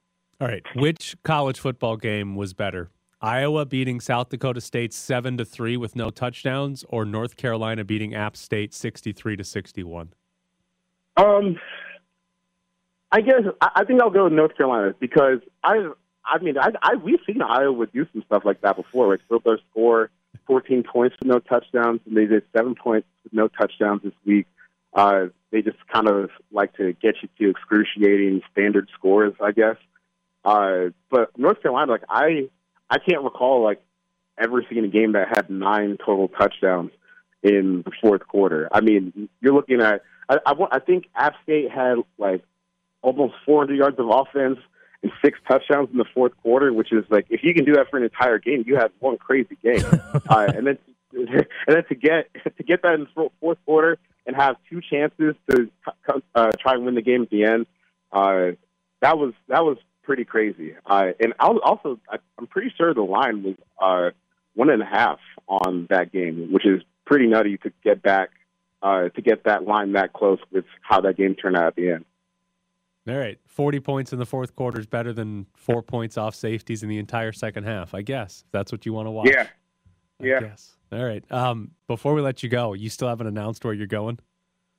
All 0.41 0.49
right. 0.49 0.63
Which 0.75 1.15
college 1.25 1.61
football 1.61 1.99
game 1.99 2.35
was 2.35 2.55
better? 2.55 2.89
Iowa 3.21 3.67
beating 3.67 4.01
South 4.01 4.31
Dakota 4.31 4.63
State 4.63 4.95
7 4.95 5.37
to 5.37 5.45
3 5.45 5.77
with 5.77 5.95
no 5.95 6.09
touchdowns 6.09 6.87
or 6.89 7.05
North 7.05 7.37
Carolina 7.37 7.85
beating 7.85 8.15
App 8.15 8.35
State 8.35 8.73
63 8.73 9.37
to 9.37 9.45
61? 9.45 10.15
Um, 11.19 11.61
I 13.13 13.21
guess 13.21 13.43
I, 13.61 13.85
think 13.85 14.01
I'll 14.01 14.09
go 14.09 14.25
with 14.25 14.33
North 14.33 14.57
Carolina 14.57 14.95
because 14.99 15.41
I 15.63 15.91
I 16.25 16.39
mean, 16.39 16.57
I, 16.57 16.71
I 16.81 16.95
we've 16.95 17.21
seen 17.27 17.43
Iowa 17.43 17.87
do 17.89 18.07
some 18.15 18.23
stuff 18.25 18.47
like 18.47 18.63
that 18.63 18.77
before. 18.77 19.09
Like 19.09 19.21
Phil 19.29 19.41
their 19.45 19.59
score 19.71 20.11
14 20.49 20.83
points 20.83 21.15
with 21.21 21.29
no 21.29 21.39
touchdowns, 21.39 22.01
and 22.07 22.17
they 22.17 22.27
did 22.27 22.43
seven 22.57 22.75
points 22.75 23.07
with 23.23 23.33
no 23.33 23.47
touchdowns 23.47 24.03
this 24.03 24.15
week. 24.27 24.47
Uh, 24.93 25.27
they 25.53 25.63
just 25.63 25.77
kind 25.93 26.09
of 26.09 26.31
like 26.51 26.75
to 26.77 26.95
get 26.95 27.15
you 27.23 27.29
to 27.39 27.51
excruciating 27.51 28.41
standard 28.51 28.89
scores, 28.99 29.35
I 29.41 29.53
guess. 29.53 29.77
Uh, 30.45 30.87
but 31.11 31.39
North 31.39 31.63
Carolina, 31.63 31.93
like 31.93 32.05
I, 32.09 32.49
I 32.91 32.99
can't 32.99 33.23
recall 33.23 33.63
like 33.63 33.81
ever 34.39 34.65
seeing 34.69 34.85
a 34.85 34.89
game 34.89 35.13
that 35.13 35.29
had 35.29 35.51
nine 35.51 35.99
total 36.05 36.29
touchdowns 36.29 36.91
in 37.43 37.83
the 37.85 37.93
fourth 38.01 38.27
quarter. 38.27 38.69
I 38.73 38.81
mean, 38.81 39.29
you're 39.41 39.55
looking 39.55 39.81
at. 39.81 40.03
I, 40.29 40.39
I, 40.45 40.55
I 40.73 40.79
think 40.81 41.05
App 41.15 41.35
State 41.43 41.71
had 41.71 41.99
like 42.19 42.43
almost 43.03 43.35
400 43.47 43.77
yards 43.77 43.99
of 43.99 44.09
offense 44.09 44.59
and 45.03 45.13
six 45.25 45.39
touchdowns 45.49 45.91
in 45.91 45.99
the 45.99 46.05
fourth 46.15 46.33
quarter, 46.43 46.73
which 46.73 46.93
is 46.93 47.05
like 47.11 47.27
if 47.31 47.43
you 47.43 47.55
can 47.55 47.65
do 47.65 47.75
that 47.75 47.91
for 47.91 47.97
an 47.97 48.05
entire 48.05 48.39
game, 48.39 48.65
you 48.67 48.77
have 48.77 48.91
one 48.99 49.17
crazy 49.17 49.57
game. 49.63 49.85
uh, 50.29 50.47
and 50.55 50.67
then 50.67 50.79
and 51.13 51.47
then 51.67 51.85
to 51.89 51.95
get 51.95 52.31
to 52.57 52.63
get 52.63 52.83
that 52.83 52.95
in 52.95 53.07
the 53.15 53.31
fourth 53.41 53.59
quarter 53.65 53.99
and 54.27 54.37
have 54.37 54.57
two 54.69 54.81
chances 54.81 55.35
to 55.51 55.71
uh, 56.35 56.51
try 56.61 56.75
and 56.75 56.85
win 56.85 56.95
the 56.95 57.03
game 57.03 57.23
at 57.23 57.31
the 57.31 57.45
end, 57.45 57.67
uh, 58.13 58.51
that 59.01 59.19
was 59.19 59.33
that 59.49 59.65
was 59.65 59.79
pretty 60.03 60.25
crazy. 60.25 60.75
Uh, 60.85 61.13
and 61.21 61.33
I 61.39 61.49
was 61.49 61.61
also 61.65 62.01
I'm 62.39 62.47
pretty 62.47 62.73
sure 62.77 62.93
the 62.93 63.03
line 63.03 63.43
was 63.43 63.55
uh, 63.81 64.11
one 64.55 64.71
and 64.71 64.83
a 64.83 64.87
half 64.87 65.21
on 65.47 65.87
that 65.91 66.13
game, 66.13 66.53
which 66.53 66.67
is 66.67 66.83
pretty 67.07 67.27
nutty 67.27 67.57
to 67.59 67.73
get 67.85 68.03
back 68.03 68.31
uh, 68.83 69.09
to 69.09 69.23
get 69.23 69.45
that 69.45 69.65
line 69.65 69.93
that 69.93 70.13
close 70.13 70.39
with 70.53 70.65
how 70.83 71.01
that 71.01 71.17
game 71.17 71.35
turned 71.35 71.57
out 71.57 71.69
at 71.69 71.77
the 71.77 71.91
end. 71.91 72.05
All 73.09 73.17
right. 73.17 73.39
40 73.47 73.81
points 73.81 74.13
in 74.13 74.19
the 74.19 74.27
fourth 74.27 74.55
quarter 74.55 74.79
is 74.79 74.87
better 74.87 75.13
than 75.13 75.47
four 75.57 75.83
points 75.83 76.19
off 76.19 76.35
safeties 76.35 76.83
in 76.83 76.89
the 76.89 76.99
entire 76.99 77.33
second 77.33 77.65
half, 77.65 77.95
I 77.95 78.03
guess. 78.03 78.45
That's 78.53 78.71
what 78.71 78.85
you 78.85 78.93
want 78.93 79.07
to 79.07 79.11
watch. 79.11 79.29
Yeah. 79.31 79.47
I 80.21 80.27
yeah. 80.27 80.41
Guess. 80.41 80.77
All 80.93 81.05
right. 81.05 81.25
Um, 81.33 81.73
before 81.87 82.15
we 82.15 82.21
let 82.21 82.43
you 82.43 82.49
go, 82.49 82.75
you 82.75 82.91
still 82.91 83.09
haven't 83.09 83.27
announced 83.27 83.65
where 83.65 83.75
you're 83.75 83.87
going? 83.87 84.19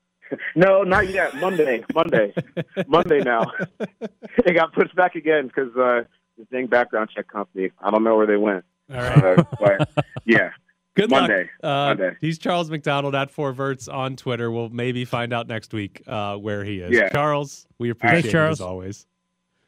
no, 0.56 0.84
not 0.84 1.10
yet. 1.10 1.36
Monday. 1.38 1.84
Monday. 1.94 2.34
Monday 2.88 3.20
now. 3.22 3.52
it 4.00 4.56
got 4.56 4.74
pushed 4.74 4.96
back 4.96 5.16
again 5.16 5.48
because 5.48 5.76
uh, 5.76 6.04
the 6.38 6.46
dang 6.52 6.68
background 6.68 7.10
check 7.16 7.28
company. 7.28 7.72
I 7.82 7.90
don't 7.90 8.04
know 8.04 8.16
where 8.16 8.28
they 8.28 8.38
went. 8.38 8.66
All 8.92 8.98
right. 8.98 9.40
Uh, 9.40 9.44
but, 9.60 9.90
yeah. 10.26 10.52
Good 10.96 11.10
Monday. 11.10 11.50
luck. 11.64 11.72
Uh, 11.72 11.88
Monday. 11.96 12.18
He's 12.20 12.38
Charles 12.38 12.70
McDonald 12.70 13.16
at 13.16 13.32
Four 13.32 13.54
Verts 13.54 13.88
on 13.88 14.16
Twitter. 14.16 14.52
We'll 14.52 14.70
maybe 14.70 15.06
find 15.06 15.32
out 15.34 15.48
next 15.48 15.74
week 15.74 16.02
uh, 16.08 16.36
where 16.36 16.64
he 16.64 16.80
is. 16.80 16.92
Yeah. 16.92 17.10
Charles, 17.10 17.68
we 17.78 17.90
appreciate 17.90 18.16
Thanks, 18.24 18.28
it 18.30 18.32
Charles. 18.32 18.60
as 18.60 18.66
always. 18.66 19.08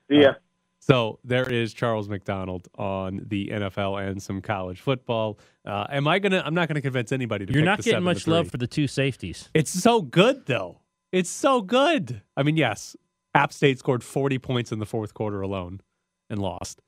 See 0.09 0.21
ya. 0.21 0.29
Uh, 0.29 0.33
so 0.79 1.19
there 1.23 1.47
is 1.47 1.73
Charles 1.73 2.09
McDonald 2.09 2.67
on 2.75 3.23
the 3.27 3.49
NFL 3.49 4.03
and 4.09 4.21
some 4.21 4.41
college 4.41 4.81
football. 4.81 5.37
Uh, 5.63 5.85
am 5.91 6.07
I 6.07 6.17
gonna? 6.17 6.41
I'm 6.43 6.55
not 6.55 6.67
gonna 6.67 6.81
convince 6.81 7.11
anybody 7.11 7.45
to. 7.45 7.53
You're 7.53 7.61
pick 7.61 7.65
not 7.65 7.77
the 7.77 7.83
getting 7.83 7.95
seven 7.97 8.03
much 8.03 8.27
love 8.27 8.49
for 8.49 8.57
the 8.57 8.65
two 8.67 8.87
safeties. 8.87 9.49
It's 9.53 9.69
so 9.71 10.01
good 10.01 10.47
though. 10.47 10.79
It's 11.11 11.29
so 11.29 11.61
good. 11.61 12.23
I 12.35 12.41
mean, 12.41 12.57
yes, 12.57 12.95
App 13.35 13.53
State 13.53 13.77
scored 13.79 14.03
40 14.03 14.39
points 14.39 14.71
in 14.71 14.79
the 14.79 14.85
fourth 14.85 15.13
quarter 15.13 15.41
alone 15.41 15.81
and 16.29 16.41
lost. 16.41 16.81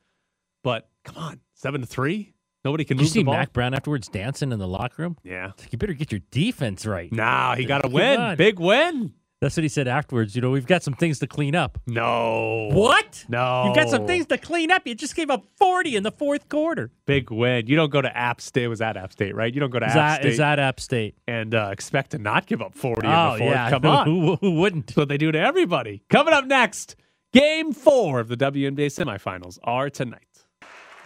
But 0.63 0.89
come 1.03 1.17
on, 1.17 1.39
seven 1.53 1.81
to 1.81 1.87
three. 1.87 2.32
Nobody 2.65 2.85
can 2.85 2.97
Did 2.97 3.03
you 3.03 3.05
move 3.07 3.11
see 3.11 3.19
the 3.19 3.23
ball. 3.25 3.33
Mack 3.35 3.53
Brown 3.53 3.73
afterwards 3.73 4.07
dancing 4.07 4.51
in 4.51 4.59
the 4.59 4.67
locker 4.67 5.01
room? 5.03 5.17
Yeah. 5.23 5.49
It's 5.53 5.63
like, 5.63 5.73
you 5.73 5.77
better 5.77 5.93
get 5.93 6.11
your 6.11 6.21
defense 6.31 6.85
right. 6.85 7.11
Nah, 7.11 7.55
he 7.55 7.65
got 7.65 7.79
a 7.81 7.83
Come 7.83 7.91
win. 7.93 8.19
on. 8.21 8.37
Big 8.37 8.59
win. 8.59 9.13
That's 9.41 9.57
what 9.57 9.63
he 9.63 9.67
said 9.67 9.89
afterwards. 9.89 10.37
You 10.37 10.41
know, 10.41 10.51
we've 10.51 10.65
got 10.65 10.83
some 10.83 10.93
things 10.93 11.19
to 11.19 11.27
clean 11.27 11.53
up. 11.53 11.77
No. 11.85 12.69
What? 12.71 13.25
No. 13.27 13.65
You've 13.65 13.75
got 13.75 13.89
some 13.89 14.07
things 14.07 14.25
to 14.27 14.37
clean 14.37 14.71
up. 14.71 14.87
You 14.87 14.95
just 14.95 15.13
gave 15.17 15.29
up 15.29 15.43
40 15.57 15.97
in 15.97 16.03
the 16.03 16.11
fourth 16.11 16.47
quarter. 16.47 16.91
Big 17.05 17.29
win. 17.29 17.67
You 17.67 17.75
don't 17.75 17.89
go 17.91 18.01
to 18.01 18.15
App 18.17 18.39
State. 18.39 18.63
It 18.63 18.67
was 18.69 18.79
at 18.79 18.95
App 18.95 19.11
State, 19.11 19.35
right? 19.35 19.53
You 19.53 19.59
don't 19.59 19.69
go 19.69 19.79
to 19.79 19.85
Is 19.85 19.91
App 19.91 19.95
that, 19.97 20.21
State 20.21 20.31
is 20.31 20.37
that 20.37 20.59
App 20.59 20.79
State? 20.79 21.17
and 21.27 21.53
uh, 21.53 21.69
expect 21.73 22.11
to 22.11 22.19
not 22.19 22.45
give 22.45 22.61
up 22.61 22.73
40 22.73 23.05
in 23.05 23.13
Oh, 23.13 23.33
the 23.33 23.39
fourth. 23.39 23.51
yeah. 23.51 23.69
Come 23.69 23.81
Who- 23.83 23.89
on. 23.89 24.05
Who, 24.07 24.35
who 24.37 24.51
wouldn't? 24.61 24.87
That's 24.87 24.95
what 24.95 25.09
they 25.09 25.17
do 25.17 25.33
to 25.33 25.39
everybody. 25.39 26.03
Coming 26.09 26.33
up 26.33 26.45
next, 26.45 26.95
game 27.33 27.73
four 27.73 28.21
of 28.21 28.29
the 28.29 28.37
WNBA 28.37 28.85
semifinals 28.87 29.59
are 29.65 29.89
tonight. 29.89 30.21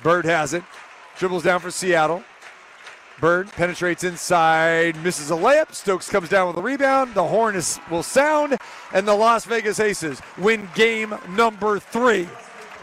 Bird 0.04 0.26
has 0.26 0.54
it. 0.54 0.62
Dribbles 1.20 1.44
down 1.44 1.60
for 1.60 1.72
Seattle. 1.72 2.24
Bird 3.20 3.52
penetrates 3.54 4.04
inside, 4.04 4.96
misses 5.04 5.32
a 5.32 5.34
layup. 5.34 5.74
Stokes 5.74 6.08
comes 6.08 6.30
down 6.30 6.48
with 6.48 6.58
a 6.58 6.62
rebound. 6.62 7.16
The 7.16 7.24
horn 7.24 7.56
is, 7.56 7.80
will 7.90 8.04
sound, 8.04 8.58
and 8.94 9.08
the 9.08 9.16
Las 9.16 9.44
Vegas 9.46 9.80
Aces 9.80 10.22
win 10.38 10.70
game 10.76 11.16
number 11.30 11.80
three 11.80 12.30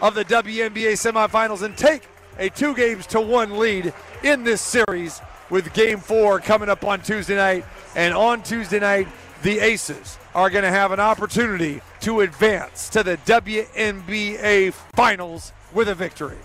of 0.03 0.17
the 0.17 0.25
WNBA 0.25 0.95
semifinals 0.95 1.63
and 1.63 1.77
take 1.77 2.09
a 2.39 2.49
two 2.49 2.75
games 2.75 3.07
to 3.07 3.21
one 3.21 3.57
lead 3.57 3.95
in 4.25 4.43
this 4.43 4.61
series 4.61 5.21
with 5.51 5.73
game 5.73 6.01
four 6.01 6.41
coming 6.41 6.69
up 6.69 6.83
on 6.83 7.01
Tuesday 7.01 7.37
night. 7.37 7.65
And 7.95 8.13
on 8.13 8.43
Tuesday 8.43 8.81
night, 8.81 9.07
the 9.45 9.61
Aces 9.61 10.19
are 10.35 10.51
going 10.51 10.65
to 10.65 10.71
have 10.71 10.91
an 10.91 10.99
opportunity 10.99 11.81
to 12.01 12.23
advance 12.23 12.89
to 12.89 13.05
the 13.05 13.17
WNBA 13.19 14.73
finals 14.97 15.53
with 15.73 15.89
a 15.89 15.95
victory. 15.95 16.39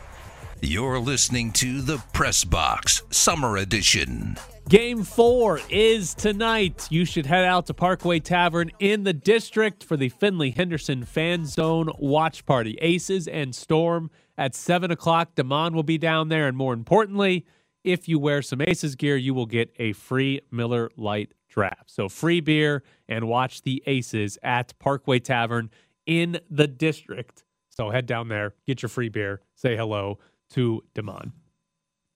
You're 0.61 0.99
listening 0.99 1.53
to 1.53 1.81
the 1.81 2.03
Press 2.11 2.43
Box 2.43 3.01
Summer 3.09 3.55
Edition. 3.55 4.35
Game 4.67 5.03
four 5.03 5.61
is 5.69 6.13
tonight. 6.13 6.85
You 6.89 7.05
should 7.05 7.25
head 7.25 7.45
out 7.45 7.67
to 7.67 7.73
Parkway 7.73 8.19
Tavern 8.19 8.69
in 8.77 9.05
the 9.05 9.13
district 9.13 9.85
for 9.85 9.95
the 9.95 10.09
Finley 10.09 10.51
Henderson 10.51 11.05
Fan 11.05 11.45
Zone 11.45 11.89
watch 11.97 12.45
party. 12.45 12.77
Aces 12.81 13.25
and 13.25 13.55
Storm 13.55 14.11
at 14.37 14.53
7 14.53 14.91
o'clock. 14.91 15.33
Damon 15.33 15.73
will 15.73 15.83
be 15.83 15.97
down 15.97 16.27
there. 16.27 16.49
And 16.49 16.57
more 16.57 16.73
importantly, 16.73 17.45
if 17.85 18.09
you 18.09 18.19
wear 18.19 18.41
some 18.41 18.61
Aces 18.61 18.95
gear, 18.95 19.15
you 19.15 19.33
will 19.33 19.45
get 19.45 19.71
a 19.79 19.93
free 19.93 20.41
Miller 20.51 20.91
Lite 20.97 21.33
draft. 21.47 21.89
So 21.89 22.09
free 22.09 22.41
beer 22.41 22.83
and 23.07 23.29
watch 23.29 23.61
the 23.61 23.81
Aces 23.87 24.37
at 24.43 24.77
Parkway 24.77 25.19
Tavern 25.19 25.69
in 26.05 26.41
the 26.49 26.67
district. 26.67 27.45
So 27.69 27.91
head 27.91 28.05
down 28.05 28.27
there, 28.27 28.55
get 28.67 28.81
your 28.81 28.89
free 28.89 29.07
beer, 29.07 29.39
say 29.55 29.77
hello 29.77 30.19
to 30.51 30.83
Damon. 30.93 31.33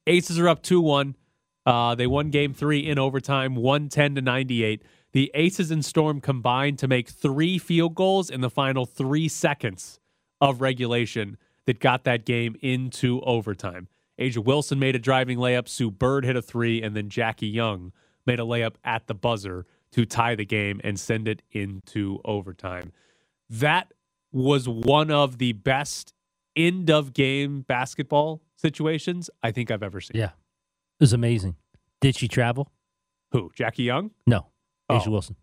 Aces 0.07 0.39
are 0.39 0.49
up 0.49 0.63
2 0.63 0.81
1. 0.81 1.15
Uh, 1.65 1.95
they 1.95 2.07
won 2.07 2.29
game 2.29 2.53
three 2.53 2.79
in 2.79 2.99
overtime, 2.99 3.55
110 3.55 4.15
to 4.15 4.21
98. 4.21 4.83
The 5.13 5.31
Aces 5.33 5.71
and 5.71 5.85
Storm 5.85 6.19
combined 6.19 6.79
to 6.79 6.87
make 6.87 7.07
three 7.07 7.57
field 7.57 7.95
goals 7.95 8.29
in 8.29 8.41
the 8.41 8.49
final 8.49 8.85
three 8.85 9.27
seconds 9.29 9.99
of 10.41 10.59
regulation 10.59 11.37
that 11.65 11.79
got 11.79 12.03
that 12.03 12.25
game 12.25 12.57
into 12.61 13.21
overtime. 13.21 13.87
A'ja 14.19 14.43
Wilson 14.43 14.79
made 14.79 14.95
a 14.95 14.99
driving 14.99 15.37
layup, 15.37 15.67
Sue 15.67 15.89
Bird 15.89 16.25
hit 16.25 16.35
a 16.35 16.41
three, 16.41 16.81
and 16.81 16.95
then 16.95 17.09
Jackie 17.09 17.47
Young 17.47 17.93
made 18.25 18.39
a 18.39 18.43
layup 18.43 18.75
at 18.83 19.07
the 19.07 19.13
buzzer 19.13 19.65
to 19.91 20.05
tie 20.05 20.35
the 20.35 20.45
game 20.45 20.81
and 20.83 20.99
send 20.99 21.27
it 21.27 21.41
into 21.51 22.19
overtime. 22.25 22.91
That 23.49 23.93
was 24.31 24.67
one 24.67 25.11
of 25.11 25.37
the 25.37 25.53
best 25.53 26.13
end 26.55 26.89
of 26.89 27.13
game 27.13 27.61
basketball 27.61 28.41
situations 28.57 29.29
I 29.41 29.51
think 29.51 29.71
I've 29.71 29.83
ever 29.83 29.99
seen. 30.01 30.19
Yeah. 30.19 30.25
It 30.99 31.01
was 31.01 31.13
amazing. 31.13 31.55
Did 32.01 32.15
she 32.15 32.27
travel? 32.27 32.71
Who? 33.31 33.51
Jackie 33.55 33.83
Young? 33.83 34.11
No, 34.27 34.47
Oh. 34.89 34.97
A'ja 34.99 35.07
Wilson. 35.07 35.35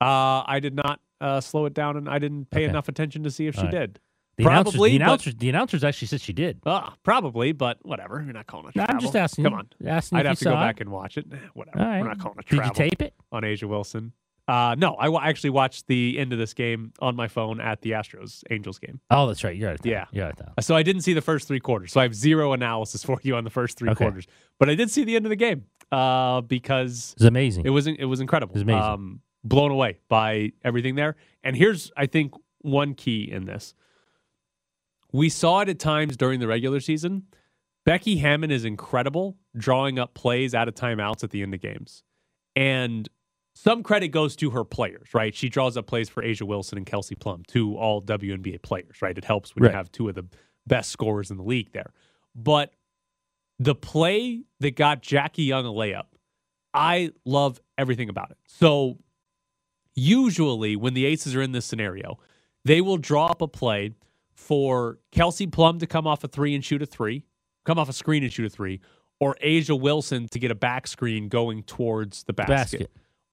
Uh, 0.00 0.42
I 0.46 0.58
did 0.60 0.74
not 0.74 1.00
uh, 1.20 1.40
slow 1.40 1.66
it 1.66 1.74
down, 1.74 1.96
and 1.96 2.08
I 2.08 2.18
didn't 2.18 2.50
pay 2.50 2.60
Okay. 2.62 2.70
enough 2.70 2.88
attention 2.88 3.22
to 3.24 3.30
see 3.30 3.46
if 3.46 3.54
she 3.54 3.60
All 3.60 3.64
right. 3.66 3.72
did. 3.72 4.00
The 4.38 4.44
announcers, 4.46 4.72
Probably, 4.72 4.90
the 4.92 4.98
but- 5.00 5.04
announcers, 5.04 5.34
the 5.34 5.48
announcers 5.50 5.84
actually 5.84 6.08
said 6.08 6.20
she 6.22 6.32
did. 6.32 6.60
Ah, 6.64 6.94
probably, 7.02 7.52
but 7.52 7.78
whatever. 7.84 8.22
You're 8.24 8.32
not 8.32 8.46
calling 8.46 8.68
it 8.68 8.72
travel. 8.74 8.94
I'm 8.94 9.00
just 9.00 9.14
asking. 9.14 9.44
Come 9.44 9.52
on. 9.52 9.68
Asking 9.84 10.18
I'd 10.18 10.24
have 10.26 10.38
to 10.38 10.44
go 10.46 10.52
it. 10.52 10.54
back 10.54 10.80
and 10.80 10.90
watch 10.90 11.18
it. 11.18 11.26
Eh, 11.30 11.36
Whatever. 11.52 11.78
Right. 11.78 12.00
We're 12.00 12.08
not 12.08 12.18
calling 12.20 12.38
it 12.38 12.46
Did 12.46 12.64
you 12.64 12.70
tape 12.72 13.02
it? 13.02 13.12
on 13.30 13.42
A'ja 13.42 13.64
Wilson? 13.64 14.12
Uh, 14.50 14.74
no, 14.76 14.94
I 14.94 15.28
actually 15.28 15.50
watched 15.50 15.86
the 15.86 16.18
end 16.18 16.32
of 16.32 16.38
this 16.38 16.54
game 16.54 16.92
on 17.00 17.14
my 17.14 17.28
phone 17.28 17.60
at 17.60 17.82
the 17.82 17.92
Astros 17.92 18.42
Angels 18.50 18.78
game. 18.78 19.00
Oh, 19.10 19.26
that's 19.28 19.44
right. 19.44 19.54
You're. 19.56 19.76
Yeah. 19.84 20.06
You're. 20.10 20.32
So 20.60 20.74
I 20.74 20.82
didn't 20.82 21.02
see 21.02 21.12
the 21.12 21.20
first 21.20 21.46
three 21.46 21.60
quarters. 21.60 21.92
So 21.92 22.00
I 22.00 22.02
have 22.02 22.14
zero 22.14 22.52
analysis 22.52 23.04
for 23.08 23.18
you 23.22 23.36
on 23.36 23.44
the 23.44 23.50
first 23.50 23.78
three 23.78 23.90
Okay. 23.90 24.04
quarters. 24.04 24.26
But 24.58 24.68
I 24.68 24.74
did 24.74 24.90
see 24.90 25.04
the 25.04 25.14
end 25.14 25.24
of 25.26 25.30
the 25.30 25.36
game 25.36 25.66
uh, 25.92 26.40
because 26.40 27.12
It's 27.16 27.24
amazing. 27.24 27.64
it 27.64 27.70
was 27.70 27.86
amazing. 27.86 28.02
it 28.02 28.06
was 28.06 28.20
incredible. 28.20 28.52
It 28.52 28.56
was 28.56 28.62
amazing. 28.62 28.82
Um, 28.82 29.20
blown 29.44 29.70
away 29.70 29.98
by 30.08 30.52
everything 30.64 30.96
there. 30.96 31.14
And 31.44 31.54
here's 31.56 31.92
I 31.96 32.06
think 32.06 32.34
one 32.62 32.94
key 32.94 33.30
in 33.30 33.44
this. 33.46 33.74
We 35.12 35.28
saw 35.28 35.60
it 35.60 35.68
at 35.68 35.78
times 35.78 36.16
during 36.16 36.40
the 36.40 36.46
regular 36.48 36.80
season. 36.80 37.24
Becky 37.86 38.16
Hammon 38.18 38.50
is 38.50 38.64
incredible 38.64 39.36
drawing 39.56 39.98
up 39.98 40.14
plays 40.14 40.54
out 40.54 40.68
of 40.68 40.74
timeouts 40.74 41.24
at 41.24 41.30
the 41.30 41.42
end 41.42 41.54
of 41.54 41.60
games. 41.60 42.02
And 42.54 43.08
some 43.54 43.82
credit 43.82 44.08
goes 44.08 44.36
to 44.36 44.50
her 44.50 44.64
players, 44.64 45.12
right? 45.12 45.34
She 45.34 45.48
draws 45.48 45.76
up 45.76 45.86
plays 45.86 46.08
for 46.08 46.22
A'ja 46.22 46.42
Wilson 46.42 46.78
and 46.78 46.86
Kelsey 46.86 47.14
Plum, 47.14 47.42
two 47.46 47.76
all 47.76 48.00
WNBA 48.00 48.62
players, 48.62 49.02
right? 49.02 49.16
It 49.16 49.24
helps 49.24 49.54
when 49.54 49.64
Right. 49.64 49.72
you 49.72 49.76
have 49.76 49.90
two 49.92 50.08
of 50.08 50.14
the 50.14 50.26
best 50.66 50.90
scorers 50.90 51.30
in 51.30 51.36
the 51.36 51.42
league 51.42 51.72
there. 51.72 51.92
But 52.34 52.72
the 53.58 53.74
play 53.74 54.44
that 54.60 54.76
got 54.76 55.02
Jackie 55.02 55.42
Young 55.44 55.66
a 55.66 55.70
layup, 55.70 56.06
I 56.72 57.10
love 57.24 57.60
everything 57.76 58.08
about 58.08 58.30
it. 58.30 58.38
So 58.46 58.98
usually 59.94 60.76
when 60.76 60.94
the 60.94 61.04
Aces 61.06 61.34
are 61.34 61.42
in 61.42 61.52
this 61.52 61.66
scenario, 61.66 62.18
they 62.64 62.80
will 62.80 62.96
draw 62.98 63.26
up 63.26 63.42
a 63.42 63.48
play 63.48 63.94
for 64.32 64.98
Kelsey 65.12 65.46
Plum 65.46 65.78
to 65.80 65.86
come 65.86 66.06
off 66.06 66.24
a 66.24 66.28
three 66.28 66.54
and 66.54 66.64
shoot 66.64 66.82
a 66.82 66.86
three, 66.86 67.24
come 67.64 67.78
off 67.78 67.88
a 67.88 67.92
screen 67.92 68.22
and 68.22 68.32
shoot 68.32 68.46
a 68.46 68.50
three, 68.50 68.80
or 69.18 69.36
A'ja 69.44 69.78
Wilson 69.78 70.28
to 70.28 70.38
get 70.38 70.50
a 70.50 70.54
back 70.54 70.86
screen 70.86 71.28
going 71.28 71.62
towards 71.64 72.22
the 72.24 72.32
basket. 72.32 72.54
Basket. 72.78 72.90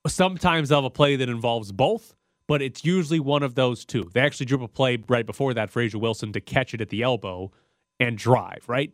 Sometimes 0.08 0.70
they'll 0.70 0.80
have 0.80 0.86
a 0.86 0.90
play 0.90 1.16
that 1.16 1.30
involves 1.30 1.72
both, 1.72 2.16
but 2.48 2.62
it's 2.62 2.84
usually 2.86 3.20
one 3.20 3.44
of 3.44 3.56
those 3.56 3.86
two. 3.86 4.10
They 4.14 4.22
actually 4.22 4.46
drew 4.46 4.58
up 4.58 4.64
a 4.64 4.68
play 4.68 5.04
right 5.08 5.26
before 5.26 5.54
that 5.54 5.70
for 5.70 5.82
A'ja 5.82 5.96
Wilson 5.96 6.34
to 6.34 6.42
catch 6.42 6.74
it 6.74 6.82
at 6.82 6.90
the 6.90 7.04
elbow 7.04 7.52
and 8.00 8.18
drive, 8.18 8.64
right? 8.68 8.94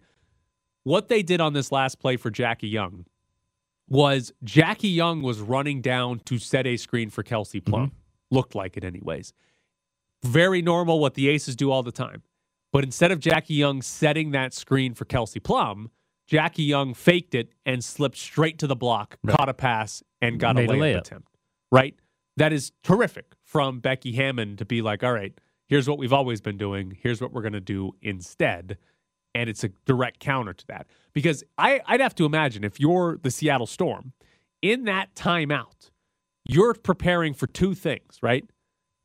What 0.84 1.08
they 1.08 1.24
did 1.24 1.40
on 1.40 1.54
this 1.54 1.72
last 1.72 2.00
play 2.00 2.18
for 2.18 2.30
Jackie 2.30 2.68
Young 2.68 3.06
was 3.88 4.34
Jackie 4.44 4.90
Young 4.90 5.22
was 5.22 5.40
running 5.40 5.82
down 5.82 6.20
to 6.26 6.38
set 6.38 6.66
a 6.66 6.78
screen 6.78 7.10
for 7.10 7.24
Kelsey 7.24 7.62
mm-hmm. 7.62 7.72
Plum. 7.72 7.92
Looked 8.32 8.56
like 8.56 8.78
it, 8.78 8.84
anyways. 8.84 9.34
Very 10.24 10.62
normal 10.62 11.00
what 11.00 11.14
the 11.14 11.30
Aces 11.30 11.56
do 11.56 11.72
all 11.72 11.84
the 11.84 11.92
time. 11.92 12.24
But 12.72 12.84
instead 12.84 13.12
of 13.12 13.20
Jackie 13.20 13.54
Young 13.54 13.82
setting 13.82 14.32
that 14.32 14.54
screen 14.54 14.96
for 14.96 15.06
Kelsey 15.06 15.40
Plum, 15.40 15.92
Jackie 16.34 16.64
Young 16.64 16.96
faked 16.96 17.36
it 17.36 17.54
and 17.64 17.84
slipped 17.84 18.18
straight 18.18 18.58
to 18.58 18.66
the 18.66 18.76
block, 18.76 19.20
caught 19.28 19.50
a 19.50 19.54
pass, 19.54 20.02
and 20.20 20.40
got 20.40 20.56
Made 20.56 20.68
a 20.68 20.74
a 20.74 20.76
layup, 20.76 20.96
layup. 20.96 20.98
attempt. 20.98 21.38
Right? 21.72 21.96
That 22.38 22.52
is 22.52 22.72
terrific 22.84 23.36
from 23.44 23.80
Becky 23.82 24.14
Hammon 24.14 24.58
to 24.58 24.66
be 24.66 24.82
like, 24.82 25.04
all 25.04 25.14
right, 25.14 25.40
here's 25.68 25.88
what 25.88 26.00
we've 26.00 26.12
always 26.12 26.42
been 26.42 26.58
doing. 26.58 26.98
Here's 27.00 27.22
what 27.22 27.34
we're 27.34 27.44
going 27.44 27.54
to 27.54 27.62
do 27.62 27.92
instead. 28.02 28.80
And 29.36 29.48
it's 29.48 29.64
a 29.64 29.70
direct 29.86 30.20
counter 30.20 30.54
to 30.54 30.68
that. 30.70 30.88
Because 31.14 31.44
I, 31.60 31.82
I'd 31.86 32.02
have 32.02 32.16
to 32.16 32.26
imagine 32.26 32.64
if 32.64 32.80
you're 32.80 33.20
the 33.22 33.30
Seattle 33.30 33.68
Storm, 33.68 34.14
in 34.64 34.86
that 34.86 35.14
timeout, 35.14 35.92
you're 36.46 36.74
preparing 36.74 37.36
for 37.36 37.46
two 37.46 37.76
things, 37.76 38.18
right? 38.24 38.44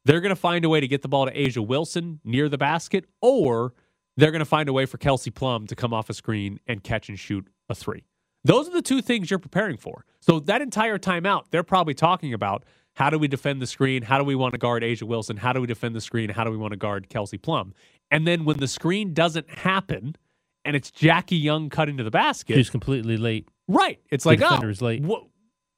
They're 0.06 0.22
going 0.22 0.30
to 0.30 0.36
find 0.36 0.64
a 0.64 0.70
way 0.70 0.80
to 0.80 0.88
get 0.88 1.02
the 1.02 1.08
ball 1.08 1.26
to 1.26 1.32
A'ja 1.32 1.66
Wilson 1.66 2.20
near 2.24 2.48
the 2.48 2.56
basket, 2.56 3.04
or 3.20 3.74
they're 4.18 4.30
going 4.32 4.40
to 4.40 4.44
find 4.44 4.68
a 4.68 4.72
way 4.72 4.84
for 4.84 4.98
Kelsey 4.98 5.30
Plum 5.30 5.66
to 5.68 5.74
come 5.76 5.94
off 5.94 6.10
a 6.10 6.14
screen 6.14 6.60
and 6.66 6.82
catch 6.84 7.08
and 7.08 7.18
shoot 7.18 7.46
a 7.70 7.74
three. 7.74 8.04
Those 8.44 8.68
are 8.68 8.72
the 8.72 8.82
two 8.82 9.00
things 9.00 9.30
you're 9.30 9.38
preparing 9.38 9.76
for. 9.76 10.04
So 10.20 10.40
that 10.40 10.60
entire 10.60 10.98
timeout, 10.98 11.44
they're 11.50 11.62
probably 11.62 11.94
talking 11.94 12.34
about 12.34 12.64
how 12.94 13.10
do 13.10 13.18
we 13.18 13.28
defend 13.28 13.62
the 13.62 13.66
screen? 13.66 14.02
How 14.02 14.18
do 14.18 14.24
we 14.24 14.34
want 14.34 14.52
to 14.54 14.58
guard 14.58 14.82
A'ja 14.82 15.04
Wilson? 15.04 15.36
How 15.36 15.52
do 15.52 15.60
we 15.60 15.66
defend 15.66 15.94
the 15.94 16.00
screen? 16.00 16.30
How 16.30 16.44
do 16.44 16.50
we 16.50 16.56
want 16.56 16.72
to 16.72 16.76
guard 16.76 17.08
Kelsey 17.08 17.38
Plum? 17.38 17.74
And 18.10 18.26
then 18.26 18.44
when 18.44 18.58
the 18.58 18.68
screen 18.68 19.14
doesn't 19.14 19.48
happen 19.50 20.16
and 20.64 20.74
it's 20.74 20.90
Jackie 20.90 21.36
Young 21.36 21.68
cutting 21.70 21.96
to 21.98 22.04
the 22.04 22.10
basket, 22.10 22.56
She's 22.56 22.70
completely 22.70 23.16
late. 23.16 23.48
Right. 23.68 24.00
It's 24.10 24.24
The 24.24 24.30
like, 24.30 24.42
oh, 24.42 24.72
late. 24.80 25.02
wha- 25.02 25.26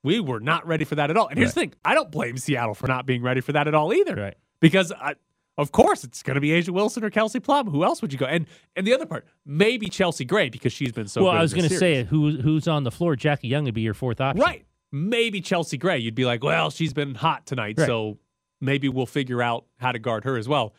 we 0.03 0.19
were 0.21 0.41
not 0.41 0.67
ready 0.67 0.85
for 0.85 0.95
that 0.95 1.11
at 1.11 1.17
all. 1.19 1.29
And 1.29 1.39
here's 1.39 1.53
the 1.53 1.61
thing 1.61 1.75
I 1.85 1.95
don't 1.95 2.11
blame 2.11 2.39
Seattle 2.39 2.75
for 2.75 2.87
not 2.87 3.05
being 3.05 3.23
ready 3.23 3.43
for 3.43 3.53
that 3.53 3.69
at 3.69 3.75
all 3.75 3.93
either. 3.93 4.15
Right. 4.15 4.37
Because, 4.61 4.93
I, 4.93 5.15
of 5.61 5.73
course, 5.73 6.03
it's 6.05 6.23
going 6.23 6.35
to 6.35 6.41
be 6.41 6.51
A'ja 6.51 6.71
Wilson 6.71 7.05
or 7.05 7.11
Kelsey 7.11 7.39
Plum. 7.41 7.69
Who 7.71 7.85
else 7.85 8.03
would 8.03 8.13
you 8.13 8.19
go? 8.19 8.27
And 8.27 8.47
and 8.77 8.87
the 8.87 8.95
other 8.95 9.07
part, 9.07 9.27
maybe 9.45 9.89
Chelsea 9.89 10.25
Gray 10.25 10.49
because 10.49 10.73
she's 10.73 10.93
been 10.93 11.07
so 11.09 11.23
well, 11.25 11.33
I 11.33 11.41
was 11.43 11.55
going 11.55 11.69
to 11.69 11.77
say 11.79 12.05
who 12.05 12.31
who's 12.41 12.67
on 12.67 12.85
the 12.85 12.91
floor. 12.91 13.17
Jackie 13.17 13.49
Young 13.49 13.65
would 13.65 13.75
be 13.75 13.83
your 13.83 13.95
fourth 13.95 14.21
option. 14.21 14.43
Right. 14.43 14.67
Maybe 14.93 15.41
Chelsea 15.41 15.77
Gray. 15.77 15.99
You'd 15.99 16.15
be 16.17 16.25
like, 16.25 16.43
well, 16.43 16.71
she's 16.71 16.93
been 16.93 17.15
hot 17.15 17.47
tonight, 17.47 17.77
Right. 17.79 17.87
so 17.87 18.19
maybe 18.61 18.89
we'll 18.89 19.07
figure 19.07 19.41
out 19.41 19.65
how 19.79 19.93
to 19.93 19.99
guard 20.01 20.25
her 20.25 20.37
as 20.37 20.49
well. 20.49 20.75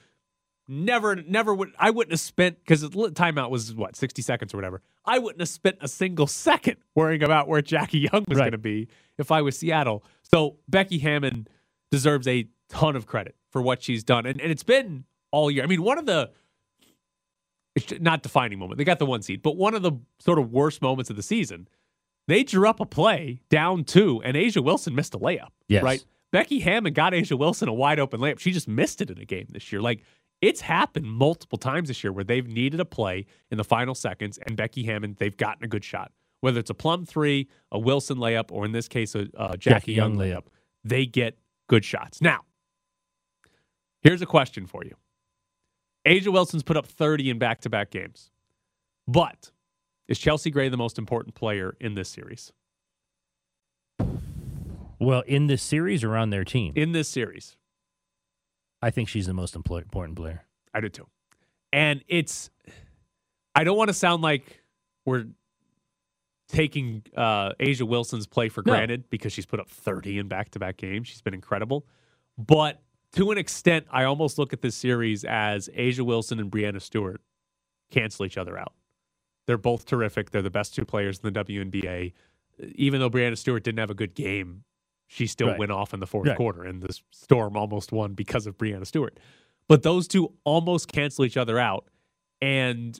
Never, 0.68 1.16
never 1.18 1.54
would. 1.54 1.74
I 1.80 1.90
wouldn't 1.90 2.12
have 2.14 2.20
spent 2.20 2.60
because 2.60 2.82
the 2.82 2.90
timeout 2.90 3.50
was 3.50 3.74
what 3.74 3.96
sixty 3.96 4.22
seconds 4.22 4.54
or 4.54 4.58
whatever. 4.58 4.82
I 5.06 5.20
wouldn't 5.20 5.42
have 5.42 5.50
spent 5.50 5.78
a 5.82 5.88
single 5.88 6.28
second 6.48 6.78
worrying 6.96 7.24
about 7.24 7.48
where 7.48 7.62
Jackie 7.62 8.00
Young 8.12 8.26
was 8.28 8.38
Right. 8.38 8.44
going 8.46 8.52
to 8.54 8.58
be 8.58 8.88
if 9.18 9.32
I 9.32 9.42
was 9.42 9.58
Seattle. 9.58 10.04
So 10.22 10.58
Becky 10.70 11.00
Hammon 11.00 11.48
deserves 11.90 12.28
a 12.28 12.48
ton 12.72 12.96
of 12.96 13.06
credit 13.06 13.36
for 13.50 13.62
what 13.62 13.84
she's 13.84 14.04
done, 14.04 14.26
and 14.26 14.40
and 14.42 14.52
it's 14.52 14.64
been 14.64 15.06
all 15.32 15.52
year. 15.52 15.64
I 15.64 15.68
mean, 15.68 15.84
one 15.84 15.98
of 15.98 16.06
the 16.06 16.32
it's 17.76 17.94
not 18.00 18.24
defining 18.24 18.60
moment. 18.60 18.78
They 18.78 18.84
got 18.84 19.00
the 19.00 19.06
one 19.06 19.22
seed, 19.22 19.42
but 19.42 19.56
one 19.56 19.76
of 19.76 19.82
the 19.82 19.94
sort 20.20 20.40
of 20.40 20.52
worst 20.52 20.82
moments 20.82 21.10
of 21.10 21.16
the 21.16 21.24
season. 21.24 21.68
They 22.28 22.44
drew 22.44 22.68
up 22.68 22.80
a 22.80 22.86
play 22.86 23.42
down 23.50 23.84
two, 23.84 24.22
and 24.24 24.38
A'ja 24.38 24.64
Wilson 24.64 24.94
missed 24.94 25.16
a 25.16 25.20
layup. 25.20 25.50
Yes. 25.68 25.84
Right? 25.84 26.06
Becky 26.32 26.60
Hammon 26.60 26.94
got 26.94 27.14
A'ja 27.14 27.38
Wilson 27.38 27.68
a 27.68 27.74
wide 27.74 28.00
open 28.00 28.20
layup. 28.20 28.40
She 28.40 28.52
just 28.52 28.68
missed 28.68 29.02
it 29.02 29.10
in 29.10 29.18
a 29.18 29.26
game 29.26 29.48
this 29.50 29.72
year. 29.72 29.82
Like 29.82 30.04
it's 30.42 30.62
happened 30.62 31.06
multiple 31.06 31.58
times 31.58 31.88
this 31.88 32.04
year 32.04 32.12
where 32.12 32.24
they've 32.24 32.48
needed 32.48 32.80
a 32.80 32.86
play 32.86 33.26
in 33.50 33.58
the 33.58 33.64
final 33.64 33.96
seconds, 33.96 34.40
and 34.46 34.56
Becky 34.56 34.84
Hammon, 34.84 35.16
they've 35.20 35.36
gotten 35.36 35.64
a 35.64 35.68
good 35.68 35.84
shot. 35.84 36.12
Whether 36.42 36.60
it's 36.60 36.72
a 36.72 36.76
plum 36.76 37.06
three, 37.06 37.50
a 37.72 37.78
Wilson 37.78 38.18
layup, 38.18 38.52
or 38.52 38.66
in 38.66 38.72
this 38.72 38.88
case, 38.88 39.14
a 39.14 39.28
uh, 39.38 39.56
Jackie, 39.56 39.60
Jackie 39.60 39.94
Young, 39.94 40.20
Young 40.20 40.30
layup, 40.30 40.44
they 40.84 41.06
get 41.06 41.38
good 41.68 41.86
shots. 41.86 42.22
Now, 42.22 42.42
here's 44.02 44.22
a 44.22 44.26
question 44.26 44.66
for 44.66 44.84
you 44.84 44.96
A'ja 46.08 46.32
Wilson's 46.32 46.64
put 46.64 46.78
up 46.78 46.86
30 46.86 47.30
in 47.30 47.40
back 47.40 47.62
to 47.62 47.70
back 47.70 47.92
games, 47.92 48.32
but 49.08 49.52
is 50.08 50.18
Chelsea 50.20 50.50
Gray 50.52 50.68
the 50.70 50.78
most 50.78 50.98
important 50.98 51.36
player 51.36 51.76
in 51.80 51.94
this 51.96 52.10
series? 52.10 52.52
Well, 55.00 55.22
in 55.26 55.48
this 55.48 55.64
series 55.64 56.04
or 56.04 56.16
on 56.16 56.30
their 56.30 56.44
team, 56.44 56.74
In 56.76 56.92
this 56.92 57.08
series, 57.08 57.56
I 58.82 58.92
think 58.92 59.10
she's 59.10 59.26
the 59.28 59.34
most 59.34 59.56
important 59.56 60.16
player. 60.16 60.46
I 60.74 60.82
do 60.82 60.90
too. 60.90 61.08
And 61.74 62.04
it's, 62.08 62.50
I 63.56 63.64
don't 63.64 63.78
want 63.78 63.88
to 63.88 63.94
sound 63.94 64.22
like 64.22 64.62
we're 65.06 65.26
taking 66.50 67.04
uh, 67.16 67.54
A'ja 67.60 67.84
Wilson's 67.84 68.28
play 68.28 68.50
for 68.50 68.62
No. 68.66 68.74
granted 68.74 69.10
because 69.10 69.34
she's 69.34 69.46
put 69.46 69.60
up 69.60 69.70
30 69.70 70.20
in 70.20 70.28
back 70.28 70.50
to 70.52 70.60
back 70.60 70.78
games. 70.78 71.08
She's 71.08 71.22
been 71.22 71.34
incredible. 71.34 71.86
But 72.38 72.82
to 73.14 73.32
an 73.32 73.38
extent, 73.38 73.86
I 73.92 74.04
almost 74.06 74.38
look 74.38 74.54
at 74.54 74.62
this 74.62 74.76
series 74.76 75.24
as 75.24 75.70
A'ja 75.70 76.02
Wilson 76.02 76.40
and 76.40 76.52
Breanna 76.52 76.82
Stewart 76.82 77.22
cancel 77.90 78.26
each 78.26 78.38
other 78.38 78.58
out. 78.58 78.74
They're 79.48 79.58
both 79.58 79.86
terrific. 79.86 80.32
They're 80.32 80.42
the 80.42 80.50
best 80.50 80.74
two 80.76 80.86
players 80.86 81.20
in 81.20 81.32
the 81.34 81.44
WNBA. 81.44 82.14
Even 82.76 83.00
though 83.00 83.10
Breanna 83.10 83.38
Stewart 83.38 83.64
didn't 83.64 83.80
have 83.80 83.90
a 83.90 83.94
good 83.96 84.14
game, 84.14 84.64
she 85.08 85.28
still 85.28 85.48
Right. 85.50 85.60
went 85.60 85.72
off 85.72 85.94
in 85.94 86.00
the 86.00 86.08
fourth 86.08 86.28
Right. 86.30 86.38
quarter, 86.38 86.64
and 86.64 86.82
the 86.82 86.98
Storm 87.12 87.58
almost 87.58 87.92
won 87.92 88.14
because 88.14 88.48
of 88.48 88.58
Breanna 88.58 88.86
Stewart. 88.88 89.20
But 89.68 89.84
those 89.84 90.08
two 90.08 90.34
almost 90.46 90.88
cancel 90.88 91.26
each 91.26 91.38
other 91.38 91.60
out. 91.60 91.90
And 92.42 92.98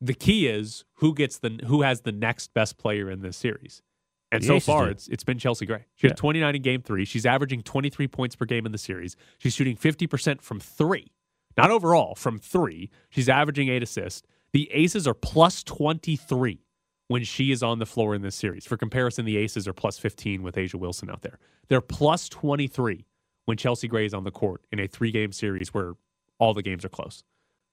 the 0.00 0.14
key 0.14 0.46
is 0.46 0.84
who 0.94 1.14
gets 1.14 1.38
the 1.38 1.60
who 1.66 1.82
has 1.82 2.02
the 2.02 2.12
next 2.12 2.54
best 2.54 2.78
player 2.78 3.10
in 3.10 3.22
this 3.22 3.36
series. 3.36 3.82
And 4.30 4.42
The 4.42 4.46
so 4.46 4.54
Aces 4.56 4.66
far, 4.66 4.88
it's 4.90 5.08
it's 5.08 5.24
been 5.24 5.38
Chelsea 5.38 5.64
Gray. 5.66 5.86
She 5.94 6.06
Yeah. 6.06 6.10
had 6.10 6.16
29 6.18 6.54
in 6.56 6.62
game 6.62 6.82
three. 6.82 7.04
She's 7.04 7.24
averaging 7.24 7.62
23 7.62 8.08
points 8.08 8.36
per 8.36 8.44
game 8.44 8.66
in 8.66 8.72
the 8.72 8.78
series. 8.78 9.16
She's 9.38 9.54
shooting 9.54 9.76
50% 9.76 10.42
from 10.42 10.60
three, 10.60 11.12
not 11.56 11.70
overall, 11.70 12.14
from 12.14 12.38
three. 12.38 12.90
She's 13.08 13.28
averaging 13.28 13.68
eight 13.68 13.82
assists. 13.82 14.22
The 14.52 14.70
Aces 14.72 15.06
are 15.08 15.14
plus 15.14 15.62
23 15.62 16.60
when 17.08 17.24
she 17.24 17.50
is 17.52 17.62
on 17.62 17.78
the 17.78 17.86
floor 17.86 18.14
in 18.14 18.20
this 18.22 18.34
series. 18.36 18.66
For 18.66 18.76
comparison, 18.76 19.24
the 19.24 19.38
Aces 19.38 19.66
are 19.66 19.72
plus 19.72 19.98
15 19.98 20.42
with 20.42 20.56
A'ja 20.56 20.74
Wilson 20.74 21.08
out 21.10 21.22
there. 21.22 21.38
They're 21.68 21.80
plus 21.80 22.28
23 22.28 23.06
when 23.46 23.56
Chelsea 23.56 23.88
Gray 23.88 24.04
is 24.04 24.12
on 24.12 24.24
the 24.24 24.30
court 24.30 24.62
in 24.70 24.78
a 24.78 24.86
three 24.86 25.10
game 25.10 25.32
series 25.32 25.72
where 25.72 25.94
all 26.38 26.52
the 26.52 26.62
games 26.62 26.84
are 26.84 26.88
close. 26.90 27.24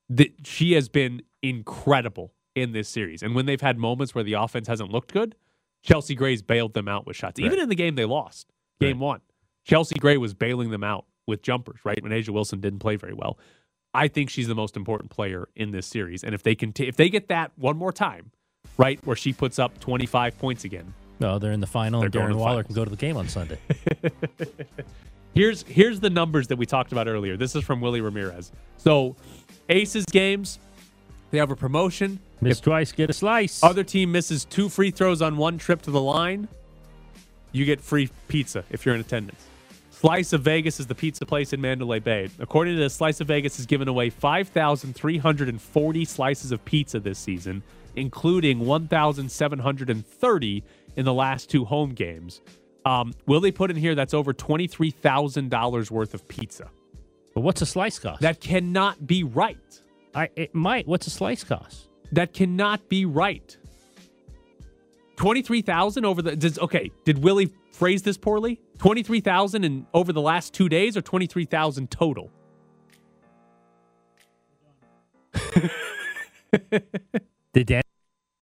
The, 0.10 0.34
she 0.46 0.74
has 0.74 0.88
been 0.88 1.22
incredible 1.42 2.34
in 2.56 2.72
this 2.72 2.88
series. 2.88 3.22
And 3.24 3.36
when 3.36 3.46
they've 3.46 3.60
had 3.60 3.78
moments 3.78 4.16
where 4.16 4.24
the 4.24 4.34
offense 4.34 4.68
hasn't 4.70 4.90
looked 4.92 5.12
good, 5.14 5.36
Chelsea 5.86 6.16
Gray's 6.16 6.42
bailed 6.42 6.74
them 6.74 6.88
out 6.88 7.06
with 7.06 7.16
shots. 7.16 7.40
Even 7.40 7.60
in 7.60 7.70
the 7.70 7.76
game 7.76 7.96
they 7.96 8.06
lost, 8.06 8.52
game 8.82 9.00
one, 9.00 9.22
Chelsea 9.64 9.96
Gray 9.96 10.18
was 10.18 10.34
bailing 10.34 10.72
them 10.72 10.84
out 10.84 11.06
with 11.28 11.42
jumpers, 11.42 11.80
right? 11.84 12.02
When 12.02 12.12
A'ja 12.12 12.30
Wilson 12.30 12.60
didn't 12.60 12.80
play 12.80 12.96
very 12.96 13.14
well. 13.14 13.38
I 13.94 14.08
think 14.10 14.30
she's 14.30 14.48
the 14.48 14.56
most 14.56 14.76
important 14.76 15.10
player 15.12 15.48
in 15.56 15.72
this 15.72 15.86
series. 15.88 16.24
And 16.24 16.36
if 16.36 16.44
they 16.44 16.56
can, 16.56 16.74
if 16.80 16.98
they 16.98 17.10
get 17.10 17.30
that 17.30 17.52
one 17.56 17.78
more 17.78 17.94
time, 17.94 18.32
right, 18.78 19.00
where 19.06 19.16
she 19.16 19.32
puts 19.32 19.58
up 19.60 19.80
25 19.80 20.38
points 20.38 20.66
again, 20.66 20.94
No, 21.20 21.40
they're 21.40 21.54
in 21.54 21.62
the 21.62 21.68
final, 21.68 22.02
and 22.02 22.12
Darren 22.12 22.36
Waller 22.36 22.64
finals. 22.64 22.66
can 22.66 22.76
go 22.76 22.84
to 22.84 22.92
the 22.92 22.98
game 22.98 23.16
on 23.16 23.30
Sunday. 23.30 23.60
Here's 25.34 25.64
here's 25.64 26.00
the 26.00 26.10
numbers 26.10 26.48
that 26.48 26.56
we 26.56 26.66
talked 26.66 26.94
about 26.94 27.08
earlier. 27.10 27.36
This 27.36 27.56
is 27.58 27.64
from 27.64 27.82
Willie 27.82 28.00
Ramirez. 28.00 28.54
So, 28.78 29.18
Aces 29.68 30.06
games, 30.06 30.60
they 31.32 31.38
have 31.38 31.52
a 31.52 31.56
promotion. 31.56 32.20
Miss 32.42 32.60
twice, 32.60 32.92
get 32.92 33.10
a 33.10 33.14
slice. 33.14 33.64
Other 33.64 33.84
team 33.84 34.12
misses 34.12 34.46
two 34.46 34.70
free 34.70 34.92
throws 34.92 35.22
on 35.22 35.38
one 35.38 35.58
trip 35.58 35.82
to 35.84 35.92
the 35.92 36.02
line. 36.02 36.48
You 37.52 37.66
get 37.66 37.82
free 37.82 38.10
pizza 38.28 38.64
if 38.70 38.86
you're 38.86 38.96
in 38.96 39.02
attendance. 39.02 39.44
Slice 39.92 40.34
of 40.34 40.42
Vegas 40.42 40.80
is 40.80 40.88
the 40.88 40.96
pizza 40.96 41.26
place 41.26 41.54
in 41.54 41.62
Mandalay 41.62 42.00
Bay. 42.00 42.30
According 42.40 42.76
to 42.76 42.80
this, 42.80 42.94
Slice 42.94 43.22
of 43.22 43.28
Vegas 43.28 43.58
has 43.58 43.66
given 43.66 43.88
away 43.88 44.10
5,340 44.10 46.06
slices 46.06 46.52
of 46.52 46.64
pizza 46.66 47.00
this 47.00 47.18
season, 47.18 47.64
including 47.96 48.60
1,730 48.60 50.64
in 50.98 51.06
the 51.06 51.14
last 51.14 51.50
two 51.50 51.66
home 51.66 51.92
games. 51.92 52.42
Um, 52.86 53.14
will 53.26 53.40
they 53.40 53.52
put 53.52 53.72
in 53.72 53.78
here 53.78 53.96
that's 53.96 54.14
over 54.14 54.34
$23,000 54.34 55.92
worth 55.92 56.14
of 56.14 56.28
pizza? 56.28 56.70
But 57.34 57.42
what's 57.42 57.62
a 57.62 57.66
slice 57.66 57.98
cost? 57.98 58.22
That 58.22 58.40
cannot 58.40 59.08
be 59.08 59.24
right. 59.24 59.58
I 60.16 60.30
it 60.36 60.56
might. 60.56 60.88
What's 60.88 61.06
a 61.08 61.10
slice 61.12 61.44
cost? 61.44 61.90
That 62.14 62.34
cannot 62.34 62.88
be 62.88 63.06
right. 63.06 63.56
Twenty-three 65.18 65.62
thousand 65.62 66.06
over 66.06 66.22
the. 66.22 66.36
Does, 66.36 66.58
okay, 66.60 66.92
did 67.04 67.20
Willie 67.20 67.52
phrase 67.74 68.02
this 68.02 68.18
poorly? 68.18 68.62
Twenty-three 68.80 69.20
thousand 69.20 69.66
in 69.66 69.86
over 69.94 70.14
the 70.14 70.22
last 70.22 70.54
two 70.54 70.70
days, 70.70 70.96
or 70.96 71.02
twenty-three 71.02 71.46
thousand 71.46 71.92
total? 71.92 72.32
Did 77.54 77.68
Dan 77.68 77.82